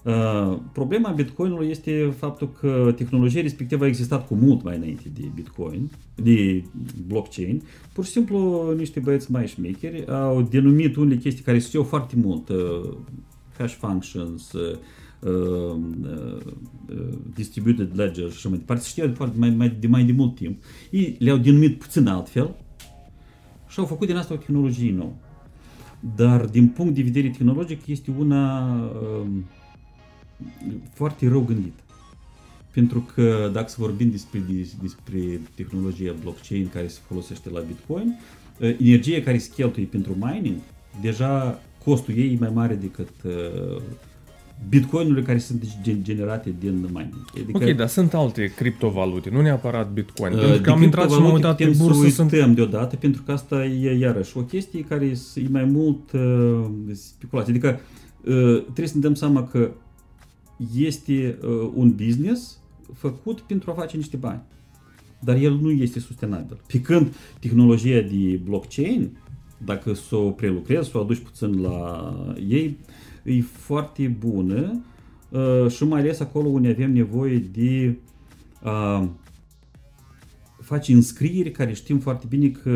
Uh, 0.02 0.58
problema 0.72 1.10
Bitcoinului 1.10 1.68
este 1.68 2.14
faptul 2.18 2.52
că 2.60 2.92
tehnologia 2.96 3.40
respectivă 3.40 3.84
a 3.84 3.86
existat 3.86 4.26
cu 4.26 4.34
mult 4.34 4.62
mai 4.62 4.76
înainte 4.76 5.02
de 5.14 5.22
Bitcoin, 5.34 5.90
de 6.14 6.64
blockchain. 7.06 7.62
Pur 7.92 8.04
și 8.04 8.10
simplu 8.10 8.72
niște 8.76 9.00
băieți 9.00 9.30
mai 9.30 9.46
șmecheri 9.46 10.06
au 10.06 10.42
denumit 10.42 10.96
unele 10.96 11.16
chestii 11.16 11.44
care 11.44 11.58
știu 11.58 11.82
foarte 11.82 12.16
mult, 12.16 12.48
uh, 12.48 12.96
hash 13.58 13.74
functions, 13.74 14.52
uh, 14.52 14.78
uh, 15.20 15.76
distributed 17.34 17.90
ledger 17.94 18.30
și 18.30 18.36
așa 18.36 18.48
mai 18.48 18.58
departe, 18.58 18.84
știau 18.86 19.06
de, 19.06 19.14
foarte, 19.14 19.38
mai, 19.38 19.50
mai, 19.50 19.76
de 19.80 19.86
mai 19.86 20.04
de 20.04 20.12
mult 20.12 20.34
timp. 20.34 20.62
Ei 20.90 21.16
le-au 21.18 21.36
denumit 21.36 21.78
puțin 21.78 22.06
altfel 22.06 22.54
și 23.68 23.78
au 23.78 23.84
făcut 23.84 24.06
din 24.06 24.16
asta 24.16 24.34
o 24.34 24.36
tehnologie 24.36 24.92
nouă. 24.92 25.12
Dar 26.16 26.44
din 26.44 26.68
punct 26.68 26.94
de 26.94 27.02
vedere 27.02 27.28
tehnologic 27.28 27.86
este 27.86 28.14
una 28.18 28.74
uh, 28.84 29.26
foarte 30.92 31.28
rău 31.28 31.40
gândită. 31.40 31.82
Pentru 32.72 33.08
că 33.14 33.50
dacă 33.52 33.68
să 33.68 33.76
vorbim 33.78 34.10
despre, 34.10 34.42
despre 34.82 35.40
tehnologia 35.54 36.14
blockchain 36.20 36.68
care 36.68 36.88
se 36.88 36.98
folosește 37.06 37.50
la 37.50 37.60
Bitcoin, 37.60 38.18
uh, 38.60 38.76
energia 38.80 39.20
care 39.20 39.38
se 39.38 39.50
cheltuie 39.54 39.86
pentru 39.86 40.16
mining, 40.20 40.56
deja 41.00 41.62
costul 41.84 42.14
ei 42.16 42.32
e 42.32 42.36
mai 42.40 42.50
mare 42.54 42.74
decât 42.74 43.12
uh, 43.24 43.80
bitcoinurile 44.68 45.22
care 45.22 45.38
sunt 45.38 45.64
generate 46.02 46.54
din 46.58 46.88
mining. 46.92 47.24
Adică, 47.42 47.64
ok, 47.64 47.76
dar 47.76 47.88
sunt 47.88 48.14
alte 48.14 48.52
criptovalute, 48.56 49.30
nu 49.30 49.40
neapărat 49.40 49.92
bitcoin. 49.92 50.32
Uh, 50.32 50.40
pentru 50.40 50.60
că 50.60 50.70
am 50.70 50.82
intrat 50.82 51.10
și 51.10 51.20
m-am 51.20 51.32
uitat 51.32 51.56
pe 51.56 51.74
bursă. 51.78 52.08
Să 52.08 52.28
sunt... 52.28 52.54
deodată, 52.54 52.96
pentru 52.96 53.22
că 53.22 53.32
asta 53.32 53.64
e 53.64 53.98
iarăși 53.98 54.36
o 54.36 54.40
chestie 54.40 54.80
care 54.80 55.04
e 55.34 55.48
mai 55.50 55.64
mult 55.64 56.12
uh, 56.12 56.64
speculație. 56.92 57.52
Adică 57.52 57.80
uh, 58.24 58.62
trebuie 58.62 58.86
să 58.86 58.94
ne 58.94 59.00
dăm 59.00 59.14
seama 59.14 59.44
că 59.44 59.70
este 60.74 61.38
uh, 61.42 61.70
un 61.74 61.94
business 61.94 62.58
făcut 62.94 63.40
pentru 63.40 63.70
a 63.70 63.74
face 63.74 63.96
niște 63.96 64.16
bani. 64.16 64.42
Dar 65.20 65.36
el 65.36 65.58
nu 65.62 65.70
este 65.70 66.00
sustenabil. 66.00 66.60
Pe 66.66 66.80
când 66.80 67.14
tehnologia 67.40 68.00
de 68.00 68.40
blockchain, 68.44 69.18
dacă 69.64 69.92
să 69.92 70.16
o 70.16 70.30
prelucrezi, 70.30 70.90
să 70.90 70.98
o 70.98 71.00
aduci 71.00 71.18
puțin 71.18 71.60
la 71.60 72.14
ei, 72.48 72.78
e 73.24 73.40
foarte 73.40 74.16
bună 74.18 74.80
uh, 75.28 75.70
și 75.70 75.84
mai 75.84 76.00
ales 76.00 76.20
acolo 76.20 76.48
unde 76.48 76.68
avem 76.68 76.92
nevoie 76.92 77.38
de 77.38 77.98
a 78.62 79.08
face 80.60 80.92
înscrieri 80.92 81.50
care 81.50 81.72
știm 81.72 81.98
foarte 81.98 82.26
bine 82.28 82.48
că 82.48 82.70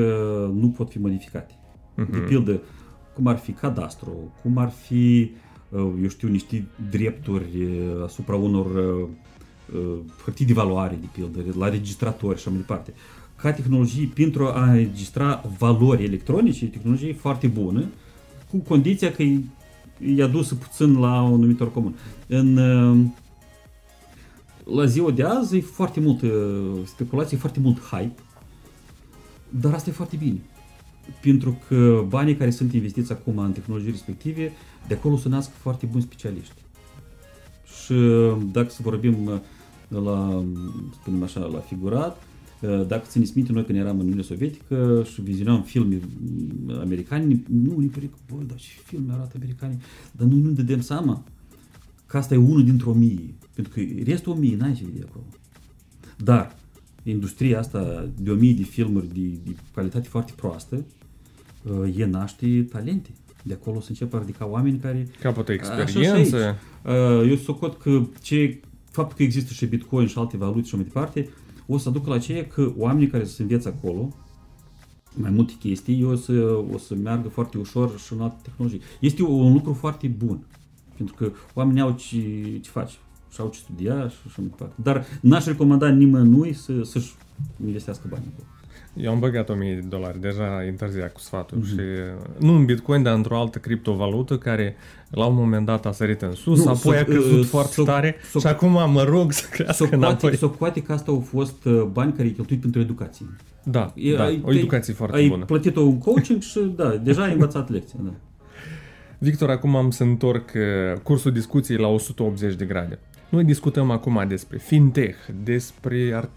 nu 0.54 0.68
pot 0.68 0.90
fi 0.90 0.98
modificate. 0.98 1.54
Uh-huh. 1.54 2.10
De 2.10 2.18
pildă, 2.18 2.60
cum 3.14 3.26
ar 3.26 3.36
fi 3.36 3.52
cadastru, 3.52 4.34
cum 4.42 4.56
ar 4.56 4.70
fi, 4.70 5.30
uh, 5.68 5.92
eu 6.02 6.08
știu, 6.08 6.28
niște 6.28 6.68
drepturi 6.90 7.64
uh, 7.64 8.02
asupra 8.04 8.36
unor 8.36 8.66
hârtii 10.24 10.46
de 10.46 10.52
valoare, 10.52 10.98
de 11.00 11.06
pildă, 11.12 11.44
la 11.58 11.68
registratori 11.68 12.38
și 12.38 12.40
așa 12.40 12.50
mai 12.50 12.58
departe. 12.58 12.92
Ca 13.42 13.52
tehnologie, 13.52 14.10
pentru 14.14 14.46
a 14.46 14.72
registra 14.72 15.44
valori 15.58 16.04
electronice, 16.04 16.64
e 16.64 16.68
tehnologie 16.68 17.12
foarte 17.12 17.46
bună, 17.46 17.84
cu 18.50 18.56
condiția 18.56 19.12
că 19.12 19.22
e 19.22 20.22
adusă 20.22 20.54
puțin 20.54 20.98
la 20.98 21.22
un 21.22 21.40
numitor 21.40 21.72
comun. 21.72 21.94
În, 22.26 22.54
la 24.64 24.84
ziua 24.84 25.10
de 25.10 25.22
azi 25.22 25.56
e 25.56 25.60
foarte 25.60 26.00
mult 26.00 26.22
speculație, 26.86 27.36
foarte 27.36 27.60
mult 27.60 27.80
hype, 27.80 28.20
dar 29.48 29.74
asta 29.74 29.90
e 29.90 29.92
foarte 29.92 30.16
bine. 30.16 30.40
Pentru 31.20 31.58
că 31.68 32.04
banii 32.08 32.36
care 32.36 32.50
sunt 32.50 32.72
investiți 32.72 33.12
acum 33.12 33.38
în 33.38 33.52
tehnologii 33.52 33.90
respective, 33.90 34.52
de 34.88 34.94
acolo 34.94 35.16
se 35.16 35.28
nasc 35.28 35.50
foarte 35.50 35.86
buni 35.86 36.02
specialiști. 36.02 36.54
Și 37.82 37.94
dacă 38.52 38.70
să 38.70 38.80
vorbim 38.82 39.42
la, 39.88 40.44
spunem 41.00 41.22
așa, 41.22 41.40
la 41.40 41.58
figurat, 41.58 42.22
dacă 42.86 43.02
țineți 43.06 43.32
minte, 43.34 43.52
noi 43.52 43.64
când 43.64 43.78
eram 43.78 43.94
în 43.94 44.02
Uniunea 44.02 44.24
Sovietică 44.24 45.06
și 45.12 45.22
vizionam 45.22 45.62
filme 45.62 46.00
americane, 46.80 47.42
nu 47.48 47.78
ne 47.78 47.86
pare 47.86 48.06
că, 48.06 48.16
băi, 48.34 48.44
dar 48.46 48.56
ce 48.56 48.68
filme 48.84 49.12
arată 49.12 49.32
americani, 49.36 49.82
dar 50.12 50.26
noi 50.26 50.38
nu 50.38 50.48
ne 50.48 50.54
dădem 50.54 50.80
seama 50.80 51.24
că 52.06 52.16
asta 52.16 52.34
e 52.34 52.36
unul 52.36 52.64
dintr-o 52.64 52.92
mie, 52.92 53.34
pentru 53.54 53.72
că 53.72 53.80
restul 54.04 54.32
o 54.32 54.36
mie 54.36 54.56
n-ai 54.56 54.74
ce 54.74 54.84
vedea 54.84 55.06
acolo. 55.08 55.24
Dar 56.16 56.56
industria 57.02 57.58
asta 57.58 58.08
de 58.18 58.30
o 58.30 58.34
mie 58.34 58.52
de 58.52 58.62
filmuri 58.62 59.14
de, 59.14 59.38
de 59.44 59.56
calitate 59.74 60.08
foarte 60.08 60.32
proastă, 60.36 60.84
e 61.96 62.04
naște 62.04 62.66
talente. 62.70 63.10
De 63.42 63.52
acolo 63.52 63.80
se 63.80 63.86
încep 63.88 64.14
a 64.14 64.18
ridica 64.18 64.46
oameni 64.46 64.78
care... 64.78 65.08
Capătă 65.20 65.52
experiență. 65.52 66.58
Eu 67.28 67.36
socot 67.36 67.78
că 67.78 68.06
ce, 68.20 68.60
faptul 68.90 69.16
că 69.16 69.22
există 69.22 69.52
și 69.52 69.66
Bitcoin 69.66 70.06
și 70.06 70.18
alte 70.18 70.36
valute 70.36 70.66
și 70.66 70.74
mai 70.74 70.84
departe, 70.84 71.28
o 71.66 71.78
să 71.78 71.88
aducă 71.88 72.10
la 72.10 72.18
ceea 72.18 72.46
că 72.46 72.72
oamenii 72.76 73.08
care 73.08 73.24
se 73.24 73.42
înveță 73.42 73.68
acolo, 73.68 74.08
mai 75.14 75.30
multe 75.30 75.52
chestii, 75.58 76.04
o 76.04 76.14
să, 76.14 76.64
o 76.72 76.78
să 76.78 76.94
meargă 76.94 77.28
foarte 77.28 77.58
ușor 77.58 77.98
și 77.98 78.12
în 78.12 78.20
alte 78.20 78.40
tehnologii. 78.42 78.80
Este 79.00 79.22
un 79.22 79.52
lucru 79.52 79.72
foarte 79.72 80.06
bun, 80.06 80.46
pentru 80.96 81.14
că 81.14 81.32
oamenii 81.54 81.82
au 81.82 81.92
ce, 81.92 82.18
ce 82.60 82.70
faci 82.70 82.98
și 83.30 83.40
au 83.40 83.48
ce 83.48 83.58
studia 83.58 84.08
și 84.08 84.16
așa 84.26 84.34
mai 84.36 84.48
departe. 84.48 84.74
Dar 84.82 85.04
n-aș 85.20 85.44
recomanda 85.44 85.88
nimănui 85.88 86.52
să, 86.52 86.82
să-și 86.82 87.12
investească 87.66 88.06
bani 88.10 88.24
acolo. 88.32 88.46
Eu 88.94 89.10
am 89.10 89.18
băgat 89.18 89.48
1000 89.48 89.74
de 89.74 89.86
dolari, 89.88 90.20
deja 90.20 90.62
întârzia 90.68 91.08
cu 91.08 91.20
sfatul 91.20 91.58
mm-hmm. 91.58 91.68
și 91.68 91.76
nu 92.38 92.54
în 92.54 92.64
Bitcoin, 92.64 93.02
dar 93.02 93.14
într-o 93.14 93.38
altă 93.38 93.58
criptovalută 93.58 94.38
care 94.38 94.76
la 95.10 95.26
un 95.26 95.34
moment 95.34 95.66
dat 95.66 95.86
a 95.86 95.92
sărit 95.92 96.22
în 96.22 96.32
sus, 96.32 96.64
nu, 96.64 96.70
apoi 96.70 96.96
a 96.96 97.04
căzut 97.04 97.38
uh, 97.38 97.44
foarte 97.44 97.72
so, 97.72 97.82
tare 97.82 98.16
so, 98.30 98.38
și 98.38 98.46
acum 98.46 98.90
mă 98.90 99.02
rog 99.02 99.32
să 99.32 99.46
crească 99.50 99.84
so 99.84 99.94
înapoi. 99.96 100.36
Să 100.36 100.46
poate 100.46 100.82
că 100.82 100.92
asta 100.92 101.10
au 101.10 101.20
fost 101.20 101.64
uh, 101.64 101.82
bani 101.92 102.12
care 102.12 102.28
i 102.28 102.30
cheltuit 102.30 102.60
pentru 102.60 102.80
educație. 102.80 103.26
Da, 103.62 103.92
e, 103.94 104.14
da 104.14 104.24
ai, 104.24 104.42
o 104.44 104.52
educație 104.52 104.92
foarte 104.92 105.16
ai 105.16 105.28
bună. 105.28 105.40
Ai 105.40 105.46
plătit 105.46 105.76
un 105.76 105.98
coaching 105.98 106.40
și 106.40 106.60
da, 106.76 106.88
deja 106.88 107.22
ai 107.22 107.32
învățat 107.32 107.70
lecția. 107.70 107.98
Da. 108.02 108.12
Victor, 109.18 109.50
acum 109.50 109.76
am 109.76 109.90
să 109.90 110.02
întorc 110.02 110.50
uh, 110.54 111.00
cursul 111.02 111.32
discuției 111.32 111.78
la 111.78 111.86
180 111.86 112.54
de 112.54 112.64
grade. 112.64 112.98
Noi 113.28 113.44
discutăm 113.44 113.90
acum 113.90 114.24
despre 114.28 114.58
fintech, 114.58 115.16
despre 115.44 116.28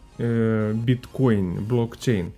Bitcoin, 0.83 1.63
blockchain– 1.67 2.25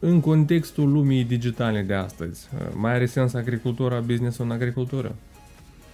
în 0.00 0.20
contextul 0.20 0.92
lumii 0.92 1.24
digitale 1.24 1.82
de 1.82 1.94
astăzi, 1.94 2.48
mai 2.74 2.94
are 2.94 3.06
sens 3.06 3.34
agricultura, 3.34 3.98
business 3.98 4.38
în 4.38 4.50
agricultură? 4.50 5.14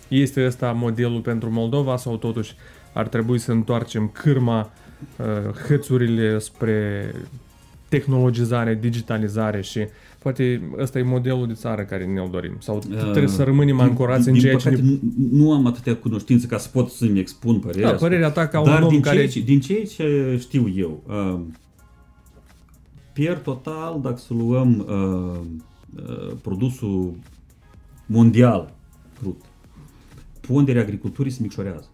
Este 0.08 0.46
ăsta 0.46 0.72
modelul 0.72 1.20
pentru 1.20 1.50
Moldova 1.50 1.96
sau 1.96 2.16
totuși 2.16 2.54
ar 2.92 3.08
trebui 3.08 3.38
să 3.38 3.52
întoarcem 3.52 4.10
cârma, 4.12 4.72
uh, 5.18 5.26
hățurile 5.68 6.38
spre 6.38 7.12
tehnologizare, 7.88 8.78
digitalizare 8.80 9.62
și 9.62 9.86
poate 10.18 10.70
ăsta 10.78 10.98
e 10.98 11.02
modelul 11.02 11.46
de 11.46 11.52
țară 11.52 11.82
care 11.82 12.04
ne-l 12.04 12.28
dorim 12.30 12.56
sau 12.58 12.76
uh, 12.76 12.98
trebuie 12.98 13.28
să 13.28 13.42
rămânem 13.42 13.80
ancorați 13.80 14.28
în 14.28 14.34
ceea 14.34 14.56
ce... 14.56 14.70
Ne... 14.70 14.98
Nu 15.30 15.52
am 15.52 15.66
atâtea 15.66 15.94
cunoștințe 15.94 16.46
ca 16.46 16.58
să 16.58 16.68
pot 16.72 16.90
să-mi 16.90 17.18
expun 17.18 17.58
părerea. 17.58 17.90
Da, 17.90 17.96
părerea 17.96 18.30
ta 18.30 18.46
ca 18.46 18.60
un 18.60 18.82
om 18.82 18.88
din 18.88 19.00
care... 19.00 19.26
Ce, 19.26 19.40
din 19.40 19.60
ceea 19.60 19.84
ce 19.84 20.36
știu 20.40 20.72
eu, 20.76 21.02
uh, 21.06 21.40
pierd 23.16 23.42
total 23.42 24.00
dacă 24.02 24.16
să 24.16 24.34
luăm 24.34 24.78
uh, 24.78 25.40
uh, 26.08 26.32
produsul 26.42 27.14
mondial 28.06 28.74
crud. 29.20 29.36
Ponderea 30.40 30.82
agriculturii 30.82 31.32
se 31.32 31.42
micșorează. 31.42 31.88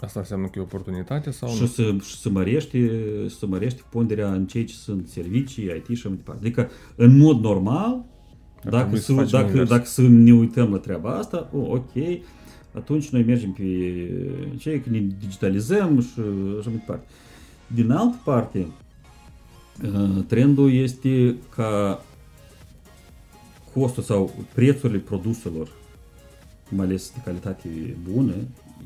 Asta 0.00 0.20
înseamnă 0.20 0.46
că 0.46 0.58
e 0.58 0.62
oportunitate 0.62 1.30
sau 1.30 1.48
și 1.48 1.60
nu? 1.60 1.66
să, 1.66 1.96
și 2.02 2.16
să 2.16 2.30
mărește, 2.30 2.90
să 3.28 3.46
mărește 3.46 3.82
ponderea 3.90 4.32
în 4.32 4.46
cei 4.46 4.64
ce 4.64 4.74
sunt 4.74 5.08
servicii, 5.08 5.64
IT 5.64 5.86
și 5.86 5.92
așa 5.92 6.08
mai 6.08 6.16
departe. 6.16 6.40
Adică, 6.40 6.70
în 6.96 7.18
mod 7.18 7.40
normal, 7.40 8.04
Ar 8.64 8.70
dacă, 8.70 8.82
trebui 8.82 8.98
să 8.98 9.04
să, 9.04 9.12
facem 9.12 9.38
dacă, 9.38 9.50
invers. 9.50 9.68
dacă 9.68 9.84
să 9.84 10.02
ne 10.02 10.32
uităm 10.32 10.70
la 10.70 10.78
treaba 10.78 11.10
asta, 11.10 11.50
oh, 11.52 11.68
ok, 11.70 12.20
atunci 12.72 13.08
noi 13.08 13.22
mergem 13.22 13.52
pe 13.52 13.64
cei 14.58 14.80
că 14.80 14.90
ne 14.90 14.98
digitalizăm 14.98 16.00
și 16.00 16.20
așa 16.58 16.68
mai 16.68 16.78
departe. 16.78 17.06
Din 17.74 17.90
altă 17.90 18.20
parte, 18.24 18.58
uh, 18.58 18.83
trendul 20.26 20.72
este 20.72 21.36
ca 21.54 22.02
costul 23.74 24.02
sau 24.02 24.34
prețurile 24.54 24.98
produselor, 24.98 25.68
mai 26.70 26.86
ales 26.86 27.12
de 27.14 27.20
calitate 27.24 27.96
bună, 28.10 28.34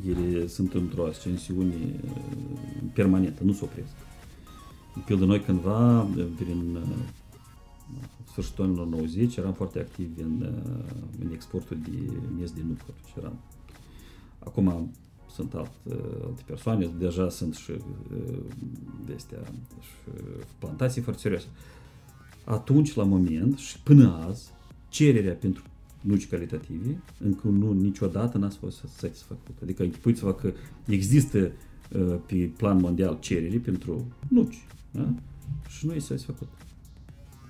ele 0.08 0.46
sunt 0.46 0.72
într-o 0.74 1.06
ascensiune 1.06 1.74
uh, 1.74 2.20
permanentă, 2.92 3.44
nu 3.44 3.52
se 3.52 3.64
opresc. 3.64 3.92
De 4.94 5.02
pildă, 5.04 5.24
noi 5.24 5.40
cândva, 5.40 6.02
uh, 6.02 6.26
prin 6.36 6.76
uh, 6.76 6.96
sfârșitul 8.30 8.64
anilor 8.64 8.86
90, 8.86 9.36
eram 9.36 9.52
foarte 9.52 9.78
activi 9.78 10.20
în, 10.20 10.40
uh, 10.40 10.92
în 11.24 11.32
exportul 11.32 11.76
de 11.82 12.12
miez 12.36 12.50
de 12.50 12.60
nucuri 12.68 12.96
și 13.06 13.12
eram 13.18 13.38
Acum 14.38 14.92
sunt 15.38 15.54
alt, 15.54 15.70
uh, 15.82 15.94
alte 16.24 16.42
persoane, 16.46 16.90
deja 16.98 17.28
sunt 17.28 17.54
și 17.54 17.70
uh, 17.70 18.38
de 19.06 19.12
astea, 19.16 19.38
și 19.80 20.10
uh, 20.14 20.44
plantații 20.58 21.02
foarte 21.02 21.20
serioase. 21.20 21.46
Atunci, 22.44 22.94
la 22.94 23.04
moment 23.04 23.58
și 23.58 23.80
până 23.80 24.24
azi, 24.28 24.50
cererea 24.88 25.34
pentru 25.34 25.62
nuci 26.00 26.28
calitative 26.28 27.02
încă 27.18 27.48
nu 27.48 27.72
niciodată 27.72 28.38
n-a 28.38 28.48
fost 28.48 28.84
satisfăcută. 28.96 29.58
Adică 29.62 29.82
închipuiți-vă 29.82 30.34
că 30.34 30.52
există 30.86 31.38
uh, 31.92 32.16
pe 32.26 32.50
plan 32.56 32.78
mondial 32.80 33.16
cerere 33.20 33.58
pentru 33.58 34.06
nuci 34.28 34.66
da? 34.90 35.14
și 35.68 35.86
nu 35.86 35.94
este 35.94 36.06
satisfăcut. 36.06 36.48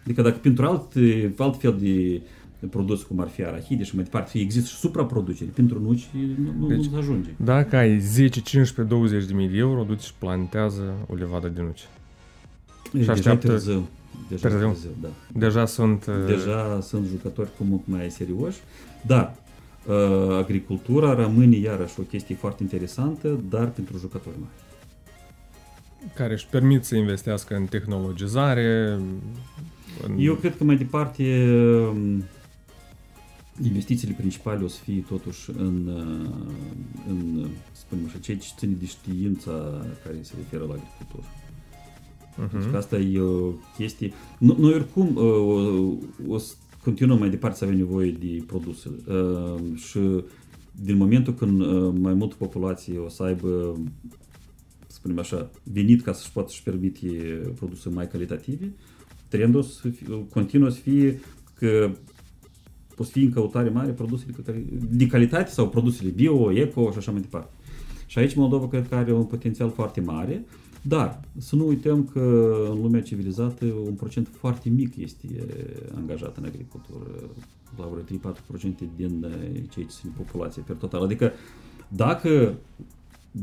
Adică 0.04 0.22
dacă 0.22 0.38
pentru 0.38 0.66
alt, 0.66 0.92
alt 1.38 1.60
fel 1.60 1.78
de 1.78 2.22
produs, 2.66 3.02
cum 3.02 3.20
ar 3.20 3.28
fi 3.28 3.44
arahide 3.44 3.82
și 3.84 3.94
mai 3.94 4.04
departe, 4.04 4.38
există 4.38 4.68
și 4.68 4.76
supraproducere, 4.76 5.50
pentru 5.54 5.80
nuci 5.80 6.08
nu, 6.12 6.52
nu, 6.58 6.66
Deci- 6.66 6.76
nu 6.76 6.82
se 6.82 6.96
ajunge. 6.96 7.30
Dacă 7.36 7.76
ai 7.76 7.98
10, 7.98 8.40
15, 8.40 8.94
20 8.94 9.24
de 9.24 9.32
mii 9.32 9.48
de 9.48 9.56
euro, 9.56 9.82
duci 9.82 10.00
și 10.02 10.12
plantează 10.18 10.94
o 11.08 11.14
levadă 11.14 11.48
de 11.48 11.60
nuci. 11.62 11.88
E, 12.92 12.98
deja 12.98 13.12
așteaptă- 13.12 13.46
e 13.46 13.50
târziu. 13.50 13.88
Deja 14.28 14.48
târziu. 14.48 14.66
târziu, 14.68 14.90
da. 15.00 15.08
Deja 15.32 15.66
sunt... 15.66 16.06
uh, 16.06 16.14
Deja 16.26 16.80
sunt 16.80 17.06
jucători 17.06 17.48
cu 17.58 17.64
mult 17.64 17.82
mai 17.84 18.10
serioși, 18.10 18.58
dar 19.06 19.34
uh, 19.86 20.36
agricultura 20.36 21.14
rămâne 21.14 21.56
iarăși 21.56 22.00
o 22.00 22.02
chestie 22.02 22.34
foarte 22.34 22.62
interesantă, 22.62 23.40
dar 23.48 23.68
pentru 23.68 23.98
jucători 23.98 24.36
mari. 24.38 24.52
care 26.14 26.32
își 26.32 26.46
permit 26.46 26.84
să 26.84 26.96
investească 26.96 27.54
în 27.54 27.64
tehnologizare, 27.64 28.98
în... 30.06 30.16
Eu 30.18 30.34
cred 30.34 30.56
că 30.56 30.64
mai 30.64 30.76
departe 30.76 31.22
um, 31.92 32.24
investițiile 33.62 34.14
principale 34.18 34.64
o 34.64 34.68
să 34.68 34.80
fie 34.82 35.04
totuși 35.08 35.50
în, 35.50 35.86
uh, 35.86 36.30
în 37.08 37.46
să 37.72 37.80
spunem 37.80 38.04
așa, 38.06 38.18
ceea 38.18 38.36
ce 38.36 38.48
ține 38.58 38.74
de 38.78 38.86
știința 38.86 39.84
care 40.04 40.16
se 40.20 40.34
referă 40.36 40.64
la 40.64 40.74
agricultură. 40.74 41.26
Mhm. 42.36 42.60
Deci 42.60 42.70
că 42.70 42.76
asta 42.76 42.98
e 42.98 43.20
o 43.20 43.50
chestie... 43.76 44.08
No- 44.38 44.56
Noi 44.58 44.72
oricum 44.74 45.16
uh, 45.16 45.22
o, 45.22 46.32
o 46.34 46.38
să 46.38 46.54
continuăm 46.84 47.18
mai 47.18 47.30
departe 47.30 47.58
să 47.58 47.64
avem 47.64 47.76
nevoie 47.76 48.10
de 48.10 48.42
produse. 48.46 48.90
Uh, 49.06 49.76
Și 49.76 49.98
din 50.84 50.96
momentul 50.96 51.34
când 51.34 51.60
uh, 51.60 51.94
mai 51.98 52.14
multă 52.14 52.34
populație 52.38 52.98
o 52.98 53.08
să 53.08 53.22
aibă 53.22 53.80
să 54.86 54.96
spunem 54.96 55.18
așa, 55.18 55.50
venit 55.62 56.02
ca 56.02 56.12
să-și 56.12 56.32
poată 56.32 56.48
să-și 56.48 56.62
permite 56.62 57.06
produse 57.54 57.88
mai 57.88 58.08
calitative, 58.08 58.72
trendul 59.28 59.60
o 59.60 59.62
să 59.62 59.88
fie, 59.88 60.26
continuă 60.30 60.68
să 60.68 60.80
fie 60.80 61.20
că 61.54 61.90
o 63.02 63.04
să 63.04 63.10
fie 63.10 63.24
în 63.24 63.32
căutare 63.32 63.68
mare 63.68 63.90
produsele 63.90 64.34
care- 64.44 64.64
de 64.90 65.06
calitate 65.06 65.50
sau 65.50 65.68
produsele 65.68 66.10
bio, 66.10 66.52
eco 66.52 66.90
și 66.90 66.98
așa 66.98 67.10
mai 67.10 67.20
departe. 67.20 67.50
Și 68.06 68.18
aici 68.18 68.34
Moldova 68.34 68.68
cred 68.68 68.88
că 68.88 68.94
are 68.94 69.12
un 69.12 69.24
potențial 69.24 69.70
foarte 69.70 70.00
mare, 70.00 70.44
dar 70.82 71.20
să 71.36 71.56
nu 71.56 71.66
uităm 71.66 72.04
că 72.04 72.54
în 72.70 72.80
lumea 72.82 73.02
civilizată 73.02 73.64
un 73.64 73.94
procent 73.94 74.28
foarte 74.32 74.68
mic 74.68 74.96
este 74.96 75.26
angajat 75.96 76.36
în 76.36 76.44
agricultură, 76.44 77.06
la 77.78 77.86
vreo 77.86 78.02
3-4% 78.02 78.88
din 78.96 79.24
eh, 79.24 79.62
cei 79.70 79.84
ce 79.84 79.90
sunt 79.90 80.12
populație 80.12 80.62
per 80.66 80.76
total. 80.76 81.02
Adică 81.02 81.32
dacă 81.88 82.54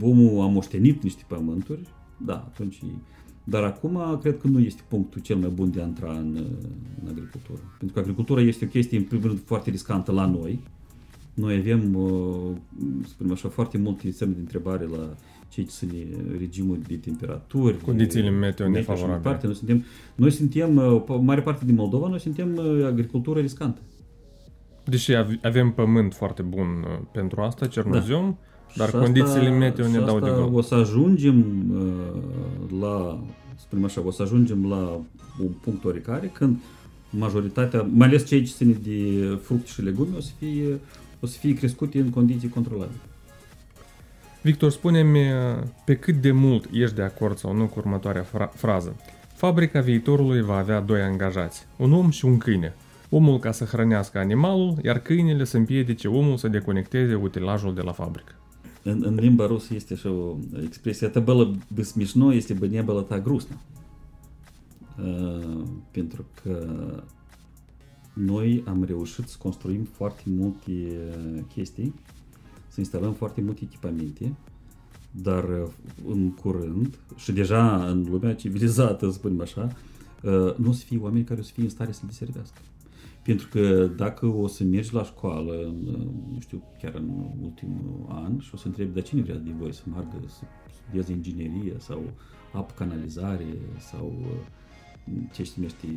omul 0.01 0.41
a 0.41 0.47
moștenit 0.47 1.03
niște 1.03 1.23
pământuri, 1.27 1.87
da, 2.17 2.33
atunci 2.33 2.75
e- 2.75 2.99
dar 3.47 3.63
acum 3.63 4.19
cred 4.21 4.37
că 4.37 4.47
nu 4.47 4.59
este 4.59 4.81
punctul 4.87 5.21
cel 5.21 5.35
mai 5.35 5.49
bun 5.49 5.71
de 5.71 5.81
a 5.81 5.85
intra 5.85 6.11
în, 6.11 6.45
în 7.03 7.09
agricultură. 7.09 7.59
Pentru 7.77 7.95
că 7.95 7.99
agricultura 7.99 8.41
este 8.41 8.65
o 8.65 8.67
chestie, 8.67 8.97
în 8.97 9.03
primul 9.03 9.27
rând, 9.27 9.39
foarte 9.45 9.69
riscantă 9.69 10.11
la 10.11 10.25
noi. 10.25 10.63
Noi 11.33 11.55
avem, 11.55 11.95
uh, 11.95 12.55
să 13.03 13.09
spunem 13.09 13.31
așa, 13.31 13.49
foarte 13.49 13.77
multe 13.77 14.11
semne 14.11 14.33
de 14.33 14.39
întrebare 14.39 14.85
la 14.85 15.15
cei 15.49 15.63
ce 15.63 15.71
sunt 15.71 15.91
regimul 16.39 16.79
de 16.87 16.95
temperaturi. 16.95 17.81
Condițiile 17.81 18.29
meteo 18.29 18.39
meteo 18.39 18.65
și 18.65 18.71
mai 18.71 18.79
nefavorabile. 18.79 19.17
departe. 19.17 19.45
Noi 19.45 19.55
suntem, 19.55 19.83
noi 20.15 20.31
suntem, 20.31 20.75
uh, 20.75 21.03
o 21.07 21.17
mare 21.17 21.41
parte 21.41 21.65
din 21.65 21.75
Moldova, 21.75 22.07
noi 22.07 22.19
suntem 22.19 22.55
uh, 22.55 22.85
agricultură 22.85 23.39
riscantă. 23.39 23.81
Deși 24.83 25.13
av- 25.13 25.39
avem 25.41 25.71
pământ 25.71 26.13
foarte 26.13 26.41
bun 26.41 26.67
uh, 26.67 27.05
pentru 27.11 27.41
asta, 27.41 27.67
cernoziom, 27.67 28.37
dar 28.75 28.89
Și 28.89 28.95
condițiile 28.95 29.49
meteo 29.49 29.87
ne 29.87 29.99
și 29.99 30.05
dau 30.05 30.19
de 30.19 30.25
asta 30.29 30.41
gol. 30.41 30.53
o 30.53 30.61
să 30.61 30.75
ajungem 30.75 31.45
uh, 31.71 32.79
la, 32.81 33.19
spunem 33.55 33.85
așa, 33.85 34.01
o 34.05 34.11
să 34.11 34.21
ajungem 34.21 34.69
la 34.69 34.99
un 35.41 35.51
punct 35.61 35.85
oricare 35.85 36.27
când 36.33 36.57
majoritatea, 37.09 37.87
mai 37.93 38.07
ales 38.07 38.25
cei 38.25 38.43
ce 38.43 38.51
țin 38.53 38.77
de 38.83 39.39
fructe 39.43 39.67
și 39.67 39.81
legume, 39.81 40.15
o 40.17 40.19
să 40.19 40.31
fie, 40.39 40.79
o 41.19 41.25
să 41.25 41.37
fie 41.37 41.53
crescute 41.53 41.99
în 41.99 42.09
condiții 42.09 42.49
controlabile. 42.49 42.99
Victor, 44.41 44.71
spune-mi 44.71 45.19
uh, 45.19 45.63
pe 45.85 45.95
cât 45.95 46.15
de 46.15 46.31
mult 46.31 46.65
ești 46.71 46.95
de 46.95 47.01
acord 47.01 47.37
sau 47.37 47.53
nu 47.53 47.65
cu 47.65 47.79
următoarea 47.79 48.23
fra- 48.25 48.51
frază. 48.55 48.95
Fabrica 49.33 49.79
viitorului 49.79 50.41
va 50.41 50.57
avea 50.57 50.79
doi 50.81 51.01
angajați, 51.01 51.65
un 51.77 51.93
om 51.93 52.09
și 52.09 52.25
un 52.25 52.37
câine. 52.37 52.75
Omul 53.09 53.39
ca 53.39 53.51
să 53.51 53.63
hrănească 53.63 54.17
animalul, 54.17 54.77
iar 54.83 54.99
câinele 54.99 55.43
să 55.43 55.57
împiedice 55.57 56.07
omul 56.07 56.37
să 56.37 56.47
deconecteze 56.47 57.15
utilajul 57.15 57.73
de 57.73 57.81
la 57.81 57.91
fabrică. 57.91 58.31
În, 58.84 59.02
în 59.06 59.14
limba 59.14 59.46
rusă 59.46 59.74
este 59.74 59.92
așa 59.92 60.10
o 60.10 60.36
expresie, 60.62 61.08
это 61.08 61.24
было 61.24 61.58
бы 61.74 61.84
смешно, 61.84 62.32
если 62.32 62.54
бы 62.54 62.68
не 62.68 62.82
было 62.82 63.02
так 63.02 63.22
грустно. 63.22 63.56
Uh, 64.98 65.62
pentru 65.90 66.24
că 66.42 66.66
noi 68.12 68.64
am 68.66 68.84
reușit 68.84 69.28
să 69.28 69.36
construim 69.38 69.84
foarte 69.84 70.22
multe 70.24 70.70
uh, 70.70 71.40
chestii, 71.54 71.94
să 72.68 72.80
instalăm 72.80 73.12
foarte 73.12 73.40
multe 73.40 73.60
echipamente, 73.62 74.34
dar 75.10 75.44
uh, 75.44 75.68
în 76.08 76.30
curând, 76.30 76.98
și 77.16 77.32
deja 77.32 77.86
în 77.86 78.06
lumea 78.10 78.34
civilizată, 78.34 79.06
să 79.06 79.12
spunem 79.12 79.40
așa, 79.40 79.76
uh, 80.22 80.56
nu 80.56 80.68
o 80.68 80.72
să 80.72 80.84
fie 80.84 80.98
oameni 80.98 81.24
care 81.24 81.40
o 81.40 81.42
să 81.42 81.52
fie 81.52 81.62
în 81.62 81.68
stare 81.68 81.92
să 81.92 82.00
le 82.06 82.12
servească. 82.12 82.58
Pentru 83.25 83.47
că 83.47 83.89
dacă 83.95 84.25
o 84.25 84.47
să 84.47 84.63
mergi 84.63 84.93
la 84.93 85.03
școală, 85.03 85.53
în, 85.63 85.75
nu 86.33 86.39
știu, 86.39 86.63
chiar 86.81 86.93
în 86.93 87.09
ultimul 87.41 88.05
an 88.09 88.39
și 88.39 88.49
o 88.53 88.57
să 88.57 88.67
întrebi, 88.67 88.93
dar 88.93 89.03
cine 89.03 89.21
vrea 89.21 89.35
de 89.35 89.51
voi 89.59 89.73
să 89.73 89.81
meargă 89.91 90.21
să 90.27 90.43
studieze 90.73 91.11
inginerie 91.11 91.73
sau 91.77 92.03
apă 92.51 92.73
canalizare 92.77 93.45
sau 93.89 94.13
uh, 94.21 95.21
ce 95.33 95.43
se 95.43 95.51
numește 95.55 95.87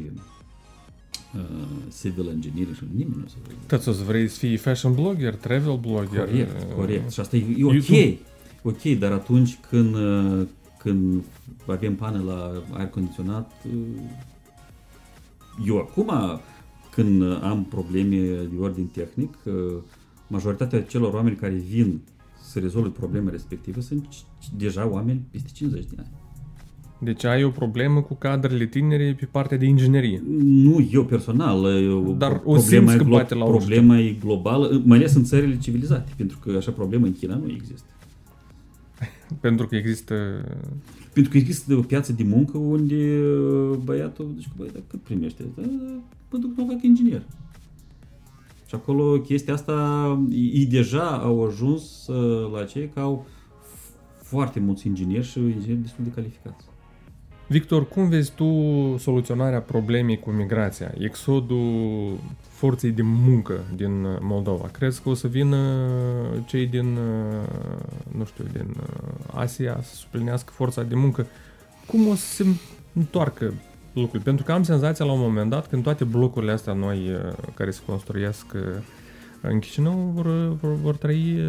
uh, 1.34 1.66
civil 2.00 2.28
engineering 2.28 2.76
și 2.76 2.84
nimeni 2.92 3.16
nu 3.16 3.24
o 3.24 3.28
să 3.28 3.36
Toți 3.66 3.88
o 3.88 3.92
să 3.92 4.02
vrei 4.02 4.28
să 4.28 4.38
fii 4.38 4.56
fashion 4.56 4.94
blogger, 4.94 5.34
travel 5.34 5.76
blogger. 5.76 6.24
Corect, 6.24 6.62
uh, 6.68 6.74
corect. 6.74 7.10
Și 7.10 7.20
asta 7.20 7.36
e, 7.36 7.44
e 7.56 7.64
ok. 7.64 7.72
YouTube. 7.72 8.18
Ok, 8.62 8.82
dar 8.98 9.12
atunci 9.12 9.58
când, 9.68 9.94
uh, 9.94 10.46
când 10.78 11.24
avem 11.66 11.94
pane 11.94 12.18
la 12.18 12.62
aer 12.70 12.88
condiționat, 12.88 13.52
uh, 13.66 13.72
eu 15.66 15.78
acum, 15.78 16.10
când 17.02 17.22
am 17.42 17.64
probleme 17.68 18.16
de 18.52 18.56
ordin 18.60 18.86
tehnic, 18.86 19.34
uh, 19.44 19.52
majoritatea 20.26 20.82
celor 20.82 21.12
oameni 21.14 21.36
care 21.36 21.54
vin 21.54 22.00
să 22.42 22.58
rezolve 22.58 22.88
problema 22.88 23.30
respectivă 23.30 23.80
sunt 23.80 24.06
c- 24.06 24.56
deja 24.56 24.88
oameni 24.90 25.20
peste 25.30 25.48
50 25.52 25.84
de 25.84 25.94
ani. 25.98 26.08
Deci 27.00 27.24
ai 27.24 27.44
o 27.44 27.50
problemă 27.50 28.00
cu 28.02 28.14
cadrele 28.14 28.66
tinere 28.66 29.16
pe 29.20 29.24
partea 29.30 29.56
de 29.56 29.64
inginerie. 29.66 30.22
Nu 30.42 30.88
eu 30.92 31.04
personal, 31.04 31.82
eu, 31.82 32.14
Dar 32.18 32.32
o 32.32 32.52
problema, 32.52 32.60
simți 32.62 32.94
e 32.94 32.96
că 32.96 33.04
glo- 33.04 33.08
bate 33.08 33.34
la 33.34 33.44
ușă. 33.44 33.56
problema 33.56 33.98
e 33.98 34.16
globală, 34.20 34.82
mai 34.84 34.98
ales 34.98 35.14
în 35.14 35.24
țările 35.24 35.58
civilizate, 35.58 36.12
pentru 36.16 36.38
că 36.38 36.56
așa 36.56 36.70
problemă 36.70 37.06
în 37.06 37.12
China 37.12 37.34
nu 37.36 37.50
există. 37.50 37.84
Pentru 39.40 39.66
că 39.66 39.76
există... 39.76 40.14
Pentru 41.12 41.32
că 41.32 41.38
există 41.38 41.74
o 41.76 41.80
piață 41.80 42.12
de 42.12 42.22
muncă 42.22 42.58
unde 42.58 43.20
uh, 43.20 43.76
băiatul 43.84 44.30
zice, 44.36 44.48
băi, 44.56 44.68
dar 44.72 44.82
cât 44.86 45.00
primește? 45.00 45.44
Da, 45.56 45.62
mă 46.30 46.38
duc 46.38 46.52
să 46.54 46.60
mă 46.60 46.72
fac 46.72 46.82
inginer. 46.82 47.22
Și 48.66 48.74
acolo 48.74 49.20
chestia 49.20 49.54
asta, 49.54 50.18
ei 50.30 50.66
deja 50.66 51.18
au 51.18 51.44
ajuns 51.44 52.06
uh, 52.06 52.52
la 52.52 52.64
cei 52.64 52.88
că 52.88 53.00
au 53.00 53.26
foarte 54.22 54.60
mulți 54.60 54.86
ingineri 54.86 55.26
și 55.26 55.38
ingineri 55.38 55.82
destul 55.82 56.04
de 56.04 56.10
calificați. 56.10 56.64
Victor, 57.46 57.88
cum 57.88 58.08
vezi 58.08 58.32
tu 58.32 58.44
soluționarea 58.98 59.60
problemei 59.60 60.18
cu 60.18 60.30
migrația, 60.30 60.94
exodul 60.98 62.18
forței 62.40 62.90
de 62.90 63.02
muncă 63.02 63.64
din 63.76 64.06
Moldova? 64.20 64.68
Crezi 64.72 65.02
că 65.02 65.08
o 65.08 65.14
să 65.14 65.28
vină 65.28 65.88
cei 66.46 66.66
din, 66.66 66.98
nu 68.16 68.24
știu, 68.24 68.44
din 68.52 68.74
Asia 69.32 69.82
să 69.82 69.94
suplinească 69.94 70.52
forța 70.54 70.82
de 70.82 70.94
muncă? 70.94 71.26
Cum 71.86 72.08
o 72.08 72.14
să 72.14 72.26
se 72.26 72.46
întoarcă 72.92 73.54
lucrurile? 74.00 74.24
Pentru 74.24 74.44
că 74.44 74.52
am 74.52 74.62
senzația 74.62 75.04
la 75.04 75.12
un 75.12 75.20
moment 75.20 75.50
dat 75.50 75.68
când 75.68 75.82
toate 75.82 76.04
blocurile 76.04 76.52
astea 76.52 76.72
noi 76.72 77.10
care 77.54 77.70
se 77.70 77.80
construiesc 77.86 78.46
în 79.40 79.58
Chișinău 79.58 80.12
vor, 80.14 80.56
vor, 80.60 80.74
vor 80.74 80.96
trăi 80.96 81.40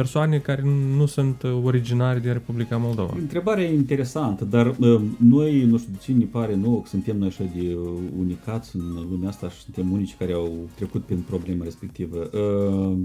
persoane 0.00 0.38
care 0.38 0.62
nu 0.96 1.06
sunt 1.06 1.42
originari 1.42 2.20
din 2.20 2.32
Republica 2.32 2.76
Moldova. 2.76 3.14
Întrebarea 3.18 3.64
e 3.64 3.74
interesantă, 3.74 4.44
dar 4.44 4.66
uh, 4.66 5.00
noi, 5.18 5.64
nu 5.64 5.78
știu 5.78 5.92
de 5.92 5.98
ce 5.98 6.12
ne 6.12 6.24
pare 6.24 6.54
nouă 6.54 6.80
că 6.80 6.88
suntem 6.88 7.18
noi 7.18 7.28
așa 7.28 7.44
de 7.54 7.76
unicați 8.18 8.76
în 8.76 9.06
lumea 9.10 9.28
asta 9.28 9.48
și 9.48 9.56
suntem 9.56 9.92
unici 9.92 10.16
care 10.18 10.32
au 10.32 10.68
trecut 10.74 11.04
prin 11.04 11.24
problema 11.28 11.64
respectivă. 11.64 12.30
Uh, 12.32 12.98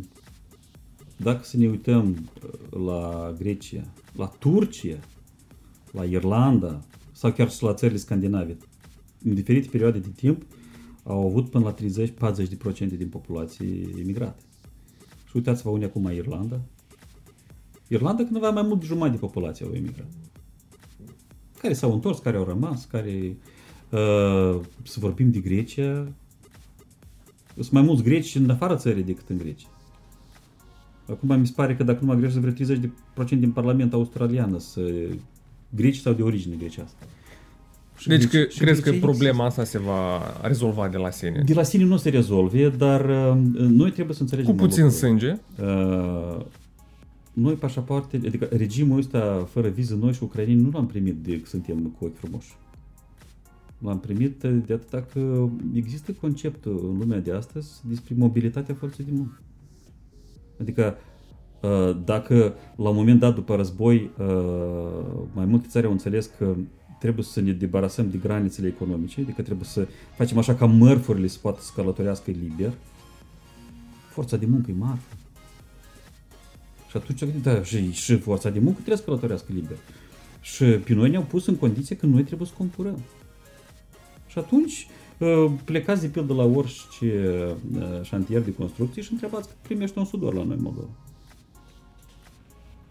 dacă 1.18 1.40
să 1.44 1.58
ne 1.58 1.68
uităm 1.68 2.30
uh, 2.44 2.80
la 2.86 3.34
Grecia, 3.38 3.84
la 4.16 4.32
Turcia, 4.40 5.00
la 5.92 6.04
Irlanda 6.04 6.80
sau 7.24 7.32
chiar 7.32 7.52
și 7.52 7.64
la 7.64 7.74
țările 7.74 7.98
scandinave, 7.98 8.58
în 9.26 9.34
diferite 9.34 9.68
perioade 9.70 10.00
de 10.00 10.10
timp 10.16 10.46
au 11.04 11.28
avut 11.28 11.50
până 11.50 11.64
la 11.64 11.76
30-40% 12.34 12.98
din 12.98 13.08
populație 13.10 13.90
emigrată. 14.00 14.44
Și 15.26 15.36
uitați-vă 15.36 15.70
unde 15.70 15.86
acum 15.86 16.12
Irlanda, 16.12 16.62
Irlanda 17.88 18.24
când 18.24 18.36
avea 18.36 18.50
mai 18.50 18.62
mult 18.62 18.80
de 18.80 18.86
jumătate 18.86 19.12
de 19.12 19.18
populație 19.18 19.66
au 19.66 19.72
emigrat. 19.72 20.08
Care 21.58 21.74
s-au 21.74 21.94
întors, 21.94 22.20
care 22.20 22.38
au 22.38 22.44
rămas, 22.44 22.86
care... 22.86 23.38
Uh, 23.90 24.60
să 24.84 25.00
vorbim 25.00 25.32
de 25.32 25.40
Grecia, 25.40 26.08
sunt 27.54 27.72
mai 27.72 27.82
mulți 27.82 28.04
greci 28.04 28.36
în 28.36 28.50
afara 28.50 28.76
țării 28.76 29.04
decât 29.04 29.30
în 29.30 29.38
Grecia. 29.38 29.68
Acum 31.10 31.40
mi 31.40 31.48
se 31.48 31.54
pare 31.56 31.76
că 31.76 31.84
dacă 31.84 32.00
nu 32.02 32.08
mă 32.08 32.16
greșesc, 32.16 32.40
vreo 32.40 32.78
30% 33.26 33.28
din 33.28 33.52
Parlament 33.52 33.94
australian 33.94 34.60
să 34.60 35.10
greci 35.76 35.98
sau 35.98 36.14
de 36.14 36.22
origine 36.22 36.56
grecească. 36.56 37.06
Și 37.98 38.08
deci 38.08 38.28
că, 38.28 38.44
și 38.50 38.60
crezi 38.60 38.82
că 38.82 38.92
problema 38.92 39.46
asta 39.46 39.64
se 39.64 39.80
va 39.80 40.22
rezolva 40.42 40.88
de 40.88 40.98
la 40.98 41.10
sine? 41.10 41.44
De 41.46 41.54
la 41.54 41.64
sine 41.64 41.84
nu 41.84 41.98
se 41.98 42.10
rezolve, 42.10 42.70
dar 42.70 43.10
uh, 43.10 43.38
noi 43.56 43.92
trebuie 43.92 44.16
să 44.16 44.22
înțelegem... 44.22 44.52
Cu 44.52 44.58
puțin 44.58 44.90
sânge? 44.90 45.36
Uh, 45.62 46.46
noi 47.34 47.54
pașapoarte, 47.54 48.22
adică 48.26 48.48
regimul 48.52 48.98
ăsta 48.98 49.48
fără 49.52 49.68
viză, 49.68 49.96
noi 49.96 50.14
și 50.14 50.24
ucraineni 50.24 50.62
nu 50.62 50.70
l-am 50.74 50.88
primit 50.88 51.16
de 51.16 51.40
că 51.40 51.48
suntem 51.48 51.96
cu 52.00 52.06
ochi 52.06 52.18
frumoși. 52.18 52.56
L-am 53.78 54.00
primit 54.00 54.44
de 54.44 54.74
atâta 54.74 55.06
că 55.14 55.50
există 55.74 56.12
conceptul 56.12 56.90
în 56.92 56.98
lumea 56.98 57.20
de 57.20 57.32
astăzi 57.32 57.70
despre 57.84 58.16
mobilitatea 58.18 58.76
forței 58.76 59.06
de 59.06 59.12
muncă. 59.14 59.40
Adică 60.60 60.96
uh, 60.98 61.13
dacă 62.06 62.54
la 62.76 62.90
un 62.90 62.96
moment 62.96 63.20
dat 63.20 63.36
după 63.36 63.56
război 63.56 64.10
uh, 64.18 64.28
mai 65.34 65.46
multe 65.46 65.68
țări 65.70 65.86
au 65.86 65.92
înțeles 65.92 66.30
că 66.38 66.56
trebuie 67.00 67.26
să 67.26 67.42
ne 67.42 67.52
debarasăm 67.52 68.10
de 68.10 68.18
granițele 68.18 68.68
economice, 68.68 69.22
adică 69.22 69.42
trebuie 69.42 69.66
să 69.66 69.88
facem 70.16 70.38
așa 70.38 70.56
ca 70.56 70.66
mărfurile 70.66 71.28
să 71.28 71.38
poată 71.42 71.62
să 71.62 71.72
călătorească 71.76 72.32
liber, 72.32 72.74
forța 74.10 74.38
de 74.38 74.46
muncă 74.46 74.72
e 74.72 74.74
marfă. 74.78 75.16
Și 76.90 76.98
atunci 76.98 77.22
a 77.22 77.26
gândit, 77.26 77.44
da, 77.44 77.64
și, 77.64 77.92
și 77.92 78.18
forța 78.18 78.50
de 78.50 78.60
muncă 78.60 78.76
trebuie 78.76 78.98
să 78.98 79.04
călătorească 79.04 79.52
liber. 79.54 79.78
Și 80.42 80.64
pe 80.64 80.94
noi 80.94 81.10
ne-au 81.10 81.24
pus 81.24 81.46
în 81.48 81.56
condiție 81.56 81.96
că 81.96 82.06
noi 82.06 82.24
trebuie 82.24 82.48
să 82.48 82.54
concurăm. 82.58 83.00
Și 84.28 84.38
atunci 84.38 84.88
ă, 85.22 85.52
plecați 85.64 86.02
de 86.02 86.08
pildă 86.08 86.34
la 86.34 86.44
orice 86.44 87.56
ă, 87.80 88.04
șantier 88.04 88.42
de 88.42 88.54
construcție 88.54 89.02
și 89.02 89.12
întrebați 89.12 89.48
că 89.48 89.54
primește 89.62 90.00
un 90.00 90.06
sudor 90.06 90.34
la 90.34 90.44
noi 90.44 90.56
în 90.56 90.62
Moldova. 90.62 90.90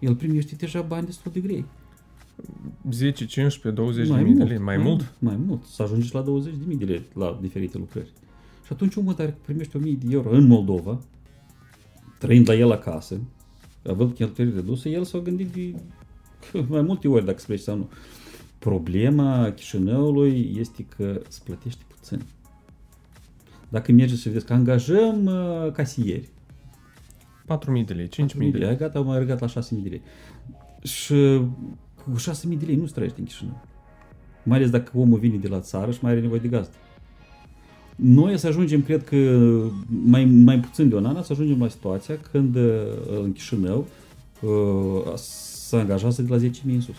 El 0.03 0.17
primește 0.17 0.55
deja 0.55 0.81
bani 0.81 1.07
destul 1.07 1.33
de 1.33 1.41
grei. 1.41 1.65
10, 2.91 3.27
15, 3.27 3.83
20 3.83 4.09
mai 4.09 4.19
de 4.19 4.29
mii 4.29 4.39
de 4.39 4.45
lei, 4.45 4.59
mai, 4.59 4.77
mai 4.77 4.87
mult? 4.87 5.13
Mai 5.19 5.37
mult, 5.37 5.65
să 5.65 5.83
ajungi 5.83 6.15
la 6.15 6.21
20 6.21 6.55
de 6.57 6.65
mii 6.67 6.77
de 6.77 6.85
lei 6.85 7.03
la 7.15 7.39
diferite 7.41 7.79
lucrări. 7.79 8.13
Și 8.65 8.73
atunci 8.73 8.97
omul 8.97 9.15
care 9.15 9.37
primește 9.45 9.77
1000 9.77 9.99
de 10.05 10.15
euro 10.15 10.31
în 10.31 10.47
Moldova, 10.47 11.01
trăind 12.19 12.49
la 12.49 12.55
el 12.55 12.71
acasă, 12.71 13.21
având 13.89 14.15
cheltuieli 14.15 14.55
reduse, 14.55 14.91
el 14.91 15.05
s-a 15.05 15.19
gândit 15.19 15.49
de 15.49 15.75
mai 16.69 16.83
multe 16.83 17.09
ori 17.09 17.25
dacă 17.25 17.39
spre 17.39 17.57
sau 17.57 17.77
nu. 17.77 17.89
Problema 18.59 19.51
Chișinăului 19.51 20.57
este 20.59 20.87
că 20.97 21.23
se 21.29 21.41
plătește 21.45 21.83
puțin. 21.89 22.23
Dacă 23.69 23.93
merge 23.93 24.15
să 24.15 24.23
vedeți 24.29 24.47
că 24.47 24.53
angajăm 24.53 25.25
uh, 25.25 25.73
casieri. 25.73 26.29
4.000 27.59 27.85
de 27.85 27.93
lei, 27.93 28.09
5.000 28.09 28.11
de 28.17 28.37
lei. 28.39 28.51
lei. 28.51 28.77
Gata, 28.77 28.99
au 28.99 29.05
mai 29.05 29.19
răgat 29.19 29.41
la 29.41 29.47
6.000 29.47 29.53
de 29.83 29.89
lei. 29.89 30.03
Și 30.83 31.41
cu 31.95 32.19
6.000 32.19 32.59
de 32.59 32.65
lei 32.67 32.77
nu 32.77 32.85
trăiește 32.85 33.21
în 33.21 33.27
Chișinău. 33.27 33.61
Mai 34.43 34.57
ales 34.57 34.71
dacă 34.71 34.91
omul 34.95 35.19
vine 35.19 35.37
de 35.37 35.49
la 35.49 35.61
țară 35.61 35.91
și 35.91 35.99
mai 36.03 36.13
are 36.13 36.21
nevoie 36.21 36.41
de 36.41 36.49
gazdă. 36.49 36.75
Noi 37.97 38.39
să 38.39 38.47
ajungem, 38.47 38.83
cred 38.83 39.05
că 39.05 39.17
mai, 39.87 40.25
mai 40.25 40.61
puțin 40.61 40.89
de 40.89 40.95
un 40.95 41.05
an, 41.07 41.23
să 41.23 41.33
ajungem 41.33 41.61
la 41.61 41.69
situația 41.69 42.19
când 42.31 42.57
uh, 42.57 42.63
în 43.23 43.33
Chișinău 43.33 43.87
uh, 44.41 45.13
se 45.15 45.77
angajează 45.77 46.23
de 46.23 46.35
la 46.35 46.41
10.000 46.41 46.49
în 46.65 46.81
sus. 46.81 46.97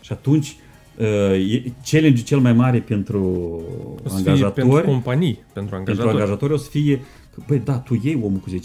Și 0.00 0.12
atunci 0.12 0.56
uh, 0.98 1.64
challenge 1.90 2.22
cel 2.22 2.38
mai 2.38 2.52
mare 2.52 2.80
pentru 2.80 3.22
o 4.04 4.08
să 4.08 4.14
angajatori, 4.16 4.52
pentru 4.52 4.90
companii, 4.90 5.38
pentru 5.52 5.74
angajatori. 5.74 6.08
pentru 6.08 6.08
angajatori 6.08 6.52
o 6.52 6.56
să 6.56 6.70
fie, 6.70 6.96
că, 7.34 7.42
băi, 7.46 7.58
da, 7.58 7.78
tu 7.78 8.00
iei 8.02 8.20
omul 8.22 8.38
cu 8.38 8.50
10.000, 8.50 8.56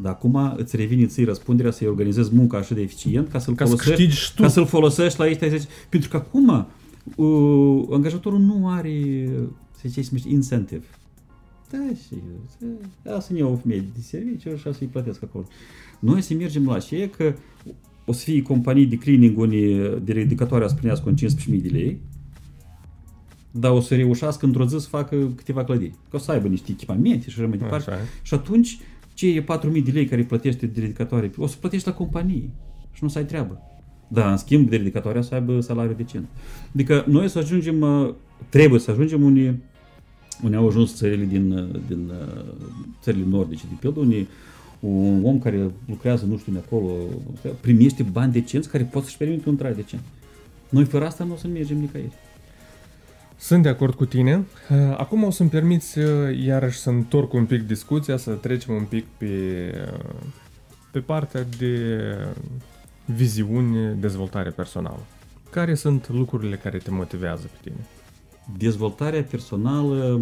dar 0.00 0.12
acum 0.12 0.54
îți 0.56 0.76
revine 0.76 1.06
ție 1.06 1.24
răspunderea 1.24 1.70
să-i 1.70 1.86
organizezi 1.86 2.34
munca 2.34 2.58
așa 2.58 2.74
de 2.74 2.80
eficient 2.80 3.28
ca 3.28 3.38
să-l 3.38 3.54
ca 3.54 3.64
folosești, 3.64 4.12
să 4.12 4.32
tu. 4.36 4.42
ca 4.42 4.48
să-l 4.48 4.66
folosești 4.66 5.18
la 5.18 5.28
ei 5.28 5.36
30. 5.36 5.62
Pentru 5.88 6.08
că 6.08 6.16
acum 6.16 6.66
uh, 7.16 7.86
angajatorul 7.90 8.38
nu 8.38 8.68
are 8.68 9.28
să 9.70 9.88
zice, 9.88 10.02
se 10.02 10.28
incentive. 10.28 10.84
Da, 11.70 11.78
și 12.06 12.14
da, 13.02 13.20
să 13.20 13.32
ne 13.32 13.38
iau 13.38 13.60
medii 13.64 13.92
de 13.94 14.00
serviciu 14.00 14.56
și 14.56 14.72
să-i 14.72 14.86
plătesc 14.86 15.22
acolo. 15.22 15.46
Noi 15.98 16.20
să 16.20 16.34
mergem 16.34 16.66
la 16.66 16.78
ce 16.78 17.10
că 17.16 17.34
o 18.04 18.12
să 18.12 18.24
fie 18.24 18.42
companii 18.42 18.86
de 18.86 18.96
cleaning 18.96 19.38
unii 19.38 20.00
de 20.04 20.12
ridicatoare 20.12 20.68
să 20.68 20.74
primească 20.74 21.08
un 21.08 21.14
15.000 21.16 21.62
de 21.62 21.68
lei, 21.68 22.00
dar 23.50 23.70
o 23.70 23.80
să 23.80 23.94
reușească 23.94 24.46
într-o 24.46 24.66
zi 24.66 24.76
să 24.78 24.88
facă 24.88 25.32
câteva 25.36 25.64
clădiri. 25.64 25.94
Că 26.10 26.16
o 26.16 26.18
să 26.18 26.30
aibă 26.30 26.48
niște 26.48 26.70
echipamente 26.70 27.30
și 27.30 27.38
așa 27.38 27.48
mai 27.48 27.58
departe. 27.58 27.90
Așa. 27.90 28.00
Și 28.22 28.34
atunci, 28.34 28.78
ce 29.18 29.26
e 29.26 29.42
4.000 29.42 29.82
de 29.84 29.90
lei 29.90 30.04
care 30.04 30.22
plătește 30.22 30.66
de 30.66 30.80
ridicatoare, 30.80 31.30
o 31.36 31.46
să 31.46 31.56
plătești 31.60 31.88
la 31.88 31.94
companie 31.94 32.50
și 32.92 33.02
nu 33.02 33.08
să 33.08 33.18
ai 33.18 33.24
treabă. 33.24 33.60
Da, 34.08 34.30
în 34.30 34.36
schimb, 34.36 34.68
de 34.68 34.76
ridicatoarea 34.76 35.22
să 35.22 35.34
aibă 35.34 35.60
salariu 35.60 35.94
decent. 35.96 36.26
Adică 36.74 37.04
noi 37.08 37.28
să 37.28 37.38
ajungem, 37.38 37.86
trebuie 38.48 38.80
să 38.80 38.90
ajungem 38.90 39.22
unde, 39.22 39.60
unde 40.42 40.56
au 40.56 40.66
ajuns 40.66 40.94
țările 40.94 41.24
din, 41.24 41.48
din 41.88 42.12
țările 43.02 43.24
nordice, 43.28 43.64
de 43.68 43.74
pildă, 43.80 44.00
unde 44.00 44.26
un 44.80 45.24
om 45.24 45.38
care 45.38 45.70
lucrează, 45.86 46.24
nu 46.24 46.36
știu, 46.36 46.52
de 46.52 46.62
acolo, 46.66 46.90
primește 47.60 48.02
bani 48.02 48.32
decenți 48.32 48.68
care 48.68 48.84
pot 48.84 49.04
să-și 49.04 49.16
permite 49.16 49.48
un 49.48 49.56
trai 49.56 49.74
decent. 49.74 50.02
Noi 50.68 50.84
fără 50.84 51.06
asta 51.06 51.24
nu 51.24 51.32
o 51.32 51.36
să 51.36 51.46
mergem 51.46 51.78
nicăieri. 51.78 52.12
Sunt 53.40 53.62
de 53.62 53.68
acord 53.68 53.94
cu 53.94 54.04
tine. 54.04 54.46
Acum 54.96 55.22
o 55.22 55.30
să-mi 55.30 55.48
permiți 55.48 55.98
iarăși 56.44 56.78
să 56.78 56.90
întorc 56.90 57.32
un 57.32 57.46
pic 57.46 57.66
discuția, 57.66 58.16
să 58.16 58.32
trecem 58.32 58.74
un 58.74 58.84
pic 58.84 59.04
pe, 59.16 59.72
pe 60.90 60.98
partea 60.98 61.46
de 61.58 62.14
viziune, 63.04 63.92
dezvoltare 63.92 64.50
personală. 64.50 65.00
Care 65.50 65.74
sunt 65.74 66.08
lucrurile 66.08 66.56
care 66.56 66.78
te 66.78 66.90
motivează 66.90 67.50
pe 67.52 67.58
tine? 67.70 67.86
Dezvoltarea 68.56 69.22
personală 69.22 70.20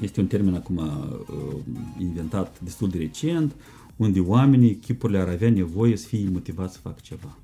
este 0.00 0.20
un 0.20 0.26
termen 0.26 0.54
acum 0.54 0.76
uh, 0.76 1.56
inventat 1.98 2.60
destul 2.60 2.88
de 2.88 2.98
recent, 2.98 3.54
unde 3.96 4.20
oamenii, 4.20 4.74
chipurile 4.74 5.18
ar 5.18 5.28
avea 5.28 5.50
nevoie 5.50 5.96
să 5.96 6.06
fie 6.06 6.28
motivați 6.32 6.74
să 6.74 6.80
facă 6.80 6.98
ceva. 7.02 7.36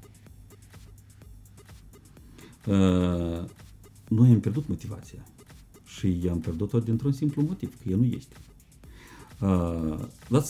Uh, 2.67 3.45
noi 4.09 4.31
am 4.31 4.41
pierdut 4.41 4.69
motivația 4.69 5.19
și 5.85 6.21
am 6.31 6.41
pierdut-o 6.41 6.79
dintr-un 6.79 7.13
simplu 7.13 7.43
motiv, 7.43 7.77
că 7.83 7.89
el 7.91 7.99
nu 7.99 8.05
este. 8.05 8.37
Uh, 9.41 9.99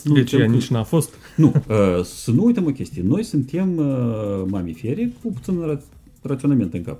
nu 0.03 0.13
deci 0.13 0.31
ea 0.31 0.45
nici 0.45 0.67
n-a 0.67 0.83
fost. 0.83 1.13
Nu, 1.35 1.53
uh, 1.69 2.03
să 2.03 2.31
nu 2.31 2.45
uităm 2.45 2.65
o 2.65 2.71
chestie. 2.71 3.01
Noi 3.01 3.23
suntem 3.23 3.77
uh, 3.77 4.43
mamiferi 4.47 5.13
cu 5.21 5.31
puțin 5.31 5.75
ra- 5.75 5.83
raționament 6.21 6.73
în 6.73 6.83
cap. 6.83 6.99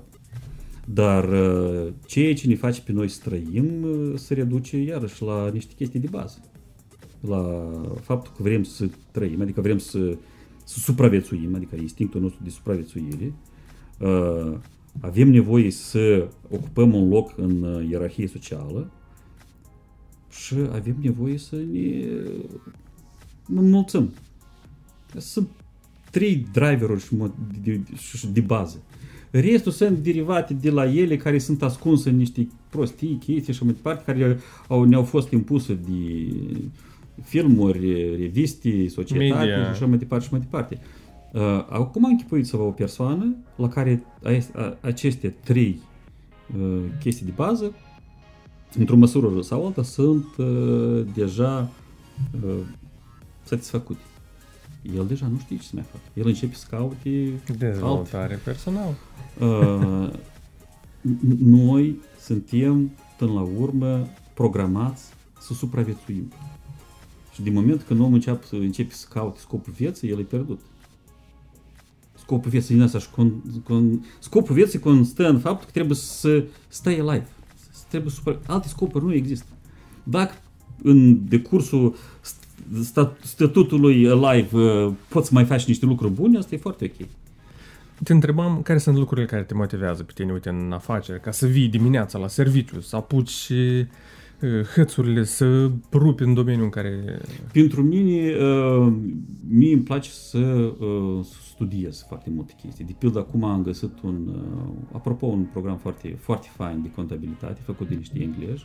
Dar 0.84 1.28
uh, 1.28 1.92
ceea 2.06 2.34
ce 2.34 2.46
ne 2.46 2.54
face 2.54 2.80
pe 2.80 2.92
noi 2.92 3.08
să 3.08 3.20
trăim 3.24 3.82
uh, 3.82 4.12
se 4.14 4.34
reduce 4.34 4.76
iarăși 4.76 5.22
la 5.22 5.50
niște 5.52 5.72
chestii 5.76 6.00
de 6.00 6.08
bază. 6.10 6.40
La 7.20 7.70
faptul 8.00 8.32
că 8.36 8.42
vrem 8.42 8.62
să 8.62 8.88
trăim, 9.10 9.40
adică 9.40 9.60
vrem 9.60 9.78
să, 9.78 10.16
să 10.64 10.78
supraviețuim, 10.78 11.54
adică 11.54 11.76
instinctul 11.76 12.20
nostru 12.20 12.40
de 12.44 12.50
supraviețuire. 12.50 13.32
Uh, 13.98 14.56
avem 15.00 15.30
nevoie 15.30 15.70
să 15.70 16.28
ocupăm 16.50 16.94
un 16.94 17.08
loc 17.08 17.34
în 17.36 17.84
ierarhie 17.90 18.26
socială 18.26 18.90
și 20.30 20.54
avem 20.72 20.96
nevoie 21.00 21.38
să 21.38 21.56
ne 21.56 22.04
înmulțăm. 23.54 24.12
Sunt 25.16 25.48
trei 26.10 26.46
driveruri 26.52 27.08
de, 27.62 27.80
de, 27.86 27.98
de 28.32 28.40
bază. 28.40 28.82
Restul 29.30 29.72
sunt 29.72 29.98
derivate 29.98 30.54
de 30.54 30.70
la 30.70 30.92
ele 30.92 31.16
care 31.16 31.38
sunt 31.38 31.62
ascunse 31.62 32.08
în 32.10 32.16
niște 32.16 32.48
prostii, 32.70 33.18
chestii 33.24 33.52
și 33.52 33.64
mai 33.64 33.72
departe, 33.72 34.02
care 34.12 34.38
au, 34.68 34.84
ne-au 34.84 35.02
fost 35.04 35.30
impuse 35.30 35.74
de 35.74 36.32
filmuri, 37.22 38.16
reviste, 38.16 38.88
societate 38.88 39.44
Media. 39.44 39.64
și 39.64 39.70
așa 39.70 39.86
mai 39.86 39.98
departe 39.98 40.24
și 40.24 40.30
mai 40.32 40.40
departe. 40.40 40.78
Uh, 40.80 40.97
acum 41.68 42.04
închipuiți-vă 42.04 42.62
o 42.62 42.70
persoană 42.70 43.36
la 43.56 43.68
care 43.68 44.04
aceste 44.80 45.28
trei 45.28 45.80
uh, 46.58 46.80
chestii 47.00 47.26
de 47.26 47.32
bază, 47.34 47.72
într-o 48.78 48.96
măsură 48.96 49.40
sau 49.42 49.66
alta, 49.66 49.82
sunt 49.82 50.36
uh, 50.36 51.06
deja 51.14 51.70
uh, 52.44 52.58
satisfăcute 53.42 54.00
el 54.82 55.06
deja 55.06 55.26
nu 55.26 55.38
știe 55.38 55.56
ce 55.56 55.62
să 55.62 55.70
mai 55.74 55.84
facă. 55.90 56.04
El 56.14 56.26
începe 56.26 56.54
să 56.54 56.66
caute 56.70 57.40
Dezvoltare 57.58 58.32
alt. 58.32 58.42
personal. 58.42 58.94
Uh, 59.40 60.10
noi 61.38 62.00
suntem, 62.20 62.90
până 63.16 63.32
la 63.32 63.48
urmă, 63.58 64.06
programați 64.34 65.04
să 65.40 65.52
supraviețuim. 65.52 66.32
Și 67.32 67.42
din 67.42 67.52
moment 67.52 67.82
când 67.82 68.00
omul 68.00 68.14
începe, 68.14 68.46
începe 68.50 68.94
să 68.94 69.06
caute 69.10 69.40
scopul 69.40 69.72
vieții, 69.72 70.08
el 70.10 70.18
e 70.18 70.22
pierdut. 70.22 70.60
Scopul 72.28 72.50
vieții 72.50 72.74
din 72.74 72.82
asta 72.82 72.98
și 72.98 73.10
con, 73.10 73.32
con, 73.64 74.04
scopul 74.18 74.54
vieții 74.54 74.78
constă 74.78 75.28
în 75.28 75.38
faptul 75.38 75.64
că 75.64 75.70
trebuie 75.72 75.96
să 75.96 76.44
stai 76.68 76.98
alive. 76.98 77.26
Trebuie 77.88 78.10
supra, 78.10 78.38
alte 78.46 78.68
scopuri 78.68 79.04
nu 79.04 79.14
există. 79.14 79.46
Dacă 80.02 80.34
în 80.82 81.28
decursul 81.28 81.96
statutului 83.22 83.94
live 83.96 84.56
uh, 84.56 84.92
poți 85.08 85.26
să 85.26 85.34
mai 85.34 85.44
faci 85.44 85.64
niște 85.64 85.86
lucruri 85.86 86.12
bune, 86.12 86.38
asta 86.38 86.54
e 86.54 86.58
foarte 86.58 86.92
ok. 87.00 87.08
Te 88.02 88.12
întrebam 88.12 88.62
care 88.62 88.78
sunt 88.78 88.96
lucrurile 88.96 89.26
care 89.26 89.42
te 89.42 89.54
motivează 89.54 90.02
pe 90.02 90.12
tine, 90.14 90.32
uite, 90.32 90.48
în 90.48 90.72
afacere, 90.72 91.18
ca 91.18 91.30
să 91.30 91.46
vii 91.46 91.68
dimineața 91.68 92.18
la 92.18 92.28
serviciu, 92.28 92.80
să 92.80 92.96
apuci 92.96 93.48
uh, 93.50 93.86
hățurile, 94.74 95.24
să 95.24 95.70
rupi 95.92 96.22
în 96.22 96.34
domeniul 96.34 96.64
în 96.64 96.70
care... 96.70 97.20
Pentru 97.52 97.82
mine, 97.82 98.36
uh, 98.36 98.92
mie 99.48 99.74
îmi 99.74 99.82
place 99.82 100.10
să 100.10 100.72
studiez 101.52 102.04
foarte 102.08 102.30
multe 102.30 102.54
chestii. 102.62 102.84
De 102.84 102.94
pildă, 102.98 103.18
acum 103.18 103.44
am 103.44 103.62
găsit 103.62 104.00
un, 104.02 104.28
apropo, 104.92 105.26
un 105.26 105.42
program 105.52 105.76
foarte, 105.76 106.16
foarte 106.20 106.48
fain 106.56 106.82
de 106.82 106.90
contabilitate, 106.90 107.60
făcut 107.64 107.88
de 107.88 107.94
niște 107.94 108.22
englezi, 108.22 108.64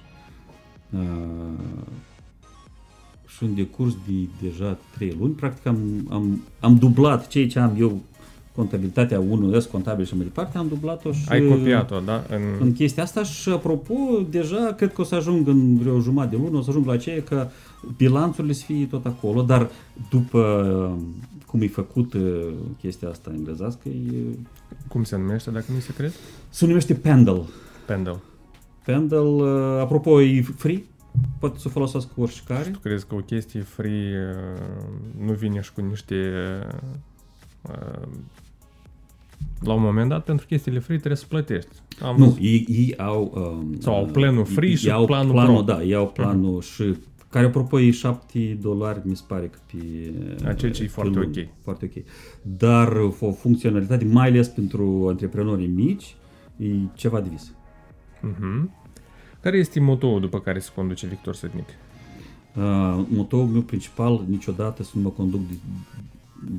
și 3.28 3.44
în 3.44 3.56
decurs 3.56 3.94
de 4.08 4.28
deja 4.42 4.78
3 4.96 5.16
luni, 5.20 5.34
practic 5.34 5.66
am, 5.66 6.08
am, 6.10 6.42
am 6.60 6.76
dublat 6.76 7.28
ceea 7.28 7.48
ce 7.48 7.60
am 7.60 7.76
eu 7.80 8.02
contabilitatea 8.56 9.22
1S 9.22 9.72
contabil 9.72 10.06
și 10.06 10.16
mai 10.16 10.24
departe, 10.24 10.58
am 10.58 10.68
dublat-o 10.68 11.12
și 11.12 11.26
Ai 11.30 11.48
copiat-o, 11.48 12.00
da? 12.00 12.24
În... 12.30 12.42
în 12.60 12.74
chestia 12.74 13.04
asta 13.04 13.24
și 13.24 13.50
apropo, 13.50 13.96
deja 14.30 14.74
cred 14.78 14.94
că 14.94 15.02
o 15.02 15.04
să 15.04 15.16
ajung 15.16 15.48
în 15.48 15.78
vreo 15.78 16.00
jumătate 16.00 16.36
de 16.36 16.42
lună, 16.42 16.58
o 16.58 16.62
să 16.62 16.70
ajung 16.70 16.86
la 16.86 16.94
aceea 16.94 17.22
că 17.22 17.48
bilanțurile 17.98 18.54
să 18.54 18.64
fie 18.66 18.86
tot 18.86 19.06
acolo, 19.06 19.42
dar 19.42 19.70
după 20.10 20.98
cum 21.46 21.62
e 21.62 21.68
făcut 21.68 22.14
chestia 22.80 23.10
asta 23.10 23.32
englezească, 23.36 23.90
e... 23.90 24.14
Cum 24.88 25.04
se 25.04 25.18
numește, 25.18 25.52
dacă 25.52 25.66
nu 25.74 25.80
se 25.80 25.94
crede? 25.94 26.14
Se 26.50 26.66
numește 26.66 26.94
Pendle. 26.94 27.42
Pendle. 27.86 28.20
Pendle, 28.86 29.20
apropo, 29.80 30.22
e 30.22 30.42
free, 30.42 30.84
poate 31.40 31.60
să 31.60 31.70
folosească 31.70 32.12
oricare. 32.16 32.64
Și 32.64 32.72
tu 32.72 32.80
crezi 32.80 33.06
că 33.06 33.16
o 33.16 33.20
chestie 33.20 33.62
free 33.62 34.36
uh, 34.36 35.26
nu 35.26 35.34
vine 35.34 35.62
și 35.62 35.74
cu 35.74 35.82
niște 35.82 36.16
uh, 37.62 38.08
la 39.60 39.74
un 39.74 39.82
moment 39.82 40.10
dat 40.10 40.24
pentru 40.24 40.46
chestiile 40.46 40.80
free 40.80 40.98
trebuie 40.98 41.18
să 41.18 41.26
plătești. 41.28 41.70
Am 42.02 42.16
nu, 42.18 42.38
ei, 42.42 42.66
ei 42.70 42.98
au... 42.98 43.32
Um, 43.36 43.80
sau 43.80 43.96
au 43.96 44.06
planul 44.06 44.46
free 44.46 44.70
ei, 44.70 44.76
și 44.76 44.92
au 44.92 45.06
planul, 45.06 45.32
planul 45.32 45.64
pro. 45.64 45.74
Da, 45.74 45.84
ei 45.84 45.94
au 45.94 46.08
planul 46.08 46.62
uh-huh. 46.62 46.74
și 46.74 46.96
care 47.30 47.46
apropo 47.46 47.80
e 47.80 47.92
7 47.92 48.58
dolari, 48.62 49.02
mi 49.04 49.16
se 49.16 49.24
pare 49.28 49.48
că 49.48 49.60
pe... 49.72 50.14
Ceea 50.56 50.72
ce 50.72 50.84
e 50.84 50.88
foarte 50.88 51.18
luni, 51.18 51.40
ok. 51.40 51.48
Foarte 51.64 51.92
ok. 51.96 52.04
Dar 52.42 52.92
o 53.20 53.32
funcționalitate, 53.32 54.06
mai 54.06 54.28
ales 54.28 54.48
pentru 54.48 55.06
antreprenorii 55.10 55.68
mici, 55.68 56.16
e 56.58 56.66
ceva 56.94 57.22
de 57.22 57.30
vis. 57.32 57.52
Uh-huh. 57.52 58.70
Care 59.42 59.58
este 59.58 59.80
motoul 59.80 60.20
după 60.20 60.40
care 60.40 60.60
se 60.60 60.70
conduce 60.76 61.08
Victor 61.08 61.36
Sătnic? 61.36 61.68
Uh, 62.56 63.06
motoul 63.08 63.46
meu 63.46 63.62
principal, 63.62 64.26
niciodată 64.28 64.84
să 64.84 64.92
nu 64.94 65.02
mă 65.02 65.10
conduc 65.10 65.42
de, 65.48 65.56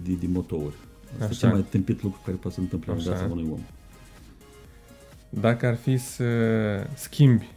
de, 0.03 0.13
de 0.21 0.27
motouri. 0.33 0.75
Asta 1.21 1.33
e 1.33 1.37
cel 1.37 1.51
mai 1.51 1.65
tâmpit 1.71 2.03
lucru 2.03 2.21
care 2.25 2.37
poate 2.37 2.57
să 2.57 2.61
întâmple 2.63 2.93
în 2.93 2.99
viața 2.99 3.29
unui 3.31 3.49
om. 3.53 3.61
Dacă 5.31 5.67
ar 5.67 5.77
fi 5.77 5.97
să 5.97 6.25
schimbi 6.95 7.49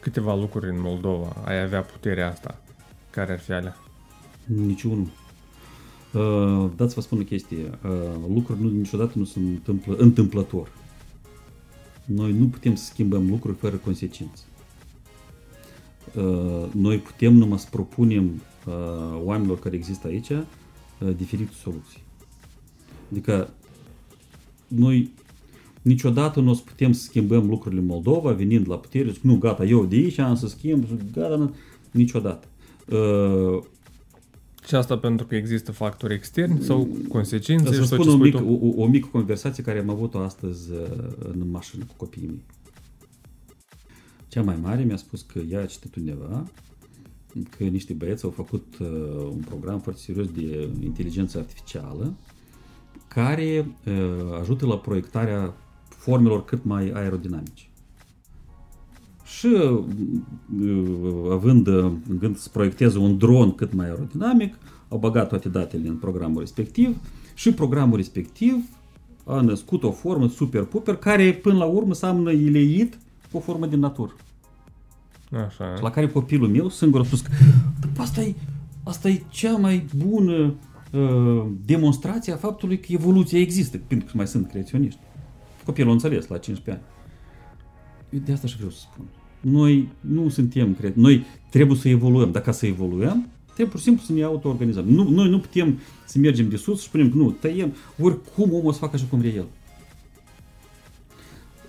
câteva 0.00 0.34
lucruri 0.34 0.68
în 0.70 0.80
Moldova, 0.80 1.36
ai 1.44 1.62
avea 1.62 1.80
puterea 1.80 2.30
asta, 2.30 2.60
care 3.10 3.32
ar 3.32 3.38
fi 3.38 3.52
alea? 3.52 3.76
Niciunul. 4.44 5.08
Uh, 6.12 6.70
dați 6.76 6.94
vă 6.94 7.00
spun 7.00 7.20
o 7.20 7.22
chestie. 7.22 7.70
Uh, 7.84 7.90
lucruri 8.34 8.62
nu, 8.62 8.70
niciodată 8.70 9.12
nu 9.14 9.24
se 9.24 9.38
întâmplă 9.38 9.94
întâmplător. 9.96 10.72
Noi 12.04 12.32
nu 12.32 12.46
putem 12.46 12.74
să 12.74 12.84
schimbăm 12.84 13.28
lucruri 13.30 13.56
fără 13.56 13.76
consecințe. 13.76 14.42
Uh, 16.14 16.72
noi 16.72 16.98
putem 16.98 17.34
numai 17.34 17.58
să 17.58 17.66
propunem 17.70 18.42
uh, 18.66 19.20
oamenilor 19.22 19.58
care 19.58 19.74
există 19.74 20.06
aici 20.06 20.28
uh, 20.30 20.44
diferite 21.16 21.52
soluții. 21.62 22.03
Adică 23.14 23.54
noi 24.68 25.10
niciodată 25.82 26.40
nu 26.40 26.50
o 26.50 26.54
să 26.54 26.62
putem 26.64 26.92
să 26.92 27.02
schimbăm 27.02 27.48
lucrurile 27.48 27.80
în 27.80 27.86
Moldova 27.86 28.32
venind 28.32 28.68
la 28.68 28.78
putere, 28.78 29.10
zic, 29.10 29.22
nu, 29.22 29.36
gata, 29.36 29.64
eu 29.64 29.84
de 29.84 29.96
aici 29.96 30.18
am 30.18 30.34
să 30.34 30.46
schimb, 30.46 30.84
gata, 31.12 31.52
niciodată. 31.90 32.46
Și 34.66 34.74
asta 34.74 34.98
pentru 34.98 35.26
că 35.26 35.34
există 35.34 35.72
factori 35.72 36.14
externi 36.14 36.62
sau 36.62 36.88
consecințe? 37.08 37.72
Să 37.74 37.84
spun 37.84 38.08
o, 38.08 38.16
mic, 38.16 38.34
o, 38.34 38.82
o 38.82 38.86
mică 38.86 39.08
conversație 39.12 39.62
care 39.62 39.78
am 39.78 39.90
avut-o 39.90 40.18
astăzi 40.18 40.72
uh, 40.72 40.78
în 41.18 41.50
mașină 41.50 41.84
cu 41.84 41.94
copiii 41.96 42.26
mei. 42.26 42.44
Cea 44.28 44.42
mai 44.42 44.58
mare 44.62 44.82
mi-a 44.82 44.96
spus 44.96 45.22
că 45.22 45.38
ea 45.38 45.60
a 45.60 45.66
citit 45.66 45.94
undeva 45.94 46.44
că 47.56 47.64
niște 47.64 47.92
băieți 47.92 48.24
au 48.24 48.30
făcut 48.30 48.78
uh, 48.80 48.88
un 49.30 49.42
program 49.46 49.80
foarte 49.80 50.00
serios 50.00 50.26
de 50.26 50.68
inteligență 50.80 51.38
artificială 51.38 52.14
care 53.14 53.66
uh, 53.86 53.94
ajută 54.40 54.66
la 54.66 54.78
proiectarea 54.78 55.54
formelor 55.88 56.44
cât 56.44 56.64
mai 56.64 56.90
aerodinamice. 56.94 57.64
Și 59.24 59.46
uh, 59.46 59.84
având 61.30 61.66
uh, 61.66 61.92
în 62.08 62.18
gând 62.18 62.36
să 62.36 62.48
proiecteze 62.52 62.98
un 62.98 63.18
dron 63.18 63.54
cât 63.54 63.72
mai 63.72 63.86
aerodinamic, 63.86 64.54
au 64.88 64.98
băgat 64.98 65.28
toate 65.28 65.48
datele 65.48 65.88
în 65.88 65.96
programul 65.96 66.40
respectiv 66.40 66.96
și 67.34 67.52
programul 67.52 67.96
respectiv 67.96 68.64
a 69.24 69.40
născut 69.40 69.82
o 69.82 69.90
formă 69.90 70.28
super-puper 70.28 70.96
care 70.96 71.32
până 71.32 71.58
la 71.58 71.64
urmă 71.64 71.94
seamănă 71.94 72.30
ileit 72.30 72.98
cu 73.30 73.36
o 73.36 73.40
formă 73.40 73.66
din 73.66 73.78
natură. 73.78 74.12
Așa. 75.46 75.78
La 75.80 75.90
care 75.90 76.08
copilul 76.08 76.48
meu 76.48 76.68
singur 76.68 77.00
a 77.00 77.04
spus 77.04 77.20
că 77.20 77.30
asta 77.96 78.20
e, 78.20 78.34
asta 78.82 79.08
e 79.08 79.22
cea 79.28 79.56
mai 79.56 79.86
bună 79.96 80.54
uh, 80.94 81.46
demonstrație 81.64 82.32
a 82.32 82.36
faptului 82.36 82.78
că 82.78 82.86
evoluția 82.88 83.38
există, 83.38 83.80
pentru 83.86 84.06
că 84.06 84.12
mai 84.14 84.26
sunt 84.26 84.48
creaționiști. 84.48 85.00
Copilul 85.64 85.90
a 85.90 85.92
înțeles 85.92 86.26
la 86.26 86.38
15 86.38 86.84
ani. 86.84 86.92
Eu 88.10 88.20
de 88.24 88.32
asta 88.32 88.46
și 88.46 88.56
vreau 88.56 88.70
să 88.70 88.78
spun. 88.92 89.04
Noi 89.40 89.88
nu 90.00 90.28
suntem, 90.28 90.74
cred, 90.74 90.94
noi 90.94 91.24
trebuie 91.50 91.76
să 91.76 91.88
evoluăm. 91.88 92.32
Dacă 92.32 92.50
să 92.50 92.66
evoluăm, 92.66 93.28
trebuie 93.44 93.66
pur 93.66 93.78
și 93.78 93.84
simplu 93.84 94.04
să 94.04 94.12
ne 94.12 94.22
auto-organizăm. 94.22 94.84
Nu, 94.84 95.08
noi 95.08 95.28
nu 95.28 95.38
putem 95.38 95.78
să 96.06 96.18
mergem 96.18 96.48
de 96.48 96.56
sus 96.56 96.80
și 96.80 96.86
spunem 96.86 97.10
că 97.10 97.16
nu, 97.16 97.30
tăiem, 97.30 97.74
oricum 98.00 98.52
omul 98.52 98.66
o 98.66 98.72
să 98.72 98.78
facă 98.78 98.96
așa 98.96 99.04
cum 99.08 99.18
vrea 99.18 99.30
el. 99.30 99.46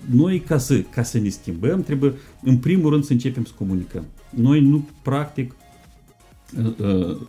Noi, 0.10 0.40
ca 0.40 0.58
să, 0.58 0.82
ca 0.82 1.04
să 1.04 1.20
ne 1.20 1.30
schimbăm, 1.30 1.84
trebuie 1.84 2.14
în 2.44 2.58
primul 2.58 2.90
rând 2.90 3.04
să 3.04 3.12
începem 3.12 3.44
să 3.44 3.52
comunicăm. 3.58 4.06
Noi 4.30 4.62
nu, 4.62 4.88
practic, 5.02 5.52
uh, 5.52 5.58
uh, 5.58 5.65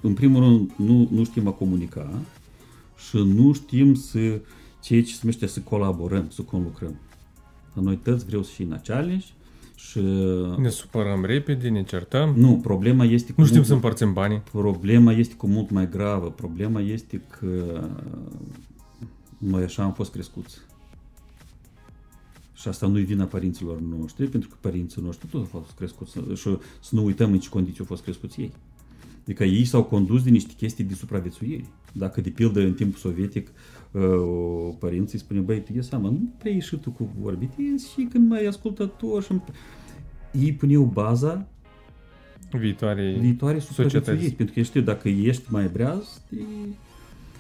în 0.01 0.15
primul 0.15 0.43
rând, 0.43 0.71
nu, 0.77 1.09
nu 1.11 1.25
știm 1.25 1.47
a 1.47 1.51
comunica 1.51 2.11
și 3.09 3.17
nu 3.17 3.53
știm 3.53 3.95
să, 3.95 4.41
ceea 4.83 5.03
ce 5.03 5.13
se 5.13 5.19
numește 5.23 5.47
să 5.47 5.61
colaborăm, 5.61 6.31
să 6.31 6.43
conlucrăm. 6.43 6.95
Noi 7.73 7.97
toți 7.97 8.27
vreau 8.27 8.43
să 8.43 8.51
fim 8.51 8.71
în 8.71 8.81
challenge 8.85 9.27
și... 9.75 10.01
Ne 10.59 10.69
supărăm 10.69 11.25
repede, 11.25 11.69
ne 11.69 11.83
certăm. 11.85 12.35
Nu, 12.37 12.57
problema 12.63 13.05
este 13.05 13.33
cu 13.33 13.41
Nu 13.41 13.47
știm 13.47 13.57
mult- 13.57 13.69
să 13.69 13.75
împărțim 13.75 14.13
banii. 14.13 14.39
Problema 14.53 15.13
este 15.13 15.35
cu 15.35 15.47
mult 15.47 15.71
mai 15.71 15.89
gravă. 15.89 16.31
Problema 16.31 16.81
este 16.81 17.23
că 17.39 17.81
noi 19.39 19.63
așa 19.63 19.83
am 19.83 19.93
fost 19.93 20.13
crescuți. 20.13 20.59
Și 22.55 22.69
asta 22.69 22.87
nu-i 22.87 23.03
vina 23.05 23.25
părinților 23.25 23.81
noștri, 23.81 24.27
pentru 24.27 24.49
că 24.49 24.57
părinții 24.61 25.03
noștri 25.03 25.27
tot 25.27 25.41
au 25.53 25.61
fost 25.61 25.77
crescuți. 25.77 26.13
Și 26.35 26.59
să 26.81 26.95
nu 26.95 27.05
uităm 27.05 27.33
în 27.33 27.39
ce 27.39 27.49
condiții 27.49 27.81
au 27.81 27.87
fost 27.87 28.03
crescuți 28.03 28.41
ei. 28.41 28.53
Adică 29.27 29.45
ei 29.45 29.65
s-au 29.65 29.85
condus 29.85 30.23
de 30.23 30.31
niște 30.31 30.53
chestii 30.57 30.85
de 30.85 30.95
supraviețuire. 30.95 31.65
Dacă, 31.93 32.21
de 32.21 32.31
pildă, 32.31 32.61
în 32.61 32.73
timpul 32.73 32.99
sovietic, 32.99 33.53
uh, 33.91 34.75
părinții 34.79 35.19
spune, 35.19 35.41
băi, 35.41 35.63
tu 35.63 35.73
e 35.73 35.81
seama, 35.81 36.09
nu 36.09 36.33
prea 36.39 36.53
ieși 36.53 36.77
tu 36.77 36.91
cu 36.91 37.11
vorbit, 37.21 37.51
e 37.51 37.77
și 37.77 38.09
când 38.11 38.29
mai 38.29 38.47
ascultător 38.47 39.23
și... 39.23 39.33
Ei 40.41 40.53
puneau 40.53 40.83
baza 40.83 41.47
Viitoare 42.51 43.17
viitoare 43.21 43.59
societăți. 43.59 43.95
supraviețuiri. 43.95 44.35
Pentru 44.35 44.55
că 44.55 44.63
știu, 44.63 44.81
dacă 44.81 45.09
ești 45.09 45.43
mai 45.49 45.69
breaz, 45.73 46.23
e... 46.31 46.43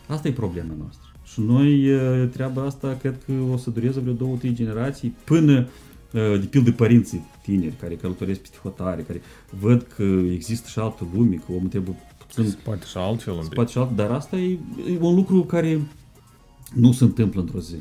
asta 0.07 0.29
e 0.29 0.33
problema 0.33 0.75
noastră. 0.79 1.11
Și 1.25 1.41
noi 1.41 1.85
e, 1.85 2.27
treaba 2.27 2.63
asta 2.63 2.97
cred 3.01 3.23
că 3.27 3.33
o 3.53 3.57
să 3.57 3.71
dureze 3.71 4.01
vreo 4.01 4.13
două, 4.13 4.37
trei 4.37 4.55
generații 4.55 5.15
până 5.25 5.53
e, 5.53 5.67
de 6.21 6.47
pildă 6.51 6.73
părinții 6.73 7.25
tineri 7.43 7.75
care 7.81 7.95
călătoresc 7.95 8.41
peste 8.41 8.57
hotare, 8.63 9.03
care 9.03 9.21
văd 9.61 9.87
că 9.97 10.03
există 10.33 10.69
și 10.69 10.79
altă 10.79 11.07
lume, 11.15 11.35
că 11.35 11.53
omul 11.53 11.69
trebuie 11.69 11.97
puțin 12.27 12.59
Poate 12.63 12.85
și 12.87 12.97
altfel 12.97 13.33
un 13.33 13.41
pic. 13.41 13.53
spate 13.53 13.71
și 13.71 13.79
alt, 13.79 13.91
dar 13.91 14.11
asta 14.11 14.37
e, 14.37 14.59
e 14.93 14.99
un 15.01 15.15
lucru 15.15 15.43
care 15.43 15.81
nu 16.75 16.93
se 16.93 17.05
întâmplă 17.05 17.41
într-o 17.41 17.61
zi. 17.61 17.77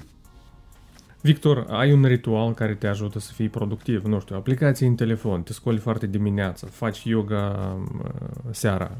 Victor, 1.21 1.65
ai 1.69 1.93
un 1.93 2.05
ritual 2.05 2.53
care 2.53 2.73
te 2.73 2.87
ajută 2.87 3.19
să 3.19 3.31
fii 3.33 3.49
productiv, 3.49 4.05
nu 4.05 4.19
știu, 4.19 4.35
aplicații 4.35 4.87
în 4.87 4.95
telefon, 4.95 5.41
te 5.43 5.53
scoli 5.53 5.77
foarte 5.77 6.07
dimineața, 6.07 6.67
faci 6.67 7.03
yoga 7.03 7.77
uh, 8.03 8.09
seara. 8.51 8.97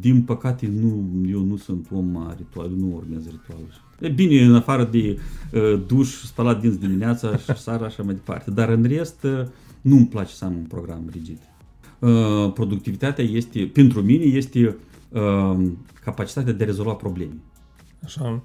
Din 0.00 0.22
păcate, 0.22 0.72
nu, 0.80 1.10
eu 1.28 1.40
nu 1.40 1.56
sunt 1.56 1.86
om 1.92 2.16
a 2.16 2.34
ritual, 2.36 2.70
nu 2.70 2.94
urmez 2.94 3.24
ritualul. 3.30 3.68
E 4.00 4.08
bine, 4.08 4.44
în 4.44 4.54
afară 4.54 4.84
de 4.84 5.18
uh, 5.52 5.82
duș, 5.86 6.08
spălat 6.08 6.60
dinți 6.60 6.80
dimineața 6.80 7.36
și 7.36 7.56
seara, 7.62 7.84
așa 7.84 8.02
mai 8.02 8.14
departe. 8.14 8.50
Dar 8.50 8.68
în 8.68 8.82
rest, 8.82 9.22
uh, 9.22 9.46
nu-mi 9.80 10.06
place 10.06 10.32
să 10.32 10.44
am 10.44 10.54
un 10.56 10.64
program 10.64 11.02
rigid. 11.10 11.38
Uh, 11.98 12.52
productivitatea 12.52 13.24
este, 13.24 13.70
pentru 13.72 14.02
mine, 14.02 14.24
este 14.24 14.76
uh, 15.08 15.70
capacitatea 16.04 16.52
de 16.52 16.62
a 16.62 16.66
rezolva 16.66 16.92
probleme. 16.92 17.36
Așa? 18.04 18.42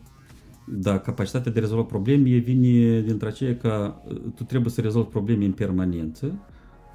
Da, 0.66 1.00
capacitatea 1.00 1.52
de 1.52 1.60
a 1.60 1.62
rezolva 1.62 1.84
probleme 1.84 2.30
e 2.30 2.38
vine 2.38 3.02
dintre 3.02 3.28
aceea 3.28 3.58
că 3.58 3.94
uh, 4.08 4.16
tu 4.36 4.44
trebuie 4.44 4.72
să 4.72 4.82
rezolvi 4.82 5.10
probleme 5.10 5.46
în 5.46 5.52
permanență, 5.52 6.40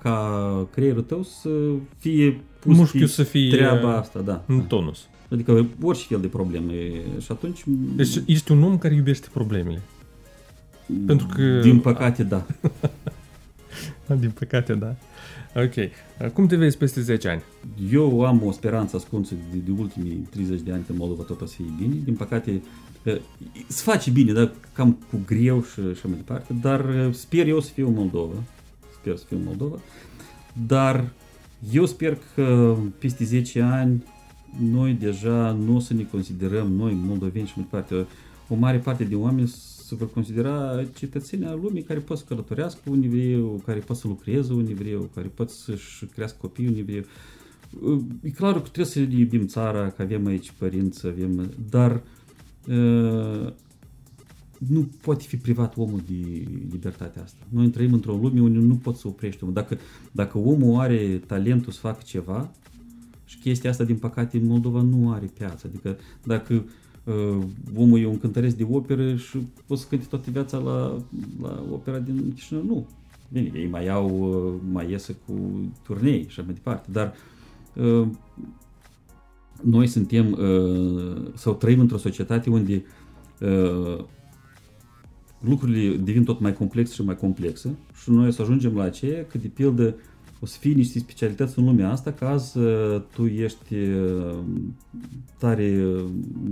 ca 0.03 0.67
creierul 0.71 1.03
tău 1.03 1.23
să 1.23 1.49
fie 1.99 2.41
pus 2.59 2.77
Mușchiul 2.77 3.01
pe 3.01 3.07
să 3.07 3.23
fie, 3.23 3.51
treaba 3.51 3.89
uh, 3.93 3.99
asta, 3.99 4.21
da. 4.21 4.43
În 4.47 4.61
tonus. 4.63 5.07
Adică 5.31 5.67
orice 5.83 6.05
fel 6.09 6.21
de 6.21 6.27
probleme 6.27 6.73
și 7.21 7.27
atunci... 7.33 7.63
Deci 7.97 8.21
ești 8.27 8.53
un 8.53 8.63
om 8.63 8.79
care 8.79 8.95
iubește 8.95 9.27
problemele. 9.33 9.81
pentru 11.07 11.27
că- 11.35 11.61
Din 11.63 11.79
păcate, 11.81 12.23
da. 12.23 12.47
Din 14.21 14.31
păcate, 14.31 14.75
da. 14.75 14.95
Ok. 15.57 15.75
Cum 16.33 16.47
te 16.47 16.57
vezi 16.57 16.77
peste 16.77 17.01
10 17.01 17.29
ani? 17.29 17.43
Eu 17.93 18.25
am 18.25 18.43
o 18.45 18.51
speranță 18.53 18.97
ascunsă 18.97 19.35
de, 19.53 19.57
de 19.65 19.71
ultimii 19.81 20.27
30 20.31 20.61
de 20.61 20.73
ani 20.73 20.85
că 20.87 20.93
Moldova 20.97 21.23
tot 21.23 21.41
o 21.41 21.47
să 21.47 21.55
fie 21.57 21.75
bine. 21.79 21.95
Din 22.05 22.15
păcate, 22.15 22.63
eh, 23.03 23.17
se 23.67 23.83
face 23.85 24.11
bine, 24.11 24.33
dar 24.33 24.53
cam 24.73 24.93
cu 25.11 25.21
greu 25.27 25.63
și 25.63 25.81
așa 25.93 26.03
mai 26.09 26.17
departe, 26.17 26.53
dar 26.61 26.81
eh, 26.89 27.13
sper 27.13 27.47
eu 27.47 27.61
să 27.61 27.71
fiu 27.75 27.87
în 27.89 27.95
Moldova. 27.95 28.35
Sper 29.03 29.17
să 29.17 29.25
fiu 29.29 29.37
în 29.37 29.45
Moldova. 29.45 29.77
Dar 30.67 31.13
eu 31.73 31.87
sper 31.87 32.19
că 32.35 32.77
peste 32.99 33.25
10 33.25 33.61
ani 33.61 34.05
noi 34.71 34.93
deja 34.93 35.53
nu 35.53 35.77
o 35.77 35.79
să 35.79 35.95
ne 35.95 36.03
considerăm, 36.03 36.73
noi 36.73 36.93
moldoveni 36.95 37.47
și 37.47 37.53
mai 37.57 37.67
departe, 37.71 38.07
o 38.49 38.55
mare 38.55 38.79
parte 38.79 39.05
de 39.05 39.15
oameni 39.15 39.49
se 39.49 39.95
vor 39.95 40.11
considera 40.11 40.85
cetățenii 40.95 41.47
al 41.47 41.61
lumii 41.63 41.83
care 41.83 41.99
pot 41.99 42.19
să 42.19 42.25
călătorească 42.29 42.81
unde 42.91 43.09
vreau, 43.09 43.63
care 43.65 43.79
pot 43.79 43.97
să 43.97 44.09
lucreze 44.09 44.53
unde 44.53 44.75
vreau, 44.75 45.11
care 45.15 45.29
pot 45.29 45.51
să-și 45.51 46.05
crească 46.05 46.37
copiii 46.41 46.69
unde 46.69 46.83
vreau. 46.83 47.05
E 48.23 48.31
clar 48.31 48.53
că 48.53 48.59
trebuie 48.59 48.87
să 48.87 48.99
ne 48.99 49.15
iubim 49.15 49.47
țara, 49.47 49.91
că 49.91 50.03
avem 50.03 50.27
aici 50.27 50.53
părinți, 50.59 51.07
avem, 51.07 51.51
dar 51.71 52.03
uh, 52.69 53.53
nu 54.69 54.89
poate 55.03 55.25
fi 55.25 55.37
privat 55.37 55.77
omul 55.77 56.01
de 56.07 56.47
libertatea 56.71 57.23
asta. 57.23 57.47
Noi 57.49 57.69
trăim 57.69 57.93
într-o 57.93 58.19
lume 58.23 58.41
unde 58.41 58.59
nu 58.59 58.75
poți 58.75 59.01
să 59.01 59.09
oprești 59.09 59.43
omul. 59.43 59.55
Dacă, 59.55 59.79
dacă 60.13 60.39
omul 60.39 60.81
are 60.81 61.23
talentul 61.27 61.73
să 61.73 61.81
facă 61.81 62.01
ceva, 62.05 62.51
și 63.33 63.39
chestia 63.39 63.71
asta, 63.71 63.85
din 63.85 63.97
păcate, 63.97 64.37
în 64.37 64.47
Moldova 64.47 64.83
nu 64.83 65.13
are 65.13 65.31
piață. 65.39 65.67
Adică 65.67 65.97
dacă 66.25 66.65
uh, 67.05 67.45
omul 67.77 68.01
e 68.01 68.07
un 68.07 68.19
cântăresc 68.19 68.57
de 68.57 68.67
operă 68.71 69.17
și 69.17 69.39
poți 69.67 69.83
să 69.83 69.87
cânti 69.89 70.07
toată 70.07 70.31
viața 70.31 70.59
la, 70.59 70.97
la 71.43 71.65
opera 71.73 71.99
din 71.99 72.33
Chișinău, 72.35 72.65
nu. 72.65 72.87
Bine, 73.33 73.51
ei 73.55 73.69
mai 73.69 73.89
au, 73.89 74.21
uh, 74.21 74.61
mai 74.73 74.91
iesă 74.91 75.17
cu 75.27 75.33
turnei 75.83 76.21
și 76.21 76.27
așa 76.29 76.43
mai 76.43 76.55
departe, 76.55 76.89
dar 76.91 77.15
uh, 77.75 78.07
noi 79.63 79.87
suntem 79.87 80.33
uh, 80.33 81.33
sau 81.35 81.55
trăim 81.55 81.81
într-o 81.81 81.97
societate 81.97 82.51
unde 82.51 82.85
uh, 83.41 84.05
lucrurile 85.45 85.97
devin 85.97 86.25
tot 86.25 86.41
mai 86.41 86.53
complexe 86.53 86.95
și 86.95 87.03
mai 87.03 87.17
complexe 87.17 87.75
și 88.03 88.11
noi 88.11 88.27
o 88.27 88.31
să 88.31 88.43
ajungem 88.43 88.77
la 88.77 88.83
aceea 88.83 89.25
că, 89.25 89.39
de 89.39 89.49
pildă, 89.49 89.95
o 90.41 90.47
să 90.47 90.59
fie 90.59 90.73
niște 90.73 90.99
specialități 90.99 91.59
în 91.59 91.65
lumea 91.65 91.91
asta, 91.91 92.13
că 92.13 92.25
azi 92.25 92.59
uh, 92.59 93.03
tu 93.15 93.27
ești 93.27 93.75
uh, 93.75 94.39
tare 95.39 95.85
uh, 95.87 96.05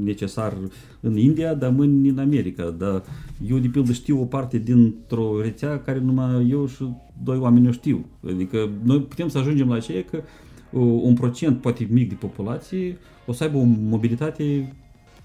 necesar 0.05 0.57
în 1.01 1.17
India, 1.17 1.55
dar 1.55 1.71
mâini 1.71 2.09
în 2.09 2.19
America. 2.19 2.71
Dar 2.71 3.03
eu, 3.47 3.59
de 3.59 3.69
pildă, 3.69 3.93
știu 3.93 4.21
o 4.21 4.25
parte 4.25 4.59
dintr-o 4.59 5.41
rețea 5.41 5.81
care 5.81 5.99
numai 5.99 6.49
eu 6.51 6.67
și 6.67 6.89
doi 7.23 7.39
oameni 7.39 7.69
o 7.69 7.73
știu. 7.73 8.05
Adică 8.27 8.71
noi 8.83 9.01
putem 9.03 9.29
să 9.29 9.39
ajungem 9.39 9.69
la 9.69 9.75
aceea 9.75 10.05
că 10.05 10.17
uh, 10.17 11.01
un 11.03 11.15
procent, 11.15 11.61
poate 11.61 11.87
mic, 11.91 12.09
de 12.09 12.15
populație 12.15 12.97
o 13.27 13.33
să 13.33 13.45
aibă 13.45 13.59
o 13.59 13.65
mobilitate 13.65 14.75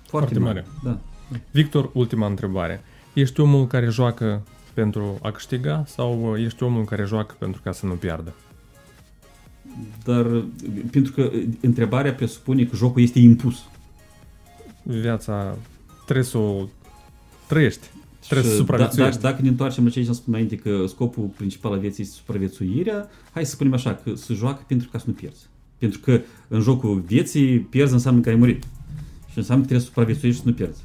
foarte, 0.07 0.34
Foarte 0.34 0.39
mare. 0.39 0.66
Da. 0.84 0.99
Victor, 1.51 1.91
ultima 1.93 2.28
întrebare. 2.28 2.82
Ești 3.16 3.39
omul 3.39 3.68
care 3.68 3.89
joacă 3.89 4.43
pentru 4.74 5.20
a 5.22 5.32
câștiga 5.32 5.84
sau 5.88 6.38
ești 6.38 6.63
omul 6.63 6.84
care 6.84 7.03
joacă 7.05 7.36
pentru 7.39 7.61
ca 7.63 7.72
să 7.72 7.86
nu 7.86 7.93
piardă? 7.93 8.34
Dar 10.03 10.43
pentru 10.91 11.11
că 11.11 11.32
întrebarea 11.61 12.13
presupune 12.13 12.63
că 12.63 12.76
jocul 12.76 13.01
este 13.01 13.20
impus. 13.20 13.63
Viața 14.84 15.57
trebuie 16.03 16.26
să 16.26 16.38
o 16.38 16.68
trăiești. 17.47 17.88
Trebuie 18.20 18.45
să 18.45 18.51
Și 18.51 18.57
supraviețuiești. 18.57 19.22
Da, 19.22 19.30
dacă 19.30 19.41
ne 19.41 19.47
întoarcem 19.47 19.84
la 19.84 19.89
ce 19.89 19.99
ai 19.99 20.05
spus 20.05 20.22
înainte 20.26 20.55
că 20.55 20.86
scopul 20.88 21.24
principal 21.24 21.72
al 21.72 21.80
vieții 21.80 22.03
este 22.03 22.16
supraviețuirea, 22.16 23.09
hai 23.32 23.45
să 23.45 23.51
spunem 23.51 23.74
așa, 23.74 23.93
că 23.95 24.16
se 24.16 24.34
joacă 24.34 24.63
pentru 24.68 24.89
ca 24.91 24.97
să 24.97 25.05
nu 25.07 25.13
pierzi. 25.13 25.47
Pentru 25.78 25.99
că 25.99 26.22
în 26.47 26.61
jocul 26.61 26.99
vieții 26.99 27.59
pierzi 27.59 27.93
înseamnă 27.93 28.22
că 28.22 28.30
ai 28.30 28.36
murit. 28.36 28.63
Și 29.32 29.38
înseamnă 29.38 29.63
că 29.63 29.70
trebuie 29.70 29.80
să 29.80 29.86
supraviețuiești 29.86 30.39
și 30.39 30.45
să 30.45 30.49
nu 30.49 30.55
pierzi. 30.55 30.82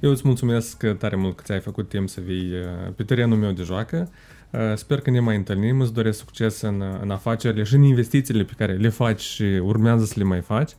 Eu 0.00 0.10
îți 0.10 0.22
mulțumesc 0.24 0.86
tare 0.98 1.16
mult 1.16 1.36
că 1.36 1.42
ți-ai 1.44 1.60
făcut 1.60 1.88
timp 1.88 2.08
să 2.08 2.20
vii 2.20 2.52
uh, 2.52 2.92
pe 2.96 3.02
terenul 3.02 3.38
meu 3.38 3.50
de 3.50 3.62
joacă. 3.62 4.10
Uh, 4.50 4.60
Sper 4.74 5.00
că 5.00 5.10
ne 5.10 5.20
mai 5.20 5.36
întâlnim, 5.36 5.80
îți 5.80 5.92
doresc 5.92 6.18
succes 6.18 6.60
în, 6.60 6.80
uh, 6.80 6.98
în 7.02 7.10
afacerile 7.10 7.62
și 7.62 7.74
în 7.74 7.82
investițiile 7.82 8.42
pe 8.42 8.52
care 8.56 8.72
le 8.72 8.88
faci 8.88 9.20
și 9.20 9.42
urmează 9.42 10.04
să 10.04 10.14
le 10.16 10.24
mai 10.24 10.40
faci. 10.40 10.70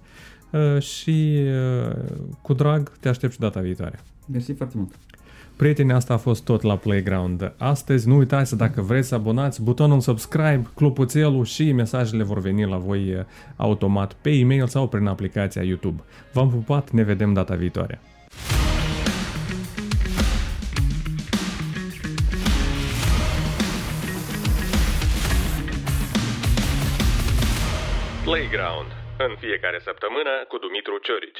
Uh, 0.52 0.82
Și 0.82 1.40
uh, 1.88 1.96
cu 2.42 2.54
drag 2.54 2.92
te 3.00 3.10
aștept 3.10 3.34
și 3.34 3.40
data 3.40 3.60
viitoare. 3.60 4.00
Mersi 4.32 4.54
foarte 4.54 4.78
mult. 4.78 4.92
Prieteni, 5.56 5.92
asta 5.92 6.14
a 6.14 6.18
fost 6.18 6.44
tot 6.44 6.62
la 6.62 6.76
Playground. 6.76 7.54
Astăzi, 7.58 8.08
nu 8.08 8.18
uitați, 8.18 8.58
dacă 8.58 8.82
vreți 8.82 9.08
să 9.08 9.16
abonați, 9.16 9.64
butonul 9.64 10.00
subscribe, 10.00 10.68
clopoțelul 10.76 11.46
și 11.46 11.72
mesajele 11.72 12.24
vor 12.24 12.40
veni 12.40 12.66
la 12.66 12.78
voi 12.78 13.14
uh, 13.14 13.24
automat 13.56 14.14
pe 14.14 14.30
e-mail 14.30 14.68
sau 14.68 14.88
prin 14.88 15.08
aplicația 15.08 15.64
YouTube. 15.64 16.02
V-am 16.34 16.50
pupat, 16.50 16.92
ne 16.92 17.04
vedem 17.04 17.34
data 17.34 17.56
viitoare. 17.56 18.00
Playground. 28.32 28.92
În 29.18 29.36
fiecare 29.40 29.80
săptămână 29.80 30.46
cu 30.48 30.58
Dumitru 30.58 30.98
Ciorici. 30.98 31.40